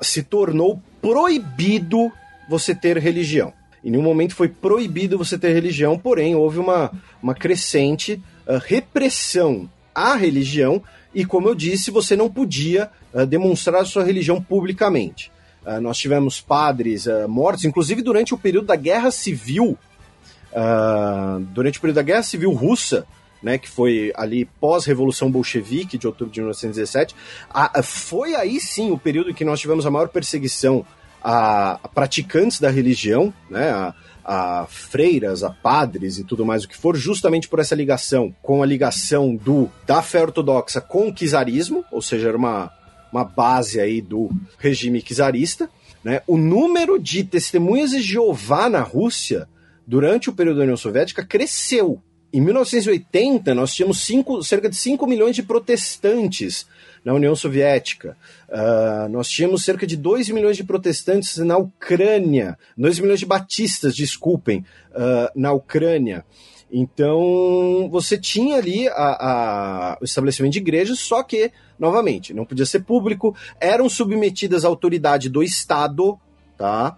se 0.02 0.22
tornou 0.22 0.82
proibido 1.02 2.12
você 2.50 2.76
ter 2.76 2.98
religião. 2.98 3.54
Em 3.84 3.90
nenhum 3.90 4.04
momento 4.04 4.36
foi 4.36 4.48
proibido 4.48 5.18
você 5.18 5.38
ter 5.38 5.54
religião, 5.54 5.98
porém 5.98 6.36
houve 6.36 6.60
uma, 6.60 6.92
uma 7.22 7.34
crescente 7.34 8.22
uh, 8.46 8.60
repressão 8.64 9.70
à 9.94 10.16
religião 10.16 10.84
e, 11.14 11.26
como 11.26 11.50
eu 11.50 11.56
disse, 11.56 11.90
você 11.90 12.16
não 12.16 12.30
podia 12.30 12.90
uh, 13.14 13.26
demonstrar 13.26 13.86
sua 13.86 14.04
religião 14.04 14.42
publicamente. 14.42 15.32
Uh, 15.66 15.80
nós 15.80 15.98
tivemos 15.98 16.42
padres 16.42 17.06
mortos, 17.28 17.66
inclusive 17.66 18.02
durante 18.02 18.34
o 18.34 18.38
período 18.38 18.68
da 18.68 18.76
Guerra 18.76 19.12
Civil, 19.12 19.78
durante 21.54 21.78
o 21.78 21.82
período 21.82 21.96
da 21.96 22.02
Guerra 22.02 22.24
Civil 22.24 22.52
Russa, 22.52 23.06
né, 23.42 23.58
que 23.58 23.70
foi 23.70 24.12
ali 24.16 24.46
pós-revolução 24.46 25.32
bolchevique 25.32 25.98
de 25.98 26.08
outubro 26.08 26.34
de 26.34 26.40
1917, 26.40 27.16
foi 27.84 28.36
aí 28.36 28.60
sim 28.60 28.92
o 28.92 28.98
período 28.98 29.32
em 29.32 29.34
que 29.34 29.46
nós 29.46 29.60
tivemos 29.60 29.86
a 29.86 29.92
maior 29.92 30.10
perseguição 30.10 30.86
a, 31.24 31.80
a 31.84 31.88
praticantes 31.88 32.60
da 32.60 32.70
religião, 32.70 33.34
né, 33.50 33.70
a, 33.72 33.94
a 34.24 34.66
freiras, 34.68 35.44
a 35.44 35.50
padres 35.50 36.18
e 36.18 36.24
tudo 36.24 36.46
mais 36.46 36.64
o 36.64 36.68
que 36.68 36.78
for, 36.78 36.96
justamente 36.96 37.48
por 37.48 37.60
essa 37.60 37.76
ligação 37.76 38.34
com 38.42 38.62
a 38.62 38.66
ligação 38.66 39.36
do 39.36 39.70
da 39.86 40.02
fé 40.02 40.22
ortodoxa 40.22 40.82
com 40.82 41.10
o 41.10 41.14
czarismo, 41.14 41.84
ou 41.92 42.02
seja, 42.02 42.30
era 42.30 42.38
uma, 42.38 42.72
uma 43.12 43.24
base 43.24 43.80
aí 43.80 44.02
do 44.02 44.30
regime 44.58 45.02
czarista. 45.02 45.70
Né? 46.04 46.22
O 46.26 46.38
número 46.38 46.98
de 47.00 47.24
testemunhas 47.24 47.92
de 47.92 48.02
Jeová 48.02 48.70
na 48.70 48.82
Rússia 48.82 49.48
durante 49.86 50.30
o 50.30 50.34
período 50.34 50.58
da 50.58 50.64
União 50.64 50.78
Soviética 50.78 51.26
cresceu. 51.26 52.02
Em 52.34 52.40
1980, 52.40 53.54
nós 53.54 53.74
tínhamos 53.74 54.00
cinco, 54.06 54.42
cerca 54.42 54.70
de 54.70 54.76
5 54.78 55.06
milhões 55.06 55.36
de 55.36 55.44
protestantes 55.44 56.66
na 57.04 57.14
União 57.14 57.36
Soviética. 57.36 58.16
Uh, 58.48 59.10
nós 59.10 59.30
tínhamos 59.30 59.66
cerca 59.66 59.86
de 59.86 59.98
2 59.98 60.30
milhões 60.30 60.56
de 60.56 60.64
protestantes 60.64 61.38
na 61.38 61.58
Ucrânia, 61.58 62.58
2 62.78 63.00
milhões 63.00 63.20
de 63.20 63.26
batistas, 63.26 63.96
desculpem, 63.96 64.64
uh, 64.92 65.30
na 65.36 65.52
Ucrânia. 65.52 66.24
Então, 66.72 67.90
você 67.92 68.18
tinha 68.18 68.56
ali 68.56 68.88
a, 68.88 68.94
a, 68.94 69.98
o 70.00 70.06
estabelecimento 70.06 70.54
de 70.54 70.60
igrejas, 70.60 71.00
só 71.00 71.22
que, 71.22 71.52
novamente, 71.82 72.32
não 72.32 72.46
podia 72.46 72.66
ser 72.66 72.82
público, 72.82 73.36
eram 73.60 73.90
submetidas 73.90 74.64
à 74.64 74.68
autoridade 74.68 75.28
do 75.28 75.42
Estado, 75.42 76.16
tá? 76.56 76.96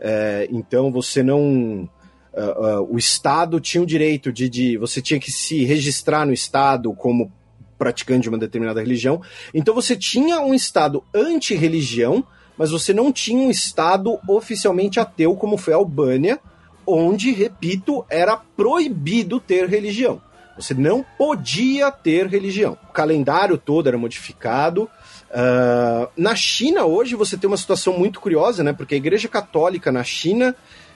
É, 0.00 0.48
então, 0.50 0.90
você 0.90 1.22
não. 1.22 1.88
Uh, 2.32 2.80
uh, 2.80 2.94
o 2.94 2.96
Estado 2.96 3.60
tinha 3.60 3.82
o 3.82 3.86
direito 3.86 4.32
de, 4.32 4.48
de. 4.48 4.78
Você 4.78 5.02
tinha 5.02 5.20
que 5.20 5.30
se 5.30 5.64
registrar 5.64 6.24
no 6.24 6.32
Estado 6.32 6.94
como 6.94 7.30
praticante 7.76 8.22
de 8.22 8.30
uma 8.30 8.38
determinada 8.38 8.80
religião. 8.80 9.20
Então 9.52 9.74
você 9.74 9.94
tinha 9.94 10.40
um 10.40 10.54
Estado 10.54 11.04
anti-religião, 11.14 12.24
mas 12.56 12.70
você 12.70 12.94
não 12.94 13.12
tinha 13.12 13.46
um 13.46 13.50
Estado 13.50 14.18
oficialmente 14.26 14.98
ateu, 14.98 15.36
como 15.36 15.58
foi 15.58 15.74
a 15.74 15.76
Albânia, 15.76 16.40
onde, 16.86 17.32
repito, 17.32 18.04
era 18.08 18.36
proibido 18.36 19.38
ter 19.38 19.68
religião. 19.68 20.22
Você 20.56 20.74
não 20.74 21.04
podia 21.16 21.90
ter 21.90 22.26
religião. 22.26 22.76
O 22.88 22.92
calendário 22.92 23.56
todo 23.56 23.88
era 23.88 23.96
modificado. 23.96 24.88
Uh, 25.30 26.08
na 26.16 26.34
China, 26.34 26.84
hoje, 26.84 27.14
você 27.14 27.36
tem 27.36 27.48
uma 27.48 27.56
situação 27.56 27.98
muito 27.98 28.20
curiosa, 28.20 28.62
né? 28.62 28.72
Porque 28.72 28.94
a 28.94 28.98
Igreja 28.98 29.28
Católica 29.28 29.90
na 29.90 30.04
China, 30.04 30.54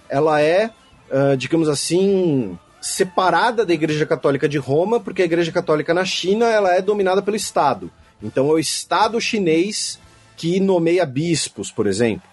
ela 0.09 0.41
é, 0.41 0.71
uh, 1.11 1.37
digamos 1.37 1.69
assim, 1.69 2.59
separada 2.81 3.65
da 3.65 3.73
Igreja 3.73 4.05
Católica 4.05 4.49
de 4.49 4.59
Roma, 4.59 5.01
porque 5.01 5.23
a 5.23 5.25
Igreja 5.25 5.51
Católica 5.51 5.95
na 5.95 6.05
China 6.05 6.47
ela 6.47 6.75
é 6.75 6.83
dominada 6.83 7.23
pelo 7.23 7.37
Estado. 7.37 7.91
Então 8.23 8.49
é 8.51 8.53
o 8.53 8.59
Estado 8.59 9.21
chinês 9.21 9.99
que 10.37 10.61
nomeia 10.61 11.07
bispos, 11.07 11.71
por 11.71 11.87
exemplo. 11.87 12.29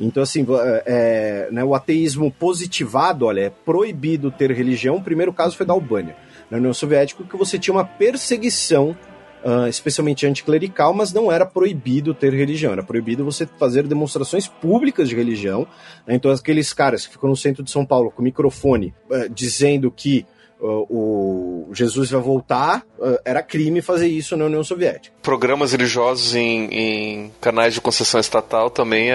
Então, 0.00 0.22
assim, 0.22 0.46
é, 0.86 1.48
né, 1.50 1.64
o 1.64 1.74
ateísmo 1.74 2.30
positivado, 2.30 3.26
olha, 3.26 3.40
é 3.42 3.50
proibido 3.50 4.30
ter 4.30 4.50
religião. 4.52 4.96
O 4.96 5.02
primeiro 5.02 5.32
caso 5.32 5.56
foi 5.56 5.66
da 5.66 5.72
Albânia. 5.72 6.16
Na 6.50 6.58
União 6.58 6.72
Soviética, 6.72 7.24
que 7.24 7.36
você 7.36 7.58
tinha 7.58 7.74
uma 7.74 7.84
perseguição 7.84 8.96
uh, 9.44 9.68
especialmente 9.68 10.26
anticlerical, 10.26 10.92
mas 10.92 11.12
não 11.12 11.30
era 11.30 11.46
proibido 11.46 12.14
ter 12.14 12.32
religião, 12.32 12.72
era 12.72 12.82
proibido 12.82 13.24
você 13.24 13.46
fazer 13.58 13.86
demonstrações 13.86 14.48
públicas 14.48 15.08
de 15.08 15.16
religião. 15.16 15.66
Né? 16.06 16.14
Então, 16.14 16.30
aqueles 16.30 16.72
caras 16.72 17.06
que 17.06 17.12
ficam 17.12 17.30
no 17.30 17.36
centro 17.36 17.62
de 17.62 17.70
São 17.70 17.84
Paulo 17.84 18.10
com 18.10 18.22
microfone 18.22 18.94
uh, 19.10 19.28
dizendo 19.28 19.90
que 19.90 20.26
Uh, 20.60 20.84
o 20.90 21.70
Jesus 21.72 22.10
vai 22.10 22.20
voltar, 22.20 22.84
era 23.24 23.40
crime 23.44 23.80
fazer 23.80 24.08
isso 24.08 24.36
na 24.36 24.46
União 24.46 24.64
Soviética. 24.64 25.14
Programas 25.22 25.70
religiosos 25.70 26.34
em, 26.34 26.64
em 26.72 27.32
canais 27.40 27.74
de 27.74 27.80
concessão 27.80 28.18
estatal 28.18 28.68
também 28.68 29.12
é, 29.12 29.14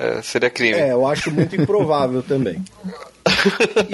é, 0.00 0.16
é, 0.18 0.22
seria 0.22 0.50
crime. 0.50 0.76
É, 0.76 0.90
eu 0.90 1.06
acho 1.06 1.30
muito 1.30 1.54
improvável 1.54 2.24
também. 2.24 2.60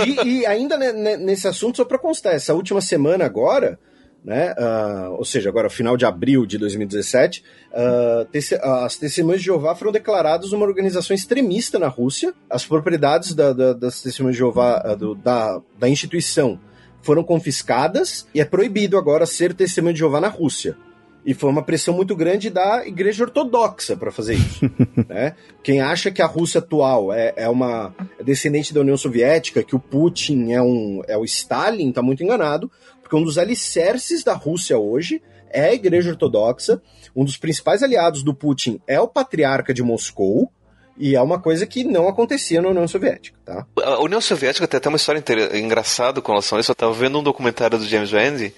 E, 0.07 0.41
e 0.41 0.47
ainda 0.47 0.77
nesse 1.17 1.47
assunto, 1.47 1.77
só 1.77 1.85
para 1.85 1.99
constar, 1.99 2.35
essa 2.35 2.55
última 2.55 2.81
semana 2.81 3.25
agora, 3.25 3.79
né? 4.25 4.53
Uh, 4.53 5.13
ou 5.13 5.25
seja, 5.25 5.49
agora 5.49 5.71
final 5.71 5.97
de 5.97 6.05
abril 6.05 6.45
de 6.45 6.59
2017, 6.59 7.43
uh, 7.73 8.85
as 8.85 8.97
testemunhas 8.97 9.41
de 9.41 9.47
Jeová 9.47 9.75
foram 9.75 9.93
declaradas 9.93 10.53
uma 10.53 10.67
organização 10.67 11.15
extremista 11.15 11.79
na 11.79 11.89
Rússia. 11.89 12.35
As 12.49 12.67
propriedades 12.67 13.35
da, 13.35 13.53
da, 13.53 13.73
das 13.73 14.03
testemunhas 14.03 14.37
de 14.37 14.41
Jeová, 14.41 14.83
uh, 14.85 14.97
do, 14.97 15.15
da, 15.15 15.61
da 15.79 15.89
instituição, 15.89 16.61
foram 17.03 17.25
confiscadas 17.25 18.27
e 18.35 18.41
é 18.41 18.45
proibido 18.45 18.99
agora 18.99 19.25
ser 19.25 19.55
testemunha 19.55 19.95
de 19.95 20.01
Jeová 20.01 20.21
na 20.21 20.29
Rússia. 20.29 20.77
E 21.25 21.35
foi 21.35 21.51
uma 21.51 21.63
pressão 21.63 21.95
muito 21.95 22.17
grande 22.17 22.49
da 22.49 22.87
Igreja 22.87 23.25
Ortodoxa 23.25 23.97
para 23.97 24.11
fazer 24.11 24.35
isso. 24.35 24.71
né? 25.09 25.35
Quem 25.63 25.81
acha 25.81 26.11
que 26.11 26.23
a 26.23 26.27
Rússia 26.27 26.59
atual 26.61 27.13
é, 27.13 27.33
é 27.37 27.49
uma 27.49 27.95
é 28.19 28.25
descendente 28.25 28.73
da 28.73 28.81
União 28.81 28.97
Soviética, 28.97 29.63
que 29.63 29.77
o 29.77 29.81
Putin 29.81 30.53
é, 30.53 30.63
um, 30.63 31.03
é 31.07 31.17
o 31.17 31.25
Stalin, 31.25 31.91
está 31.91 32.01
muito 32.01 32.23
enganado, 32.23 32.71
porque 33.03 33.17
um 33.17 33.23
dos 33.23 33.37
alicerces 33.37 34.25
da 34.25 34.33
Rússia 34.33 34.79
hoje 34.79 35.23
é 35.51 35.65
a 35.65 35.75
Igreja 35.75 36.11
Ortodoxa. 36.11 36.81
Um 37.15 37.25
dos 37.25 37.37
principais 37.37 37.83
aliados 37.83 38.23
do 38.23 38.33
Putin 38.33 38.81
é 38.87 39.01
o 39.01 39.09
Patriarca 39.09 39.75
de 39.75 39.83
Moscou. 39.83 40.51
E 40.97 41.17
é 41.17 41.23
uma 41.23 41.41
coisa 41.41 41.67
que 41.67 41.83
não 41.83 42.09
acontecia 42.09 42.61
na 42.61 42.69
União 42.69 42.87
Soviética, 42.87 43.39
tá? 43.43 43.67
A 43.83 44.03
União 44.03 44.21
Soviética 44.21 44.69
tem 44.69 44.77
até 44.77 44.89
uma 44.89 44.97
história 44.97 45.25
engraçada 45.59 46.21
com 46.21 46.31
relação 46.31 46.59
a 46.59 46.61
isso. 46.61 46.71
Eu 46.71 46.75
estava 46.75 46.93
vendo 46.93 47.19
um 47.19 47.23
documentário 47.23 47.79
do 47.79 47.87
James 47.87 48.13
Randi, 48.13 48.55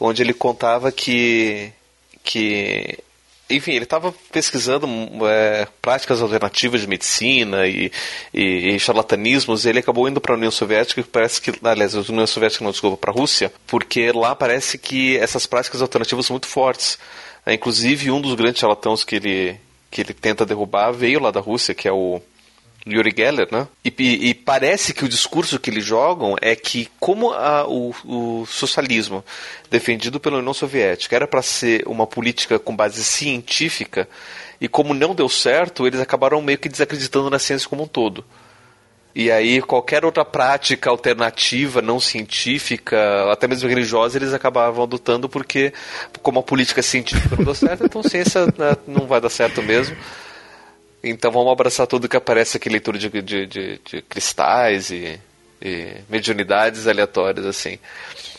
onde 0.00 0.20
ele 0.20 0.34
contava 0.34 0.90
que, 0.90 1.72
que 2.28 2.98
enfim, 3.50 3.72
ele 3.72 3.84
estava 3.84 4.14
pesquisando 4.30 4.86
é, 5.26 5.66
práticas 5.80 6.20
alternativas 6.20 6.82
de 6.82 6.86
medicina 6.86 7.66
e, 7.66 7.90
e, 8.32 8.74
e 8.74 8.78
charlatanismos, 8.78 9.64
e 9.64 9.70
ele 9.70 9.78
acabou 9.78 10.06
indo 10.06 10.20
para 10.20 10.34
a 10.34 10.36
União 10.36 10.50
Soviética, 10.50 11.02
parece 11.10 11.40
que, 11.40 11.54
aliás, 11.64 11.96
a 11.96 12.00
União 12.00 12.26
Soviética 12.26 12.62
não, 12.62 12.70
desculpa, 12.70 12.98
para 12.98 13.10
a 13.10 13.14
Rússia, 13.14 13.50
porque 13.66 14.12
lá 14.12 14.34
parece 14.34 14.76
que 14.76 15.16
essas 15.16 15.46
práticas 15.46 15.80
alternativas 15.80 16.26
são 16.26 16.34
muito 16.34 16.46
fortes. 16.46 16.98
É, 17.46 17.54
inclusive, 17.54 18.10
um 18.10 18.20
dos 18.20 18.34
grandes 18.34 18.60
charlatãos 18.60 19.02
que 19.02 19.16
ele, 19.16 19.56
que 19.90 20.02
ele 20.02 20.12
tenta 20.12 20.44
derrubar 20.44 20.92
veio 20.92 21.18
lá 21.18 21.30
da 21.30 21.40
Rússia, 21.40 21.74
que 21.74 21.88
é 21.88 21.92
o 21.92 22.20
Yuri 22.94 23.14
Geller, 23.16 23.48
né? 23.50 23.66
E, 23.84 23.92
e, 23.98 24.28
e, 24.30 24.34
parece 24.34 24.92
que 24.92 25.04
o 25.04 25.08
discurso 25.08 25.58
que 25.58 25.70
eles 25.70 25.84
jogam 25.84 26.36
é 26.40 26.54
que, 26.54 26.88
como 26.98 27.32
a, 27.32 27.66
o, 27.66 27.94
o, 28.04 28.46
socialismo 28.46 29.24
defendido 29.70 30.18
pela 30.20 30.38
União 30.38 30.54
Soviética 30.54 31.16
era 31.16 31.26
para 31.26 31.42
ser 31.42 31.82
uma 31.86 32.06
política 32.06 32.58
com 32.58 32.74
base 32.74 33.04
científica, 33.04 34.08
e 34.60 34.68
como 34.68 34.94
não 34.94 35.14
deu 35.14 35.28
certo, 35.28 35.86
eles 35.86 36.00
acabaram 36.00 36.42
meio 36.42 36.58
que 36.58 36.68
desacreditando 36.68 37.30
na 37.30 37.38
ciência 37.38 37.68
como 37.68 37.84
um 37.84 37.88
todo. 37.88 38.24
E 39.14 39.30
aí 39.32 39.60
qualquer 39.60 40.04
outra 40.04 40.24
prática 40.24 40.90
alternativa, 40.90 41.82
não 41.82 41.98
científica, 41.98 43.32
até 43.32 43.48
mesmo 43.48 43.68
religiosa, 43.68 44.16
eles 44.16 44.32
acabavam 44.32 44.84
adotando 44.84 45.28
porque, 45.28 45.72
como 46.22 46.38
a 46.38 46.42
política 46.42 46.82
científica 46.82 47.34
não 47.36 47.44
deu 47.44 47.54
certo, 47.54 47.84
então 47.84 48.02
ciência 48.02 48.46
né, 48.46 48.76
não 48.86 49.06
vai 49.06 49.20
dar 49.20 49.30
certo 49.30 49.62
mesmo. 49.62 49.96
Então 51.10 51.30
vamos 51.30 51.52
abraçar 51.52 51.86
tudo 51.86 52.08
que 52.08 52.16
aparece 52.16 52.56
aqui, 52.56 52.68
leitura 52.68 52.98
de, 52.98 53.08
de, 53.08 53.46
de, 53.46 53.80
de 53.84 54.02
cristais 54.02 54.90
e, 54.90 55.18
e 55.60 55.94
mediunidades 56.08 56.86
aleatórias, 56.86 57.46
assim. 57.46 57.78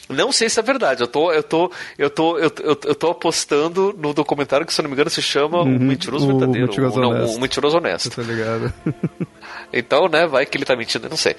Não 0.09 0.31
sei 0.31 0.49
se 0.49 0.59
é 0.59 0.63
verdade. 0.63 1.01
Eu 1.01 1.07
tô, 1.07 1.31
eu 1.31 1.43
tô, 1.43 1.71
eu 1.97 2.09
tô, 2.09 2.37
eu, 2.39 2.51
eu, 2.63 2.79
eu 2.83 2.95
tô 2.95 3.11
apostando 3.11 3.93
no 3.95 4.11
documentário 4.11 4.65
que, 4.65 4.73
se 4.73 4.81
não 4.81 4.89
me 4.89 4.95
engano, 4.95 5.09
se 5.09 5.21
chama 5.21 5.59
uhum, 5.59 5.77
O 5.77 5.79
Mentiroso 5.79 6.25
o 6.25 6.27
Verdadeiro. 6.29 6.67
Mentiroso 6.67 6.99
não, 6.99 7.25
o 7.25 7.39
Mentiroso 7.39 7.77
Honesto. 7.77 8.09
Tá 8.09 8.23
ligado. 8.23 8.73
então, 9.71 10.07
né, 10.07 10.25
vai 10.25 10.47
que 10.47 10.57
ele 10.57 10.65
tá 10.65 10.75
mentindo, 10.75 11.07
não 11.07 11.17
sei. 11.17 11.35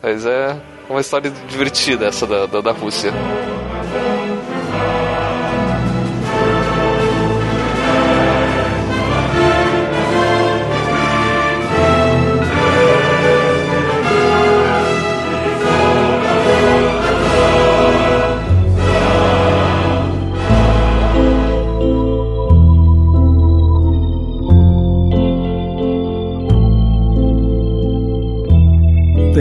Mas 0.00 0.24
é 0.24 0.56
uma 0.88 1.00
história 1.00 1.32
divertida 1.48 2.06
essa 2.06 2.24
da, 2.24 2.46
da, 2.46 2.60
da 2.60 2.70
Rússia. 2.70 3.12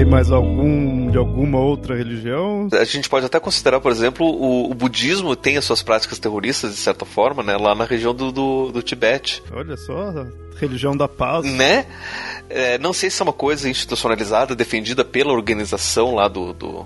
Tem 0.01 0.09
mais 0.09 0.31
algum 0.31 1.11
de 1.11 1.17
alguma 1.19 1.59
outra 1.59 1.95
religião? 1.95 2.67
A 2.71 2.83
gente 2.83 3.07
pode 3.07 3.27
até 3.27 3.39
considerar, 3.39 3.79
por 3.79 3.91
exemplo, 3.91 4.25
o, 4.25 4.71
o 4.71 4.73
budismo 4.73 5.35
tem 5.35 5.57
as 5.57 5.65
suas 5.65 5.83
práticas 5.83 6.17
terroristas, 6.17 6.71
de 6.71 6.77
certa 6.77 7.05
forma, 7.05 7.43
né? 7.43 7.55
Lá 7.55 7.75
na 7.75 7.85
região 7.85 8.11
do, 8.11 8.31
do, 8.31 8.71
do 8.71 8.81
Tibete. 8.81 9.43
Olha 9.53 9.77
só, 9.77 10.25
religião 10.59 10.97
da 10.97 11.07
paz. 11.07 11.45
Né? 11.45 11.85
É, 12.49 12.79
não 12.79 12.93
sei 12.93 13.11
se 13.11 13.21
é 13.21 13.23
uma 13.23 13.31
coisa 13.31 13.69
institucionalizada, 13.69 14.55
defendida 14.55 15.05
pela 15.05 15.31
organização 15.31 16.15
lá 16.15 16.27
do, 16.27 16.51
do 16.51 16.83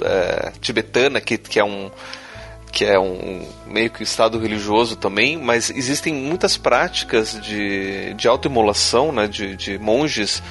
é, 0.00 0.52
tibetana, 0.60 1.20
que, 1.20 1.36
que 1.38 1.58
é 1.58 1.64
um 1.64 1.90
que 2.70 2.84
é 2.84 2.98
um 2.98 3.44
meio 3.66 3.90
que 3.90 4.00
um 4.00 4.04
estado 4.04 4.38
religioso 4.38 4.96
também, 4.96 5.36
mas 5.36 5.68
existem 5.68 6.14
muitas 6.14 6.56
práticas 6.56 7.38
de, 7.42 8.14
de 8.14 8.26
autoimolação, 8.28 9.12
né, 9.12 9.26
de, 9.26 9.56
de 9.56 9.78
monges 9.78 10.42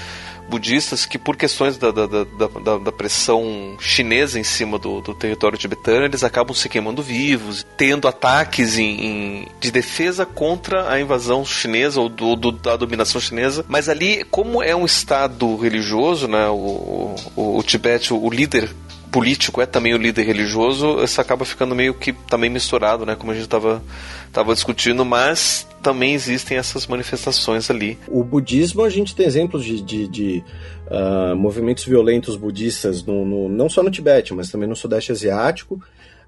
budistas 0.49 1.05
que, 1.05 1.17
por 1.17 1.35
questões 1.35 1.77
da, 1.77 1.91
da, 1.91 2.05
da, 2.05 2.77
da 2.77 2.91
pressão 2.91 3.75
chinesa 3.79 4.39
em 4.39 4.43
cima 4.43 4.77
do, 4.77 5.01
do, 5.01 5.13
território 5.13 5.57
tibetano, 5.57 6.05
eles 6.05 6.23
acabam 6.23 6.55
se 6.55 6.67
queimando 6.67 7.01
vivos, 7.01 7.65
tendo 7.77 8.07
ataques 8.07 8.77
em, 8.77 9.05
em, 9.05 9.47
de 9.59 9.71
defesa 9.71 10.25
contra 10.25 10.91
a 10.91 10.99
invasão 10.99 11.45
chinesa 11.45 11.99
ou 12.01 12.09
do, 12.09 12.35
do, 12.35 12.51
da 12.51 12.75
dominação 12.75 13.21
chinesa. 13.21 13.65
Mas 13.67 13.87
ali, 13.87 14.25
como 14.29 14.61
é 14.61 14.75
um 14.75 14.85
estado 14.85 15.55
religioso, 15.55 16.27
né, 16.27 16.47
o, 16.49 17.15
o, 17.35 17.57
o 17.57 17.63
Tibete, 17.63 18.13
o 18.13 18.29
líder 18.29 18.73
político 19.11 19.61
é 19.61 19.65
também 19.65 19.93
o 19.93 19.97
líder 19.97 20.23
religioso, 20.23 21.03
isso 21.03 21.19
acaba 21.19 21.43
ficando 21.43 21.75
meio 21.75 21.93
que 21.93 22.13
também 22.13 22.49
misturado, 22.49 23.05
né? 23.05 23.15
Como 23.15 23.31
a 23.31 23.35
gente 23.35 23.43
estava 23.43 23.83
tava 24.31 24.53
discutindo, 24.53 25.03
mas 25.03 25.67
também 25.83 26.13
existem 26.13 26.57
essas 26.57 26.87
manifestações 26.87 27.69
ali. 27.69 27.97
O 28.07 28.23
budismo, 28.23 28.83
a 28.83 28.89
gente 28.89 29.13
tem 29.13 29.25
exemplos 29.25 29.65
de, 29.65 29.81
de, 29.81 30.07
de 30.07 30.43
uh, 30.87 31.35
movimentos 31.35 31.83
violentos 31.83 32.37
budistas, 32.37 33.03
no, 33.03 33.25
no, 33.25 33.49
não 33.49 33.67
só 33.67 33.83
no 33.83 33.91
Tibete, 33.91 34.33
mas 34.33 34.49
também 34.49 34.69
no 34.69 34.75
Sudeste 34.75 35.11
Asiático. 35.11 35.75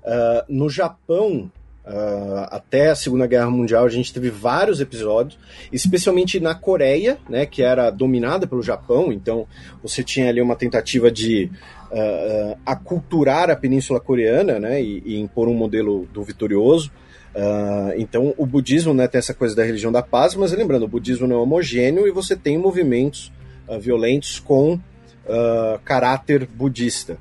Uh, 0.04 0.44
no 0.50 0.70
Japão, 0.70 1.50
Uh, 1.86 2.48
até 2.50 2.92
a 2.92 2.96
Segunda 2.96 3.28
Guerra 3.28 3.50
Mundial 3.50 3.84
a 3.84 3.90
gente 3.90 4.14
teve 4.14 4.30
vários 4.30 4.80
episódios, 4.80 5.38
especialmente 5.70 6.40
na 6.40 6.56
Coreia, 6.56 7.18
né, 7.28 7.46
que 7.46 7.62
era 7.62 7.90
dominada 7.90 8.48
pelo 8.48 8.64
Japão, 8.64 9.12
então 9.12 9.46
você 9.82 10.02
tinha 10.02 10.30
ali 10.30 10.42
uma 10.42 10.56
tentativa 10.56 11.12
de 11.12 11.52
uh, 11.94 12.58
aculturar 12.66 13.50
a 13.50 13.56
Península 13.56 14.00
Coreana 14.00 14.60
né, 14.60 14.82
e, 14.82 15.04
e, 15.06 15.20
impor 15.20 15.48
um 15.48 15.54
modelo 15.54 16.08
do 16.12 16.24
vitorioso. 16.24 16.92
Uh, 17.36 17.94
então, 17.98 18.34
o 18.38 18.46
budismo 18.46 18.94
né, 18.94 19.08
tem 19.08 19.20
essa 19.20 19.34
coisa 19.34 19.56
da 19.56 19.64
religião 19.64 19.92
da 19.92 20.02
paz, 20.02 20.36
mas 20.36 20.52
lembrando, 20.52 20.84
o 20.84 20.88
budismo 20.88 21.28
não 21.28 21.38
é 21.38 21.40
homogêneo 21.40 22.08
e 22.08 22.12
você 22.12 22.36
tem 22.36 22.58
movimentos 22.58 23.32
uh, 23.68 23.80
violentos 23.80 24.40
com 24.40 24.74
uh, 24.74 25.80
caráter 25.86 26.48
budista. 26.48 27.18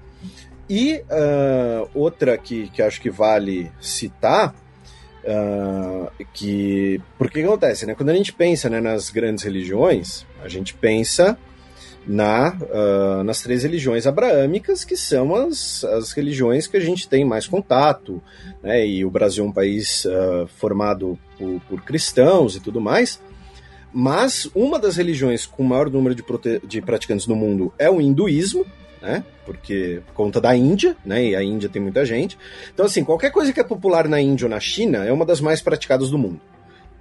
E 0.68 1.02
outra 1.92 2.38
que, 2.38 2.70
que 2.70 2.80
acho 2.80 2.98
que 2.98 3.10
vale 3.10 3.70
citar, 3.78 4.54
que 6.32 6.98
porque 7.18 7.42
que 7.42 7.46
acontece, 7.46 7.84
né? 7.84 7.94
Quando 7.94 8.08
a 8.08 8.14
gente 8.14 8.32
pensa 8.32 8.70
né, 8.70 8.80
nas 8.80 9.10
grandes 9.10 9.44
religiões, 9.44 10.24
a 10.42 10.48
gente 10.48 10.72
pensa 10.72 11.36
na, 12.06 12.56
uh, 12.60 13.22
nas 13.22 13.42
três 13.42 13.62
religiões 13.62 14.06
abraâmicas, 14.06 14.84
que 14.84 14.96
são 14.96 15.34
as, 15.34 15.84
as 15.84 16.12
religiões 16.12 16.66
que 16.66 16.76
a 16.76 16.80
gente 16.80 17.08
tem 17.08 17.24
mais 17.24 17.46
contato, 17.46 18.22
né? 18.62 18.86
e 18.86 19.04
o 19.04 19.10
Brasil 19.10 19.44
é 19.44 19.48
um 19.48 19.52
país 19.52 20.04
uh, 20.04 20.46
formado 20.58 21.18
por, 21.38 21.60
por, 21.68 21.82
cristãos 21.82 22.56
e 22.56 22.60
tudo 22.60 22.80
mais. 22.80 23.20
Mas 23.92 24.50
uma 24.54 24.78
das 24.78 24.96
religiões 24.96 25.44
com 25.44 25.62
maior 25.62 25.90
número 25.90 26.14
de, 26.14 26.24
de 26.66 26.80
praticantes 26.80 27.26
no 27.26 27.36
mundo 27.36 27.72
é 27.78 27.90
o 27.90 28.00
hinduísmo, 28.00 28.64
né? 29.02 29.22
Porque 29.44 30.00
por 30.06 30.14
conta 30.14 30.40
da 30.40 30.56
Índia, 30.56 30.96
né? 31.04 31.26
E 31.26 31.36
a 31.36 31.42
Índia 31.42 31.68
tem 31.68 31.82
muita 31.82 32.04
gente. 32.06 32.38
Então, 32.72 32.86
assim, 32.86 33.04
qualquer 33.04 33.30
coisa 33.30 33.52
que 33.52 33.60
é 33.60 33.64
popular 33.64 34.08
na 34.08 34.18
Índia 34.18 34.46
ou 34.46 34.50
na 34.50 34.60
China 34.60 35.04
é 35.04 35.12
uma 35.12 35.26
das 35.26 35.42
mais 35.42 35.60
praticadas 35.60 36.08
do 36.10 36.16
mundo 36.16 36.40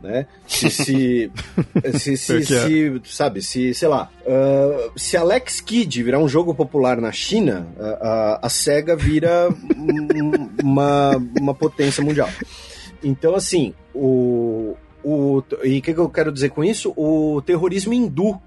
né? 0.02 0.26
Se, 0.48 0.70
se, 0.70 1.32
se, 1.98 2.18
se, 2.18 2.46
se, 2.46 3.02
sabe, 3.06 3.42
se, 3.42 3.74
sei 3.74 3.88
lá, 3.88 4.10
uh, 4.26 4.92
se 5.00 5.16
Alex 5.16 5.62
Kidd 5.62 6.04
virar 6.04 6.20
um 6.20 6.28
jogo 6.28 6.54
popular 6.54 7.00
na 7.00 7.12
China, 7.12 7.68
a, 7.80 7.86
a, 7.86 8.40
a 8.44 8.50
SEGA 8.50 8.96
vira 8.96 9.50
uma, 10.64 11.18
uma 11.40 11.54
potência 11.54 12.04
mundial. 12.04 12.30
Então, 13.04 13.36
assim, 13.36 13.74
o, 13.94 14.76
o, 15.04 15.44
e 15.64 15.80
o 15.80 15.82
que, 15.82 15.94
que 15.94 16.00
eu 16.00 16.10
quero 16.10 16.32
dizer 16.32 16.50
com 16.50 16.64
isso? 16.64 16.94
O 16.96 17.42
terrorismo 17.42 17.94
hindu, 17.94 18.40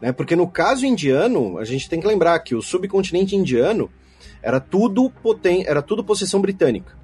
né? 0.00 0.12
Porque 0.12 0.36
no 0.36 0.46
caso 0.46 0.84
indiano, 0.84 1.58
a 1.58 1.64
gente 1.64 1.88
tem 1.88 2.00
que 2.00 2.06
lembrar 2.06 2.38
que 2.40 2.54
o 2.54 2.62
subcontinente 2.62 3.34
indiano 3.34 3.90
era 4.42 4.60
tudo, 4.60 5.10
poten 5.22 5.64
era 5.66 5.80
tudo 5.80 6.04
possessão 6.04 6.40
britânica. 6.40 7.03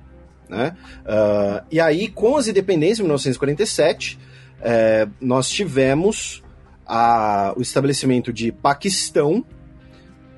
Né? 0.51 0.77
Uh, 1.03 1.65
e 1.71 1.81
aí, 1.81 2.09
com 2.09 2.37
as 2.37 2.49
independências 2.49 2.99
em 2.99 3.03
1947, 3.05 4.19
é, 4.61 5.09
nós 5.21 5.49
tivemos 5.49 6.43
a, 6.85 7.55
o 7.57 7.63
estabelecimento 7.63 8.33
de 8.33 8.51
Paquistão, 8.51 9.45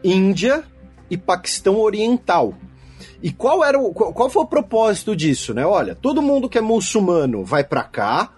Índia 0.05 0.65
e 1.11 1.17
Paquistão 1.17 1.81
Oriental. 1.81 2.55
E 3.23 3.33
qual 3.33 3.65
era 3.65 3.79
o, 3.81 3.93
qual 3.95 4.29
foi 4.29 4.43
o 4.43 4.47
propósito 4.47 5.17
disso, 5.17 5.55
né? 5.55 5.65
Olha, 5.65 5.95
todo 5.95 6.21
mundo 6.21 6.49
que 6.49 6.59
é 6.59 6.61
muçulmano 6.61 7.43
vai 7.43 7.65
para 7.65 7.83
cá, 7.83 8.33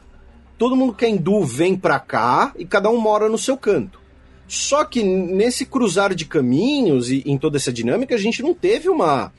todo 0.57 0.77
mundo 0.77 0.95
que 0.95 1.05
é 1.05 1.09
hindu 1.09 1.43
vem 1.43 1.77
para 1.77 1.99
cá 1.99 2.53
e 2.57 2.65
cada 2.65 2.89
um 2.89 2.99
mora 2.99 3.29
no 3.29 3.37
seu 3.37 3.57
canto. 3.57 3.99
Só 4.47 4.85
que 4.85 5.03
nesse 5.03 5.67
cruzar 5.67 6.15
de 6.15 6.25
caminhos 6.25 7.11
e 7.11 7.23
em 7.27 7.37
toda 7.37 7.57
essa 7.57 7.73
dinâmica, 7.73 8.15
a 8.15 8.19
gente 8.19 8.43
não 8.43 8.55
teve 8.55 8.89
uma 8.89 9.33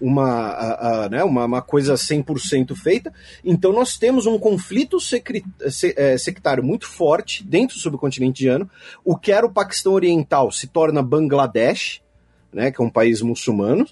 uma, 0.00 1.08
né, 1.10 1.22
uma, 1.22 1.44
uma 1.44 1.62
coisa 1.62 1.94
100% 1.94 2.74
feita. 2.74 3.12
Então 3.44 3.72
nós 3.72 3.96
temos 3.98 4.26
um 4.26 4.38
conflito 4.38 4.98
é, 5.96 6.18
sectário 6.18 6.64
muito 6.64 6.86
forte 6.86 7.44
dentro 7.44 7.76
do 7.76 7.80
subcontinente 7.80 8.42
indiano. 8.42 8.68
O 9.04 9.16
que 9.16 9.32
era 9.32 9.46
o 9.46 9.52
Paquistão 9.52 9.92
Oriental 9.92 10.50
se 10.50 10.66
torna 10.66 11.02
Bangladesh, 11.02 12.00
né, 12.52 12.70
que 12.70 12.80
é 12.80 12.84
um 12.84 12.90
país 12.90 13.22
muçulmano. 13.22 13.86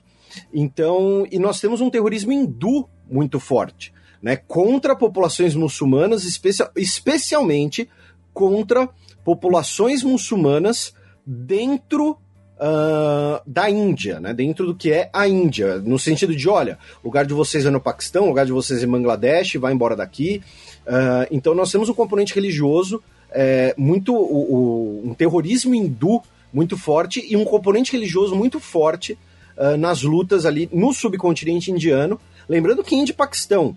Então, 0.52 1.26
e 1.30 1.38
nós 1.38 1.60
temos 1.60 1.80
um 1.80 1.90
terrorismo 1.90 2.32
hindu 2.32 2.88
muito 3.10 3.40
forte, 3.40 3.92
né, 4.22 4.36
contra 4.36 4.94
populações 4.94 5.54
muçulmanas, 5.54 6.24
especia, 6.24 6.70
especialmente 6.76 7.88
contra 8.32 8.88
populações 9.24 10.02
muçulmanas 10.02 10.94
dentro 11.26 12.18
uh, 12.58 13.40
da 13.46 13.70
Índia, 13.70 14.20
né? 14.20 14.34
Dentro 14.34 14.66
do 14.66 14.74
que 14.74 14.92
é 14.92 15.08
a 15.12 15.26
Índia, 15.28 15.78
no 15.78 15.98
sentido 15.98 16.34
de, 16.34 16.48
olha, 16.48 16.78
lugar 17.04 17.24
de 17.24 17.32
vocês 17.32 17.64
é 17.64 17.70
no 17.70 17.80
Paquistão, 17.80 18.26
lugar 18.26 18.44
de 18.44 18.52
vocês 18.52 18.82
é 18.82 18.86
em 18.86 18.90
Bangladesh, 18.90 19.54
vai 19.54 19.72
embora 19.72 19.96
daqui. 19.96 20.42
Uh, 20.86 21.26
então 21.30 21.54
nós 21.54 21.70
temos 21.70 21.88
um 21.88 21.94
componente 21.94 22.34
religioso 22.34 23.02
é, 23.30 23.74
muito, 23.76 24.14
o, 24.14 25.02
o, 25.04 25.10
um 25.10 25.14
terrorismo 25.14 25.74
hindu 25.74 26.22
muito 26.50 26.78
forte 26.78 27.24
e 27.28 27.36
um 27.36 27.44
componente 27.44 27.92
religioso 27.92 28.34
muito 28.34 28.58
forte 28.58 29.18
uh, 29.56 29.76
nas 29.76 30.02
lutas 30.02 30.46
ali 30.46 30.68
no 30.72 30.92
subcontinente 30.92 31.70
indiano. 31.70 32.18
Lembrando 32.48 32.82
que 32.82 32.96
Índia 32.96 33.12
e 33.12 33.16
Paquistão 33.16 33.76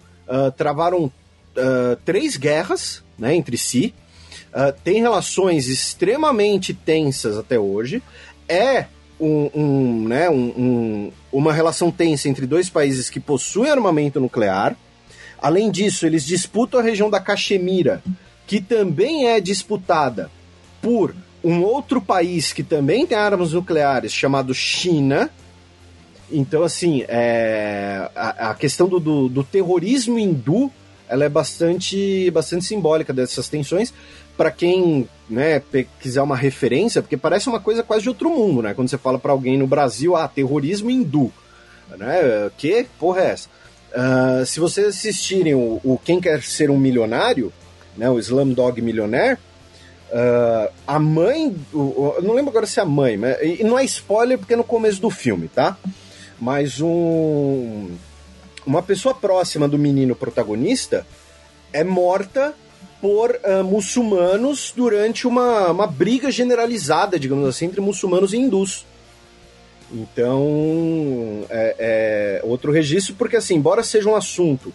travaram 0.55 1.11
três 2.05 2.37
guerras 2.37 3.03
né, 3.19 3.35
entre 3.35 3.57
si, 3.57 3.93
Uh, 4.51 4.75
tem 4.83 5.01
relações 5.01 5.69
extremamente 5.69 6.73
tensas 6.73 7.37
até 7.37 7.57
hoje 7.57 8.03
é 8.51 8.87
um, 9.19 9.49
um, 9.53 10.07
né, 10.07 10.29
um, 10.29 11.11
uma 11.31 11.53
relação 11.53 11.89
tensa 11.91 12.27
entre 12.27 12.45
dois 12.45 12.69
países 12.69 13.09
que 13.09 13.19
possuem 13.19 13.71
armamento 13.71 14.19
nuclear. 14.19 14.75
Além 15.39 15.71
disso, 15.71 16.05
eles 16.05 16.25
disputam 16.25 16.79
a 16.79 16.83
região 16.83 17.09
da 17.09 17.19
Caxemira, 17.19 18.03
que 18.45 18.59
também 18.59 19.27
é 19.27 19.39
disputada 19.39 20.29
por 20.81 21.15
um 21.43 21.61
outro 21.61 22.01
país 22.01 22.51
que 22.51 22.61
também 22.61 23.05
tem 23.05 23.17
armas 23.17 23.53
nucleares, 23.53 24.11
chamado 24.11 24.53
China. 24.53 25.29
Então, 26.31 26.63
assim, 26.63 27.03
é, 27.07 28.09
a, 28.15 28.51
a 28.51 28.53
questão 28.53 28.87
do, 28.87 28.99
do, 28.99 29.29
do 29.29 29.43
terrorismo 29.43 30.19
hindu 30.19 30.71
ela 31.11 31.25
é 31.25 31.29
bastante, 31.29 32.31
bastante 32.31 32.63
simbólica 32.63 33.11
dessas 33.11 33.49
tensões. 33.49 33.93
Para 34.37 34.51
quem 34.51 35.07
né, 35.29 35.61
quiser 35.99 36.21
uma 36.21 36.35
referência, 36.35 37.01
porque 37.01 37.17
parece 37.17 37.47
uma 37.47 37.59
coisa 37.59 37.83
quase 37.83 38.03
de 38.03 38.09
outro 38.09 38.29
mundo, 38.29 38.61
né? 38.61 38.73
Quando 38.73 38.89
você 38.89 38.97
fala 38.97 39.19
para 39.19 39.31
alguém 39.31 39.57
no 39.57 39.67
Brasil, 39.67 40.15
ah, 40.15 40.27
terrorismo 40.27 40.89
hindu. 40.89 41.31
Né? 41.97 42.51
Que 42.57 42.85
porra 42.99 43.21
é 43.21 43.29
essa? 43.31 43.49
Uh, 43.91 44.45
se 44.45 44.59
vocês 44.59 44.87
assistirem 44.87 45.53
o, 45.53 45.81
o, 45.83 45.99
Quem 46.03 46.21
Quer 46.21 46.41
Ser 46.43 46.69
um 46.69 46.77
Milionário, 46.77 47.51
né, 47.97 48.09
o 48.09 48.19
Dog 48.55 48.81
Milionaire, 48.81 49.37
uh, 50.11 50.71
a 50.87 50.97
mãe. 50.97 51.55
O, 51.73 51.77
o, 51.77 52.21
não 52.21 52.33
lembro 52.33 52.51
agora 52.51 52.65
se 52.65 52.79
é 52.79 52.83
a 52.83 52.85
mãe, 52.85 53.17
mas, 53.17 53.37
e 53.41 53.63
não 53.63 53.77
é 53.77 53.83
spoiler 53.83 54.37
porque 54.37 54.53
é 54.53 54.57
no 54.57 54.63
começo 54.63 55.01
do 55.01 55.09
filme, 55.09 55.49
tá? 55.49 55.77
Mas 56.39 56.79
um 56.79 57.89
uma 58.65 58.81
pessoa 58.81 59.13
próxima 59.13 59.67
do 59.67 59.77
menino 59.77 60.15
protagonista 60.15 61.05
é 61.73 61.83
morta 61.83 62.53
por 63.01 63.31
uh, 63.31 63.63
muçulmanos 63.63 64.71
durante 64.75 65.27
uma, 65.27 65.71
uma 65.71 65.87
briga 65.87 66.29
generalizada, 66.29 67.19
digamos 67.19 67.47
assim, 67.49 67.65
entre 67.65 67.81
muçulmanos 67.81 68.31
e 68.31 68.37
hindus. 68.37 68.85
Então, 69.91 71.43
é, 71.49 71.75
é 71.79 72.41
outro 72.45 72.71
registro, 72.71 73.15
porque 73.15 73.35
assim, 73.35 73.55
embora 73.55 73.83
seja 73.83 74.07
um 74.07 74.15
assunto 74.15 74.71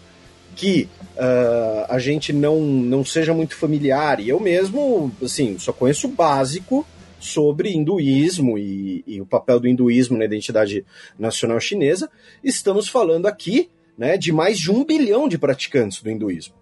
que 0.56 0.88
uh, 1.14 1.86
a 1.88 1.98
gente 1.98 2.32
não, 2.32 2.60
não 2.60 3.04
seja 3.04 3.32
muito 3.32 3.54
familiar, 3.54 4.20
e 4.20 4.28
eu 4.28 4.40
mesmo, 4.40 5.12
assim, 5.22 5.58
só 5.58 5.72
conheço 5.72 6.08
o 6.08 6.10
básico 6.10 6.84
sobre 7.18 7.70
hinduísmo 7.70 8.58
e, 8.58 9.04
e 9.06 9.20
o 9.20 9.26
papel 9.26 9.60
do 9.60 9.68
hinduísmo 9.68 10.18
na 10.18 10.24
identidade 10.24 10.84
nacional 11.18 11.60
chinesa, 11.60 12.10
estamos 12.42 12.88
falando 12.88 13.26
aqui 13.26 13.70
né, 13.96 14.16
de 14.16 14.32
mais 14.32 14.58
de 14.58 14.70
um 14.70 14.84
bilhão 14.84 15.28
de 15.28 15.38
praticantes 15.38 16.02
do 16.02 16.10
hinduísmo. 16.10 16.54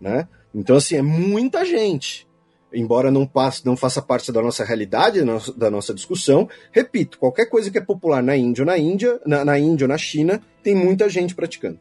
Né? 0.00 0.26
Então, 0.54 0.76
assim, 0.76 0.96
é 0.96 1.02
muita 1.02 1.64
gente. 1.64 2.26
Embora 2.72 3.10
não, 3.10 3.26
passe, 3.26 3.66
não 3.66 3.76
faça 3.76 4.00
parte 4.00 4.30
da 4.30 4.40
nossa 4.40 4.64
realidade, 4.64 5.20
da 5.56 5.70
nossa 5.70 5.92
discussão, 5.92 6.48
repito, 6.70 7.18
qualquer 7.18 7.46
coisa 7.46 7.70
que 7.70 7.78
é 7.78 7.80
popular 7.80 8.22
na 8.22 8.36
Índia 8.36 8.62
ou 8.62 8.66
na 8.66 8.78
Índia, 8.78 9.20
na, 9.26 9.44
na 9.44 9.58
Índia 9.58 9.84
ou 9.84 9.88
na 9.88 9.98
China, 9.98 10.40
tem 10.62 10.74
muita 10.74 11.08
gente 11.08 11.34
praticando. 11.34 11.80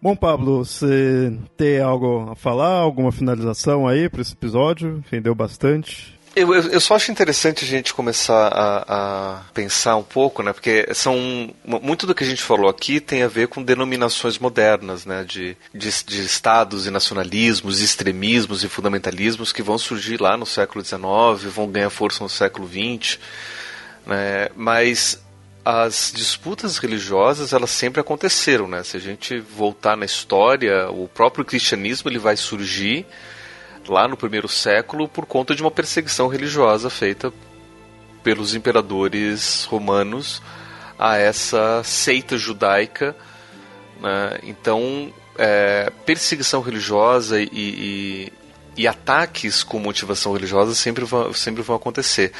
Bom, 0.00 0.16
Pablo, 0.16 0.64
você 0.64 1.32
tem 1.56 1.80
algo 1.80 2.30
a 2.30 2.34
falar, 2.34 2.78
alguma 2.78 3.12
finalização 3.12 3.86
aí 3.86 4.08
para 4.08 4.20
esse 4.20 4.32
episódio? 4.32 5.04
Rendeu 5.10 5.34
bastante. 5.34 6.18
Eu, 6.34 6.54
eu, 6.54 6.80
só 6.80 6.94
acho 6.94 7.12
interessante 7.12 7.62
a 7.62 7.68
gente 7.68 7.92
começar 7.92 8.48
a, 8.48 8.84
a, 8.88 9.40
pensar 9.52 9.96
um 9.96 10.02
pouco, 10.02 10.42
né? 10.42 10.52
Porque 10.54 10.88
são 10.94 11.54
muito 11.62 12.06
do 12.06 12.14
que 12.14 12.24
a 12.24 12.26
gente 12.26 12.42
falou 12.42 12.70
aqui 12.70 13.00
tem 13.00 13.22
a 13.22 13.28
ver 13.28 13.48
com 13.48 13.62
denominações 13.62 14.38
modernas, 14.38 15.04
né? 15.04 15.24
De, 15.24 15.54
de, 15.74 15.90
de 16.04 16.24
estados 16.24 16.86
e 16.86 16.90
nacionalismos, 16.90 17.82
extremismos 17.82 18.64
e 18.64 18.68
fundamentalismos 18.68 19.52
que 19.52 19.62
vão 19.62 19.76
surgir 19.76 20.18
lá 20.22 20.34
no 20.34 20.46
século 20.46 20.82
XIX, 20.82 21.52
vão 21.54 21.70
ganhar 21.70 21.90
força 21.90 22.24
no 22.24 22.30
século 22.30 22.66
XX, 22.66 23.18
né? 24.06 24.48
Mas 24.56 25.22
as 25.62 26.10
disputas 26.14 26.78
religiosas 26.78 27.52
elas 27.52 27.70
sempre 27.70 28.00
aconteceram, 28.00 28.66
né? 28.66 28.82
Se 28.82 28.96
a 28.96 29.00
gente 29.00 29.38
voltar 29.38 29.98
na 29.98 30.06
história, 30.06 30.90
o 30.90 31.06
próprio 31.08 31.44
cristianismo 31.44 32.08
ele 32.08 32.18
vai 32.18 32.38
surgir 32.38 33.06
lá 33.88 34.06
no 34.06 34.16
primeiro 34.16 34.48
século 34.48 35.08
por 35.08 35.26
conta 35.26 35.54
de 35.54 35.62
uma 35.62 35.70
perseguição 35.70 36.28
religiosa 36.28 36.88
feita 36.88 37.32
pelos 38.22 38.54
imperadores 38.54 39.64
romanos 39.64 40.42
a 40.98 41.16
essa 41.16 41.82
seita 41.84 42.36
judaica. 42.36 43.16
Né? 44.00 44.38
Então, 44.44 45.12
é, 45.36 45.90
perseguição 46.06 46.60
religiosa 46.60 47.40
e, 47.40 47.48
e, 47.52 48.32
e, 48.76 48.86
ataques 48.86 49.62
com 49.62 49.78
motivação 49.78 50.32
religiosa 50.32 50.74
sempre 50.74 51.04
vão, 51.04 51.32
sempre 51.32 51.62
vão 51.62 51.76
acontecer. 51.76 52.32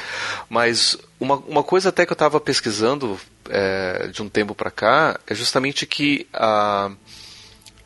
Mas 0.49 0.97
uma, 1.19 1.35
uma 1.47 1.63
coisa 1.63 1.89
até 1.89 2.05
que 2.05 2.11
eu 2.11 2.15
estava 2.15 2.39
pesquisando 2.39 3.19
é, 3.49 4.07
de 4.07 4.21
um 4.21 4.29
tempo 4.29 4.55
para 4.55 4.71
cá 4.71 5.19
é 5.27 5.35
justamente 5.35 5.85
que 5.85 6.27
a 6.33 6.91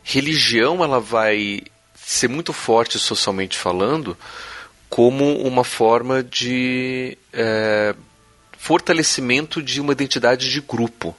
religião 0.02 0.82
ela 0.84 1.00
vai 1.00 1.62
ser 2.08 2.26
muito 2.26 2.54
forte 2.54 2.98
socialmente 2.98 3.58
falando 3.58 4.16
como 4.88 5.42
uma 5.42 5.62
forma 5.62 6.22
de 6.22 7.18
é, 7.34 7.94
fortalecimento 8.56 9.62
de 9.62 9.78
uma 9.78 9.92
identidade 9.92 10.50
de 10.50 10.58
grupo. 10.62 11.14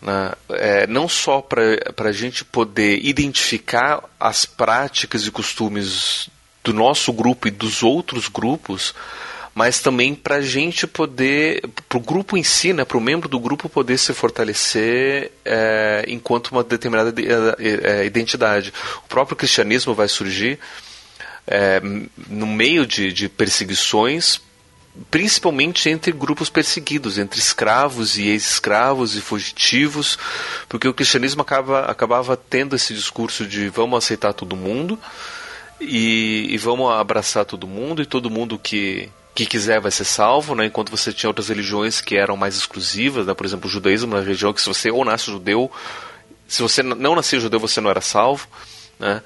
Né? 0.00 0.32
É, 0.52 0.86
não 0.86 1.06
só 1.06 1.42
para 1.42 2.08
a 2.08 2.12
gente 2.12 2.46
poder 2.46 3.04
identificar 3.04 4.02
as 4.18 4.46
práticas 4.46 5.26
e 5.26 5.30
costumes 5.30 6.30
do 6.64 6.72
nosso 6.72 7.12
grupo 7.12 7.46
e 7.46 7.50
dos 7.50 7.82
outros 7.82 8.28
grupos, 8.28 8.94
mas 9.54 9.80
também 9.80 10.14
para 10.14 10.36
a 10.36 10.40
gente 10.40 10.86
poder, 10.86 11.62
para 11.88 11.98
o 11.98 12.00
grupo 12.00 12.36
em 12.36 12.42
si, 12.42 12.72
né, 12.72 12.84
para 12.84 12.96
o 12.96 13.00
membro 13.00 13.28
do 13.28 13.38
grupo 13.38 13.68
poder 13.68 13.98
se 13.98 14.12
fortalecer 14.14 15.30
é, 15.44 16.04
enquanto 16.08 16.48
uma 16.48 16.64
determinada 16.64 17.12
é, 17.20 18.00
é, 18.00 18.06
identidade. 18.06 18.72
O 19.04 19.08
próprio 19.08 19.36
cristianismo 19.36 19.94
vai 19.94 20.08
surgir 20.08 20.58
é, 21.46 21.80
no 22.28 22.46
meio 22.46 22.86
de, 22.86 23.12
de 23.12 23.28
perseguições 23.28 24.40
principalmente 25.10 25.88
entre 25.88 26.12
grupos 26.12 26.50
perseguidos, 26.50 27.16
entre 27.18 27.38
escravos 27.38 28.18
e 28.18 28.28
ex-escravos 28.28 29.16
e 29.16 29.20
fugitivos, 29.20 30.18
porque 30.68 30.86
o 30.86 30.92
cristianismo 30.92 31.40
acaba, 31.40 31.86
acabava 31.86 32.36
tendo 32.36 32.76
esse 32.76 32.92
discurso 32.92 33.46
de 33.46 33.68
vamos 33.68 33.96
aceitar 33.96 34.34
todo 34.34 34.54
mundo 34.54 34.98
e, 35.80 36.46
e 36.50 36.58
vamos 36.58 36.92
abraçar 36.92 37.44
todo 37.44 37.66
mundo 37.66 38.02
e 38.02 38.06
todo 38.06 38.30
mundo 38.30 38.58
que 38.58 39.08
que 39.34 39.46
quiser 39.46 39.80
vai 39.80 39.90
ser 39.90 40.04
salvo, 40.04 40.54
né? 40.54 40.66
enquanto 40.66 40.90
você 40.90 41.12
tinha 41.12 41.30
outras 41.30 41.48
religiões 41.48 42.00
que 42.00 42.16
eram 42.16 42.36
mais 42.36 42.56
exclusivas, 42.56 43.26
né? 43.26 43.34
por 43.34 43.46
exemplo, 43.46 43.66
o 43.66 43.72
judaísmo 43.72 44.12
uma 44.12 44.20
religião 44.20 44.52
que 44.52 44.60
se 44.60 44.68
você 44.68 44.90
ou 44.90 45.04
nasce 45.04 45.30
judeu, 45.30 45.70
se 46.46 46.60
você 46.60 46.82
não 46.82 47.14
nascia 47.14 47.40
judeu 47.40 47.58
você 47.58 47.80
não 47.80 47.90
era 47.90 48.00
salvo, 48.00 48.46
né? 48.98 49.22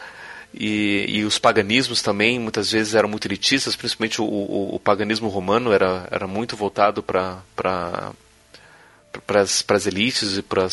E, 0.59 1.05
e, 1.09 1.25
os 1.25 1.39
paganismos 1.39 2.01
também 2.01 2.39
muitas 2.39 2.71
vezes 2.71 2.95
eram 2.95 3.11
muito 3.11 3.27
elitistas, 3.27 3.77
principalmente 3.77 4.23
o, 4.23 4.25
o, 4.25 4.77
o 4.77 4.81
paganismo 4.81 5.29
romano 5.29 5.71
era, 5.71 6.09
era 6.11 6.27
muito 6.27 6.57
voltado 6.57 7.03
para 7.03 7.43
para 9.27 9.41
as 9.41 9.87
elites 9.87 10.39
e 10.39 10.43
para 10.43 10.65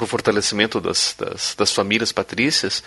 o 0.00 0.06
fortalecimento 0.06 0.80
das, 0.80 1.14
das, 1.18 1.54
das 1.54 1.72
famílias 1.72 2.12
patrícias. 2.12 2.82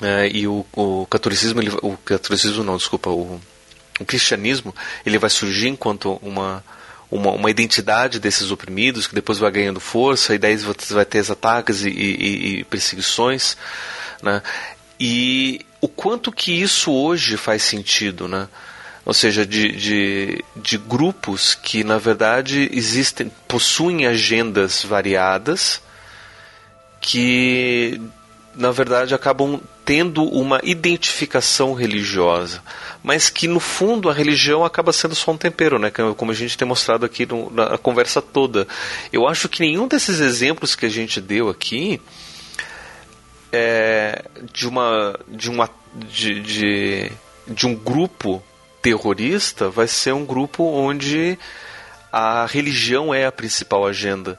É, 0.00 0.28
e 0.28 0.46
o, 0.46 0.64
o 0.72 1.06
catolicismo, 1.06 1.60
ele, 1.60 1.70
o 1.82 1.96
catolicismo 1.96 2.62
não, 2.62 2.76
desculpa, 2.76 3.10
o, 3.10 3.40
o 3.98 4.04
cristianismo 4.04 4.74
ele 5.04 5.18
vai 5.18 5.30
surgir 5.30 5.68
enquanto 5.68 6.18
uma, 6.22 6.64
uma, 7.10 7.30
uma, 7.32 7.50
identidade 7.50 8.20
desses 8.20 8.50
oprimidos 8.50 9.06
que 9.06 9.14
depois 9.14 9.38
vai 9.38 9.50
ganhando 9.50 9.80
força 9.80 10.34
e 10.34 10.38
daí 10.38 10.56
você 10.56 10.94
vai 10.94 11.04
ter 11.04 11.30
ataques 11.30 11.84
e, 11.84 11.88
e, 11.88 12.58
e 12.60 12.64
perseguições, 12.64 13.56
né? 14.22 14.42
E 15.00 15.64
o 15.80 15.88
quanto 15.88 16.32
que 16.32 16.52
isso 16.52 16.92
hoje 16.92 17.36
faz 17.36 17.62
sentido, 17.62 18.26
né? 18.26 18.48
Ou 19.04 19.14
seja, 19.14 19.46
de, 19.46 19.72
de, 19.72 20.44
de 20.54 20.76
grupos 20.76 21.54
que 21.54 21.82
na 21.82 21.96
verdade 21.98 22.68
existem, 22.72 23.32
possuem 23.46 24.06
agendas 24.06 24.82
variadas 24.82 25.80
que 27.00 28.00
na 28.58 28.72
verdade 28.72 29.14
acabam 29.14 29.60
tendo 29.84 30.24
uma 30.24 30.60
identificação 30.64 31.72
religiosa, 31.72 32.60
mas 33.02 33.30
que 33.30 33.46
no 33.46 33.60
fundo 33.60 34.10
a 34.10 34.12
religião 34.12 34.64
acaba 34.64 34.92
sendo 34.92 35.14
só 35.14 35.30
um 35.30 35.36
tempero, 35.36 35.78
né? 35.78 35.90
Como 36.16 36.32
a 36.32 36.34
gente 36.34 36.58
tem 36.58 36.66
mostrado 36.66 37.06
aqui 37.06 37.24
no, 37.24 37.48
na 37.50 37.78
conversa 37.78 38.20
toda. 38.20 38.66
Eu 39.12 39.28
acho 39.28 39.48
que 39.48 39.60
nenhum 39.60 39.86
desses 39.86 40.18
exemplos 40.18 40.74
que 40.74 40.84
a 40.84 40.88
gente 40.88 41.20
deu 41.20 41.48
aqui 41.48 42.02
é 43.52 44.24
de 44.52 44.68
uma 44.68 45.18
de 45.28 45.48
uma 45.48 45.70
de, 45.94 46.40
de, 46.40 47.12
de 47.46 47.66
um 47.66 47.74
grupo 47.74 48.42
terrorista 48.82 49.70
vai 49.70 49.86
ser 49.86 50.12
um 50.12 50.24
grupo 50.24 50.64
onde 50.64 51.38
a 52.12 52.44
religião 52.46 53.14
é 53.14 53.24
a 53.24 53.32
principal 53.32 53.86
agenda 53.86 54.38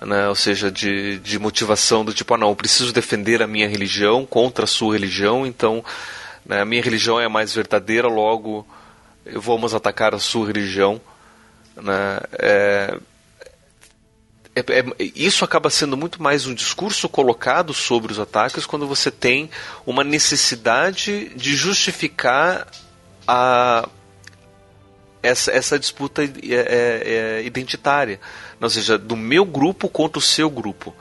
né? 0.00 0.28
ou 0.28 0.34
seja, 0.34 0.70
de, 0.70 1.18
de 1.18 1.38
motivação 1.38 2.04
do 2.04 2.12
tipo, 2.12 2.34
ah 2.34 2.38
não, 2.38 2.50
eu 2.50 2.56
preciso 2.56 2.92
defender 2.92 3.42
a 3.42 3.46
minha 3.46 3.68
religião 3.68 4.24
contra 4.24 4.64
a 4.64 4.68
sua 4.68 4.94
religião, 4.94 5.46
então 5.46 5.84
né, 6.44 6.60
a 6.60 6.64
minha 6.64 6.82
religião 6.82 7.20
é 7.20 7.24
a 7.24 7.30
mais 7.30 7.54
verdadeira, 7.54 8.08
logo 8.08 8.66
vamos 9.34 9.74
atacar 9.74 10.14
a 10.14 10.18
sua 10.18 10.46
religião. 10.46 11.00
Né? 11.76 12.20
É, 12.38 12.98
é, 14.54 14.60
é, 14.60 14.84
isso 15.14 15.44
acaba 15.44 15.70
sendo 15.70 15.96
muito 15.96 16.22
mais 16.22 16.46
um 16.46 16.54
discurso 16.54 17.08
colocado 17.08 17.72
sobre 17.72 18.10
os 18.10 18.18
ataques 18.18 18.66
quando 18.66 18.86
você 18.86 19.10
tem 19.10 19.50
uma 19.86 20.02
necessidade 20.02 21.30
de 21.36 21.54
justificar 21.54 22.66
a, 23.26 23.88
essa, 25.22 25.50
essa 25.50 25.78
disputa 25.78 26.22
é, 26.22 26.28
é, 26.28 27.38
é 27.40 27.42
identitária, 27.44 28.20
ou 28.60 28.70
seja, 28.70 28.96
do 28.98 29.16
meu 29.16 29.44
grupo 29.44 29.88
contra 29.88 30.18
o 30.18 30.22
seu 30.22 30.48
grupo. 30.48 30.94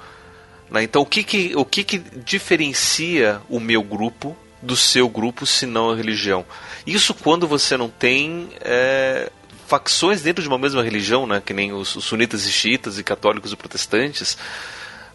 Né? 0.70 0.84
Então, 0.84 1.02
o 1.02 1.06
que, 1.06 1.24
que, 1.24 1.56
o 1.56 1.66
que, 1.66 1.84
que 1.84 2.00
diferencia 2.00 3.42
o 3.50 3.60
meu 3.60 3.82
grupo 3.82 4.36
do 4.62 4.76
seu 4.76 5.08
grupo, 5.08 5.46
se 5.46 5.66
não 5.66 5.92
a 5.92 5.96
religião? 5.96 6.46
Isso 6.86 7.14
quando 7.14 7.48
você 7.48 7.78
não 7.78 7.90
tem 7.90 8.50
é, 8.62 9.32
facções 9.68 10.22
dentro 10.22 10.42
de 10.42 10.48
uma 10.48 10.58
mesma 10.58 10.82
religião, 10.82 11.28
né, 11.28 11.42
que 11.46 11.54
nem 11.54 11.74
os, 11.74 11.96
os 11.96 12.06
sunitas 12.06 12.46
e 12.46 12.52
xiitas 12.52 12.98
e 12.98 13.04
católicos 13.04 13.52
e 13.52 13.56
protestantes, 13.56 14.38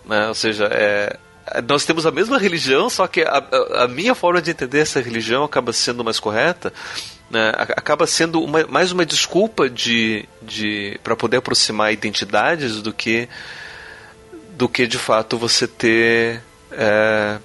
né, 0.04 0.28
ou 0.28 0.34
seja, 0.34 0.68
é, 0.70 1.18
nós 1.66 1.84
temos 1.84 2.06
a 2.06 2.10
mesma 2.10 2.38
religião, 2.38 2.88
só 2.88 3.06
que 3.06 3.22
a, 3.22 3.42
a, 3.76 3.88
minha 3.88 4.14
forma 4.14 4.40
de 4.40 4.50
entender 4.50 4.80
essa 4.80 5.00
religião 5.00 5.42
acaba 5.42 5.72
sendo 5.72 6.04
mais 6.04 6.20
correta, 6.20 6.72
né, 7.32 7.50
acaba 7.56 8.06
sendo 8.06 8.42
uma, 8.42 8.66
mais 8.66 8.92
uma 8.92 9.06
desculpa 9.06 9.68
de, 9.70 10.28
de 10.42 11.00
para 11.02 11.16
poder 11.16 11.38
aproximar 11.38 11.90
identidades 11.90 12.82
do 12.82 12.92
que 12.92 13.26
do 14.54 14.68
que 14.68 14.86
de 14.86 14.98
fato 14.98 15.38
você 15.38 15.66
ter 15.66 16.42
é, 16.70 17.38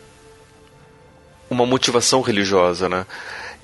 uma 1.49 1.65
motivação 1.65 2.19
religiosa, 2.19 2.89
né? 2.89 3.05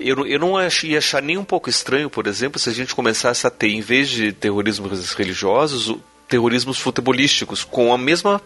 Eu, 0.00 0.26
eu 0.26 0.38
não 0.38 0.54
ia 0.60 0.98
achar 0.98 1.22
nem 1.22 1.36
um 1.36 1.44
pouco 1.44 1.68
estranho, 1.68 2.08
por 2.08 2.26
exemplo, 2.26 2.58
se 2.58 2.70
a 2.70 2.72
gente 2.72 2.94
começasse 2.94 3.46
a 3.46 3.50
ter, 3.50 3.68
em 3.68 3.82
vez 3.82 4.08
de 4.08 4.32
terrorismos 4.32 5.12
religiosos, 5.12 5.94
terrorismos 6.26 6.78
futebolísticos, 6.78 7.62
com 7.62 7.92
a 7.92 7.98
mesma, 7.98 8.40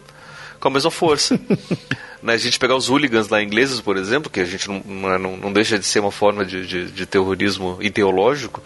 com 0.59 0.67
a 0.67 0.71
mesma 0.71 0.91
força. 0.91 1.39
né, 2.21 2.33
a 2.33 2.37
gente 2.37 2.59
pegar 2.59 2.75
os 2.75 2.89
hooligans 2.89 3.29
lá 3.29 3.41
ingleses, 3.41 3.79
por 3.81 3.97
exemplo, 3.97 4.29
que 4.29 4.39
a 4.39 4.45
gente 4.45 4.67
não, 4.67 4.79
não, 5.19 5.37
não 5.37 5.53
deixa 5.53 5.79
de 5.79 5.85
ser 5.85 5.99
uma 5.99 6.11
forma 6.11 6.45
de, 6.45 6.65
de, 6.65 6.91
de 6.91 7.05
terrorismo 7.05 7.77
ideológico, 7.81 8.61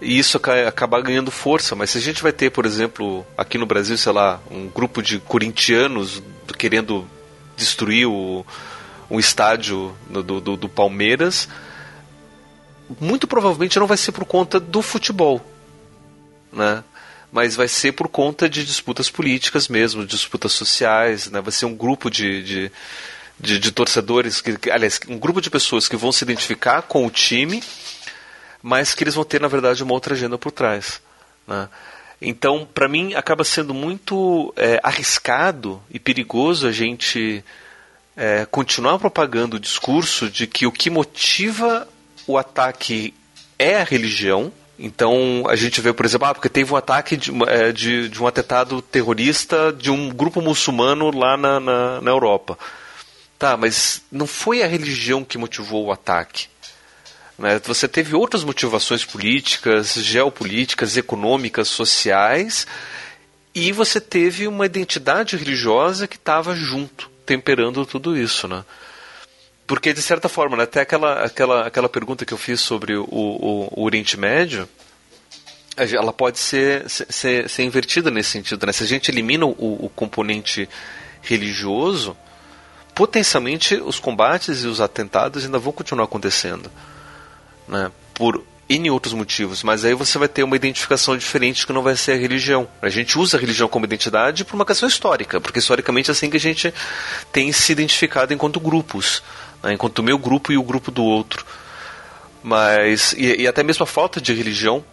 e 0.00 0.18
isso 0.18 0.40
acaba 0.66 1.00
ganhando 1.00 1.30
força. 1.30 1.76
Mas 1.76 1.90
se 1.90 1.98
a 1.98 2.00
gente 2.00 2.22
vai 2.22 2.32
ter, 2.32 2.50
por 2.50 2.66
exemplo, 2.66 3.24
aqui 3.38 3.56
no 3.56 3.66
Brasil, 3.66 3.96
sei 3.96 4.12
lá, 4.12 4.40
um 4.50 4.66
grupo 4.68 5.00
de 5.00 5.20
corintianos 5.20 6.22
querendo 6.58 7.06
destruir 7.56 8.06
o, 8.06 8.44
um 9.08 9.20
estádio 9.20 9.94
do, 10.10 10.40
do, 10.40 10.56
do 10.56 10.68
Palmeiras, 10.68 11.48
muito 13.00 13.26
provavelmente 13.26 13.78
não 13.78 13.86
vai 13.86 13.96
ser 13.96 14.12
por 14.12 14.24
conta 14.24 14.58
do 14.58 14.82
futebol, 14.82 15.40
né? 16.52 16.82
Mas 17.32 17.56
vai 17.56 17.66
ser 17.66 17.92
por 17.92 18.08
conta 18.08 18.48
de 18.48 18.64
disputas 18.64 19.10
políticas 19.10 19.66
mesmo, 19.66 20.06
disputas 20.06 20.52
sociais, 20.52 21.30
né? 21.30 21.40
Vai 21.40 21.50
ser 21.50 21.64
um 21.64 21.74
grupo 21.74 22.10
de, 22.10 22.42
de, 22.42 22.72
de, 23.40 23.58
de 23.58 23.72
torcedores, 23.72 24.42
que, 24.42 24.70
aliás, 24.70 25.00
um 25.08 25.18
grupo 25.18 25.40
de 25.40 25.48
pessoas 25.48 25.88
que 25.88 25.96
vão 25.96 26.12
se 26.12 26.24
identificar 26.24 26.82
com 26.82 27.06
o 27.06 27.10
time, 27.10 27.62
mas 28.62 28.94
que 28.94 29.02
eles 29.02 29.14
vão 29.14 29.24
ter, 29.24 29.40
na 29.40 29.48
verdade, 29.48 29.82
uma 29.82 29.94
outra 29.94 30.14
agenda 30.14 30.36
por 30.36 30.52
trás, 30.52 31.00
né? 31.46 31.68
Então, 32.24 32.68
para 32.72 32.88
mim, 32.88 33.14
acaba 33.14 33.42
sendo 33.42 33.74
muito 33.74 34.54
é, 34.56 34.78
arriscado 34.80 35.82
e 35.90 35.98
perigoso 35.98 36.68
a 36.68 36.72
gente 36.72 37.44
é, 38.16 38.46
continuar 38.48 38.98
propagando 39.00 39.56
o 39.56 39.60
discurso 39.60 40.30
de 40.30 40.46
que 40.46 40.64
o 40.64 40.70
que 40.70 40.88
motiva 40.88 41.88
o 42.24 42.38
ataque 42.38 43.12
é 43.58 43.80
a 43.80 43.84
religião. 43.84 44.52
Então 44.78 45.44
a 45.48 45.56
gente 45.56 45.80
vê, 45.80 45.92
por 45.92 46.04
exemplo, 46.04 46.26
ah, 46.26 46.34
porque 46.34 46.48
teve 46.48 46.72
um 46.72 46.76
ataque 46.76 47.16
de, 47.16 47.30
é, 47.46 47.72
de, 47.72 48.08
de 48.08 48.22
um 48.22 48.26
atentado 48.26 48.80
terrorista 48.82 49.72
de 49.72 49.90
um 49.90 50.08
grupo 50.08 50.40
muçulmano 50.40 51.10
lá 51.16 51.36
na, 51.36 51.60
na, 51.60 52.00
na 52.00 52.10
Europa. 52.10 52.58
Tá, 53.38 53.56
mas 53.56 54.02
não 54.10 54.26
foi 54.26 54.62
a 54.62 54.66
religião 54.66 55.24
que 55.24 55.36
motivou 55.36 55.86
o 55.86 55.92
ataque. 55.92 56.46
Né? 57.38 57.60
Você 57.64 57.88
teve 57.88 58.14
outras 58.14 58.44
motivações 58.44 59.04
políticas, 59.04 59.94
geopolíticas, 59.94 60.96
econômicas, 60.96 61.68
sociais, 61.68 62.66
e 63.54 63.72
você 63.72 64.00
teve 64.00 64.46
uma 64.46 64.64
identidade 64.64 65.36
religiosa 65.36 66.06
que 66.06 66.16
estava 66.16 66.54
junto, 66.54 67.10
temperando 67.26 67.84
tudo 67.84 68.16
isso. 68.16 68.46
Né? 68.46 68.64
Porque, 69.66 69.92
de 69.92 70.02
certa 70.02 70.28
forma, 70.28 70.56
né, 70.56 70.64
até 70.64 70.80
aquela, 70.80 71.24
aquela, 71.24 71.66
aquela 71.66 71.88
pergunta 71.88 72.24
que 72.24 72.34
eu 72.34 72.38
fiz 72.38 72.60
sobre 72.60 72.96
o, 72.96 73.04
o, 73.04 73.68
o 73.80 73.84
Oriente 73.84 74.18
Médio, 74.18 74.68
ela 75.76 76.12
pode 76.12 76.38
ser, 76.38 76.88
ser, 76.88 77.48
ser, 77.48 77.62
invertida 77.62 78.10
nesse 78.10 78.30
sentido. 78.30 78.66
Né? 78.66 78.72
Se 78.72 78.82
a 78.82 78.86
gente 78.86 79.10
elimina 79.10 79.46
o, 79.46 79.86
o 79.86 79.88
componente 79.94 80.68
religioso, 81.22 82.16
potencialmente 82.94 83.76
os 83.76 83.98
combates 83.98 84.64
e 84.64 84.66
os 84.66 84.80
atentados 84.80 85.44
ainda 85.44 85.58
vão 85.58 85.72
continuar 85.72 86.04
acontecendo. 86.04 86.70
Né? 87.66 87.90
Por 88.12 88.44
N 88.68 88.90
outros 88.90 89.12
motivos, 89.14 89.62
mas 89.62 89.84
aí 89.84 89.94
você 89.94 90.18
vai 90.18 90.28
ter 90.28 90.42
uma 90.42 90.56
identificação 90.56 91.16
diferente 91.16 91.66
que 91.66 91.72
não 91.72 91.82
vai 91.82 91.96
ser 91.96 92.12
a 92.12 92.16
religião. 92.16 92.68
A 92.80 92.88
gente 92.88 93.18
usa 93.18 93.36
a 93.36 93.40
religião 93.40 93.68
como 93.68 93.84
identidade 93.84 94.44
por 94.44 94.54
uma 94.54 94.64
questão 94.64 94.88
histórica, 94.88 95.40
porque 95.40 95.58
historicamente 95.58 96.10
é 96.10 96.12
assim 96.12 96.30
que 96.30 96.36
a 96.36 96.40
gente 96.40 96.72
tem 97.32 97.52
se 97.52 97.72
identificado 97.72 98.32
enquanto 98.32 98.60
grupos 98.60 99.22
né, 99.62 99.72
enquanto 99.72 100.00
o 100.00 100.02
meu 100.02 100.18
grupo 100.18 100.52
e 100.52 100.58
o 100.58 100.62
grupo 100.62 100.90
do 100.90 101.04
outro. 101.04 101.44
Mas, 102.42 103.12
e, 103.12 103.42
e, 103.42 103.46
até 103.46 103.62
mesmo 103.62 103.84
a 103.84 103.86
falta 103.86 104.20
de 104.20 104.32
religião 104.32 104.84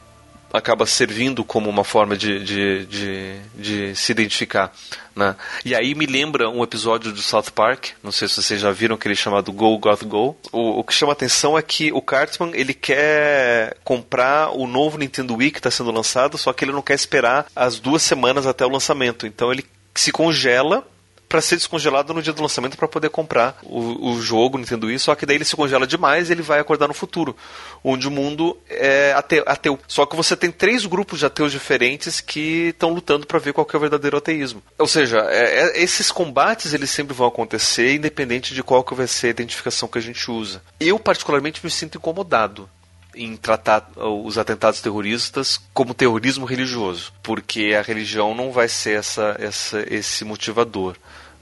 acaba 0.52 0.86
servindo 0.86 1.44
como 1.44 1.70
uma 1.70 1.84
forma 1.84 2.18
de, 2.18 2.44
de, 2.44 2.86
de, 2.86 3.36
de 3.56 3.96
se 3.96 4.12
identificar. 4.12 4.72
Né? 5.16 5.36
E 5.64 5.76
aí 5.76 5.94
me 5.94 6.06
lembra 6.06 6.50
um 6.50 6.64
episódio 6.64 7.12
do 7.12 7.22
South 7.22 7.52
Park, 7.54 7.90
não 8.04 8.12
sei 8.12 8.28
se 8.28 8.42
vocês 8.42 8.60
já 8.60 8.72
viram 8.72 8.96
aquele 8.96 9.16
chamado 9.16 9.52
Go 9.52 9.78
Goth 9.78 10.04
Go. 10.04 10.38
O, 10.52 10.80
o 10.80 10.84
que 10.84 10.94
chama 10.94 11.12
atenção 11.12 11.58
é 11.58 11.62
que 11.62 11.92
o 11.92 12.02
Cartman 12.02 12.52
ele 12.54 12.74
quer 12.74 13.78
comprar 13.84 14.50
o 14.52 14.66
novo 14.66 14.98
Nintendo 14.98 15.36
Wii 15.36 15.52
que 15.52 15.60
está 15.60 15.70
sendo 15.70 15.92
lançado, 15.92 16.38
só 16.38 16.52
que 16.52 16.66
ele 16.66 16.72
não 16.72 16.82
quer 16.82 16.96
esperar 16.96 17.46
as 17.56 17.80
duas 17.80 18.02
semanas 18.02 18.48
até 18.48 18.66
o 18.66 18.70
lançamento. 18.70 19.28
Então 19.28 19.52
ele 19.52 19.66
se 19.94 20.12
congela 20.12 20.88
para 21.30 21.42
ser 21.42 21.56
descongelado 21.56 22.12
no 22.12 22.24
dia 22.24 22.34
do 22.34 22.42
lançamento 22.42 22.76
para 22.76 22.88
poder 22.88 23.10
comprar 23.12 23.60
o, 23.62 24.10
o 24.10 24.22
jogo 24.22 24.58
Nintendo 24.58 24.88
Wii, 24.88 24.98
só 24.98 25.14
que 25.14 25.28
daí 25.28 25.38
ele 25.38 25.46
se 25.46 25.56
congela 25.56 25.86
demais 25.86 26.30
e 26.30 26.34
ele 26.34 26.42
vai 26.42 26.60
acordar 26.60 26.88
no 26.88 26.94
futuro, 26.94 27.38
onde 27.84 28.08
o 28.08 28.12
mundo 28.12 28.58
é 28.68 29.14
ateu. 29.16 29.44
ateu. 29.46 29.80
Só 29.88 30.08
que 30.08 30.16
você 30.16 30.36
tem 30.36 30.52
três 30.52 30.88
grupos 30.88 31.20
de 31.20 31.28
ateus 31.28 31.52
diferentes 31.52 32.20
que 32.20 32.70
estão 32.70 32.90
lutando 32.90 33.28
para 33.28 33.38
ver 33.38 33.54
qual 33.54 33.68
é 33.72 33.78
o 33.78 33.80
verdadeiro 33.80 34.18
ateísmo. 34.18 34.64
Ou 34.80 34.88
seja, 34.88 35.20
é, 35.30 35.78
é, 35.78 35.84
esses 35.84 36.12
combates 36.12 36.74
eles 36.74 36.90
sempre 36.90 37.14
vão 37.14 37.28
acontecer, 37.28 37.94
independente 37.94 38.56
de 38.56 38.64
qual 38.64 38.84
que 38.84 38.96
vai 38.96 39.06
ser 39.08 39.28
a 39.28 39.32
identificação 39.32 39.88
que 39.88 40.00
a 40.00 40.02
gente 40.02 40.32
usa. 40.32 40.64
Eu 40.80 40.98
particularmente 40.98 41.64
me 41.64 41.70
sinto 41.70 42.00
incomodado 42.00 42.68
em 43.16 43.36
tratar 43.36 43.92
os 43.98 44.38
atentados 44.38 44.82
terroristas 44.82 45.60
como 45.74 45.94
terrorismo 45.94 46.46
religioso, 46.46 47.12
porque 47.22 47.76
a 47.78 47.82
religião 47.82 48.34
não 48.34 48.52
vai 48.52 48.68
ser 48.68 48.98
essa, 48.98 49.36
essa 49.40 49.86
esse 49.94 50.24
motivador. 50.24 50.96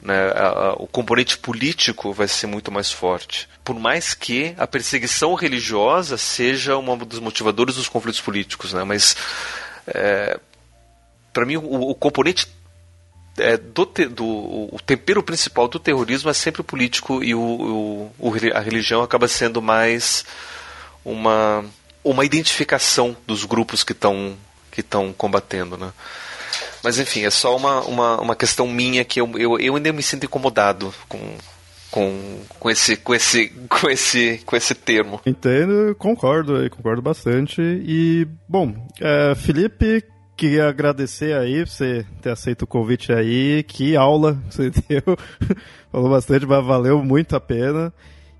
Né, 0.08 0.32
o 0.78 0.88
componente 0.88 1.38
político 1.38 2.14
vai 2.14 2.30
ser 2.30 2.48
muito 2.48 2.72
mais 2.72 2.90
forte. 2.90 3.50
Por 3.62 3.78
mais 3.78 4.14
que 4.14 4.56
a 4.58 4.66
perseguição 4.66 5.34
religiosa 5.34 6.18
seja 6.18 6.78
um 6.78 6.98
dos 7.00 7.20
motivadores 7.20 7.76
dos 7.76 7.90
conflitos 7.90 8.22
políticos, 8.22 8.72
né, 8.72 8.86
mas 8.86 9.18
é, 9.86 10.40
para 11.34 11.46
mim 11.46 11.58
o, 11.58 11.90
o, 11.90 11.94
componente 11.94 12.48
é, 13.38 13.58
do, 13.58 13.84
do, 13.86 14.26
o 14.74 14.80
tempero 14.86 15.22
principal 15.22 15.68
do 15.68 15.78
terrorismo 15.78 16.30
é 16.30 16.34
sempre 16.34 16.62
o 16.62 16.64
político 16.64 17.22
e 17.22 17.36
o, 17.36 18.10
o 18.18 18.34
a 18.54 18.62
religião 18.62 19.04
acaba 19.04 19.28
sendo 19.28 19.62
mais 19.62 20.24
uma, 21.04 21.66
uma 22.02 22.24
identificação 22.24 23.18
dos 23.28 23.44
grupos 23.44 23.84
que 23.84 23.92
estão 23.92 24.38
que 24.72 24.80
estão 24.80 25.12
combatendo, 25.12 25.76
né? 25.76 25.92
Mas 26.84 27.00
enfim, 27.00 27.24
é 27.26 27.30
só 27.30 27.56
uma, 27.56 27.82
uma, 27.82 28.22
uma 28.22 28.36
questão 28.36 28.68
minha 28.68 29.04
que 29.04 29.20
eu, 29.20 29.30
eu, 29.38 29.60
eu 29.60 29.76
ainda 29.76 29.92
me 29.92 30.04
sinto 30.04 30.26
incomodado 30.26 30.94
com, 31.08 31.20
com, 31.92 32.40
com, 32.60 32.70
esse, 32.70 32.96
com, 32.98 33.14
esse, 33.14 33.50
com, 33.70 33.90
esse, 33.90 34.42
com 34.46 34.56
esse 34.56 34.76
termo. 34.76 35.22
Entendo, 35.26 35.96
concordo, 35.96 36.70
concordo 36.70 37.02
bastante. 37.02 37.62
E, 37.62 38.28
bom, 38.48 38.74
é, 39.02 39.34
Felipe, 39.36 40.04
queria 40.36 40.70
agradecer 40.70 41.36
aí 41.36 41.66
por 41.66 41.70
você 41.70 42.06
ter 42.22 42.30
aceito 42.30 42.62
o 42.62 42.68
convite 42.68 43.12
aí. 43.12 43.64
Que 43.64 43.96
aula 43.96 44.38
você 44.50 44.70
deu. 44.88 45.18
Falou 45.92 46.10
bastante, 46.10 46.46
mas 46.46 46.66
valeu 46.66 47.04
muito 47.04 47.36
a 47.36 47.40
pena. 47.40 47.92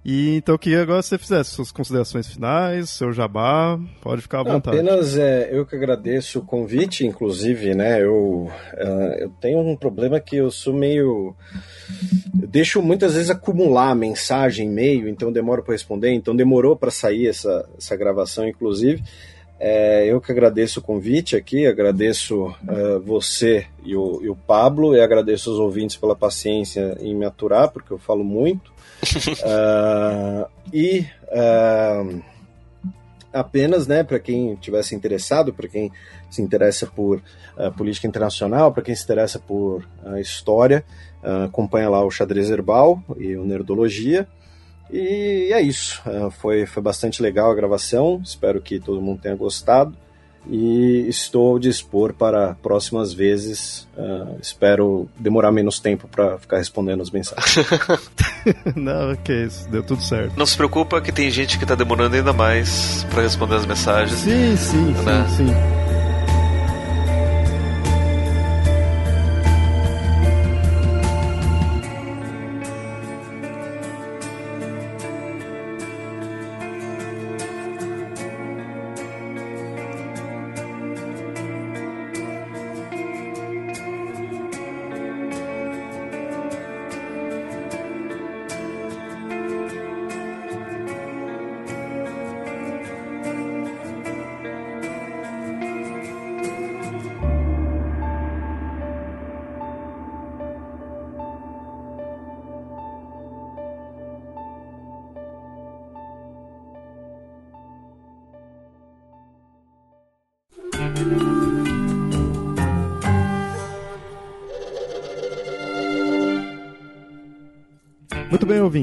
E 0.10 0.38
então 0.38 0.56
eu 0.56 0.60
queria 0.60 0.82
agora 0.82 1.02
que 1.02 1.08
você 1.10 1.18
fizesse 1.18 1.50
suas 1.50 1.70
considerações 1.70 2.26
finais, 2.28 2.92
seu 2.92 3.12
jabá, 3.12 3.78
pode 4.02 4.22
ficar 4.22 4.40
à 4.40 4.44
vontade. 4.44 4.78
Apenas 4.78 5.18
é, 5.18 5.50
eu 5.52 5.66
que 5.66 5.76
agradeço 5.76 6.40
o 6.40 6.46
convite, 6.46 7.06
inclusive, 7.06 7.76
né? 7.76 8.02
Eu, 8.02 8.50
uh, 8.50 9.14
eu 9.20 9.30
tenho 9.42 9.60
um 9.60 9.76
problema 9.76 10.18
que 10.22 10.38
eu 10.38 10.50
sou 10.50 10.74
meio. 10.74 11.36
Eu 12.42 12.48
deixo 12.48 12.82
muitas 12.82 13.16
vezes 13.16 13.30
acumular 13.30 13.94
mensagem, 13.96 14.70
e-mail, 14.70 15.10
então 15.10 15.30
demoro 15.30 15.62
para 15.62 15.74
responder, 15.74 16.12
então 16.12 16.34
demorou 16.34 16.74
para 16.74 16.90
sair 16.90 17.28
essa, 17.28 17.68
essa 17.78 17.98
gravação, 17.98 18.48
inclusive. 18.48 19.04
É, 19.60 20.06
eu 20.06 20.22
que 20.22 20.32
agradeço 20.32 20.80
o 20.80 20.84
convite 20.84 21.36
aqui, 21.36 21.68
agradeço 21.68 22.46
uh, 22.46 23.02
você 23.04 23.66
e 23.84 23.94
o, 23.94 24.22
e 24.24 24.30
o, 24.30 24.36
Pablo, 24.38 24.96
e 24.96 25.02
agradeço 25.02 25.52
os 25.52 25.60
ouvintes 25.60 25.98
pela 25.98 26.16
paciência 26.16 26.96
em 27.02 27.14
me 27.14 27.26
aturar, 27.26 27.72
porque 27.72 27.92
eu 27.92 27.98
falo 27.98 28.24
muito. 28.24 28.77
Uh, 29.04 30.50
e 30.74 31.06
uh, 31.32 32.24
apenas, 33.32 33.88
né, 33.88 34.04
para 34.04 34.20
quem 34.20 34.56
tivesse 34.56 34.96
interessado, 34.96 35.54
para 35.54 35.68
quem 35.68 35.92
se 36.30 36.42
interessa 36.42 36.88
por 36.88 37.22
política 37.76 38.08
internacional, 38.08 38.72
para 38.72 38.84
quem 38.84 38.94
se 38.94 39.04
interessa 39.04 39.40
por 39.40 39.88
história, 40.20 40.84
acompanha 41.46 41.90
lá 41.90 42.04
o 42.04 42.12
Xadrez 42.12 42.50
Herbal 42.50 43.02
e 43.18 43.36
o 43.36 43.46
Nerdologia. 43.46 44.28
E 44.92 45.50
é 45.52 45.62
isso. 45.62 46.02
Foi, 46.40 46.66
foi 46.66 46.84
bastante 46.84 47.22
legal 47.22 47.50
a 47.52 47.56
gravação. 47.56 48.22
Espero 48.24 48.62
que 48.62 48.80
todo 48.80 49.02
mundo 49.02 49.22
tenha 49.22 49.36
gostado. 49.36 49.96
E 50.50 51.06
estou 51.08 51.52
ao 51.52 51.60
dispor 51.60 52.14
para 52.14 52.56
próximas 52.62 53.14
vezes. 53.14 53.88
Uh, 53.98 54.38
espero 54.42 55.10
demorar 55.18 55.52
menos 55.52 55.80
tempo 55.80 56.08
para 56.08 56.38
ficar 56.38 56.58
respondendo 56.58 57.02
as 57.02 57.12
mensagens. 57.12 57.68
Não, 58.76 59.16
que 59.16 59.34
isso, 59.34 59.68
deu 59.70 59.84
tudo 59.84 60.02
certo. 60.02 60.38
Não 60.38 60.46
se 60.46 60.56
preocupa 60.56 61.02
que 61.02 61.12
tem 61.12 61.30
gente 61.30 61.58
que 61.58 61.64
está 61.64 61.76
demorando 61.76 62.16
ainda 62.16 62.34
mais 62.34 63.06
para 63.10 63.24
responder 63.24 63.56
as 63.56 63.66
mensagens. 63.66 64.20
Sim, 64.20 64.56
sim, 64.56 64.92
né? 65.04 65.26
sim, 65.30 65.48
sim. 65.48 65.77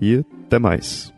E 0.00 0.24
até 0.46 0.58
mais. 0.58 1.13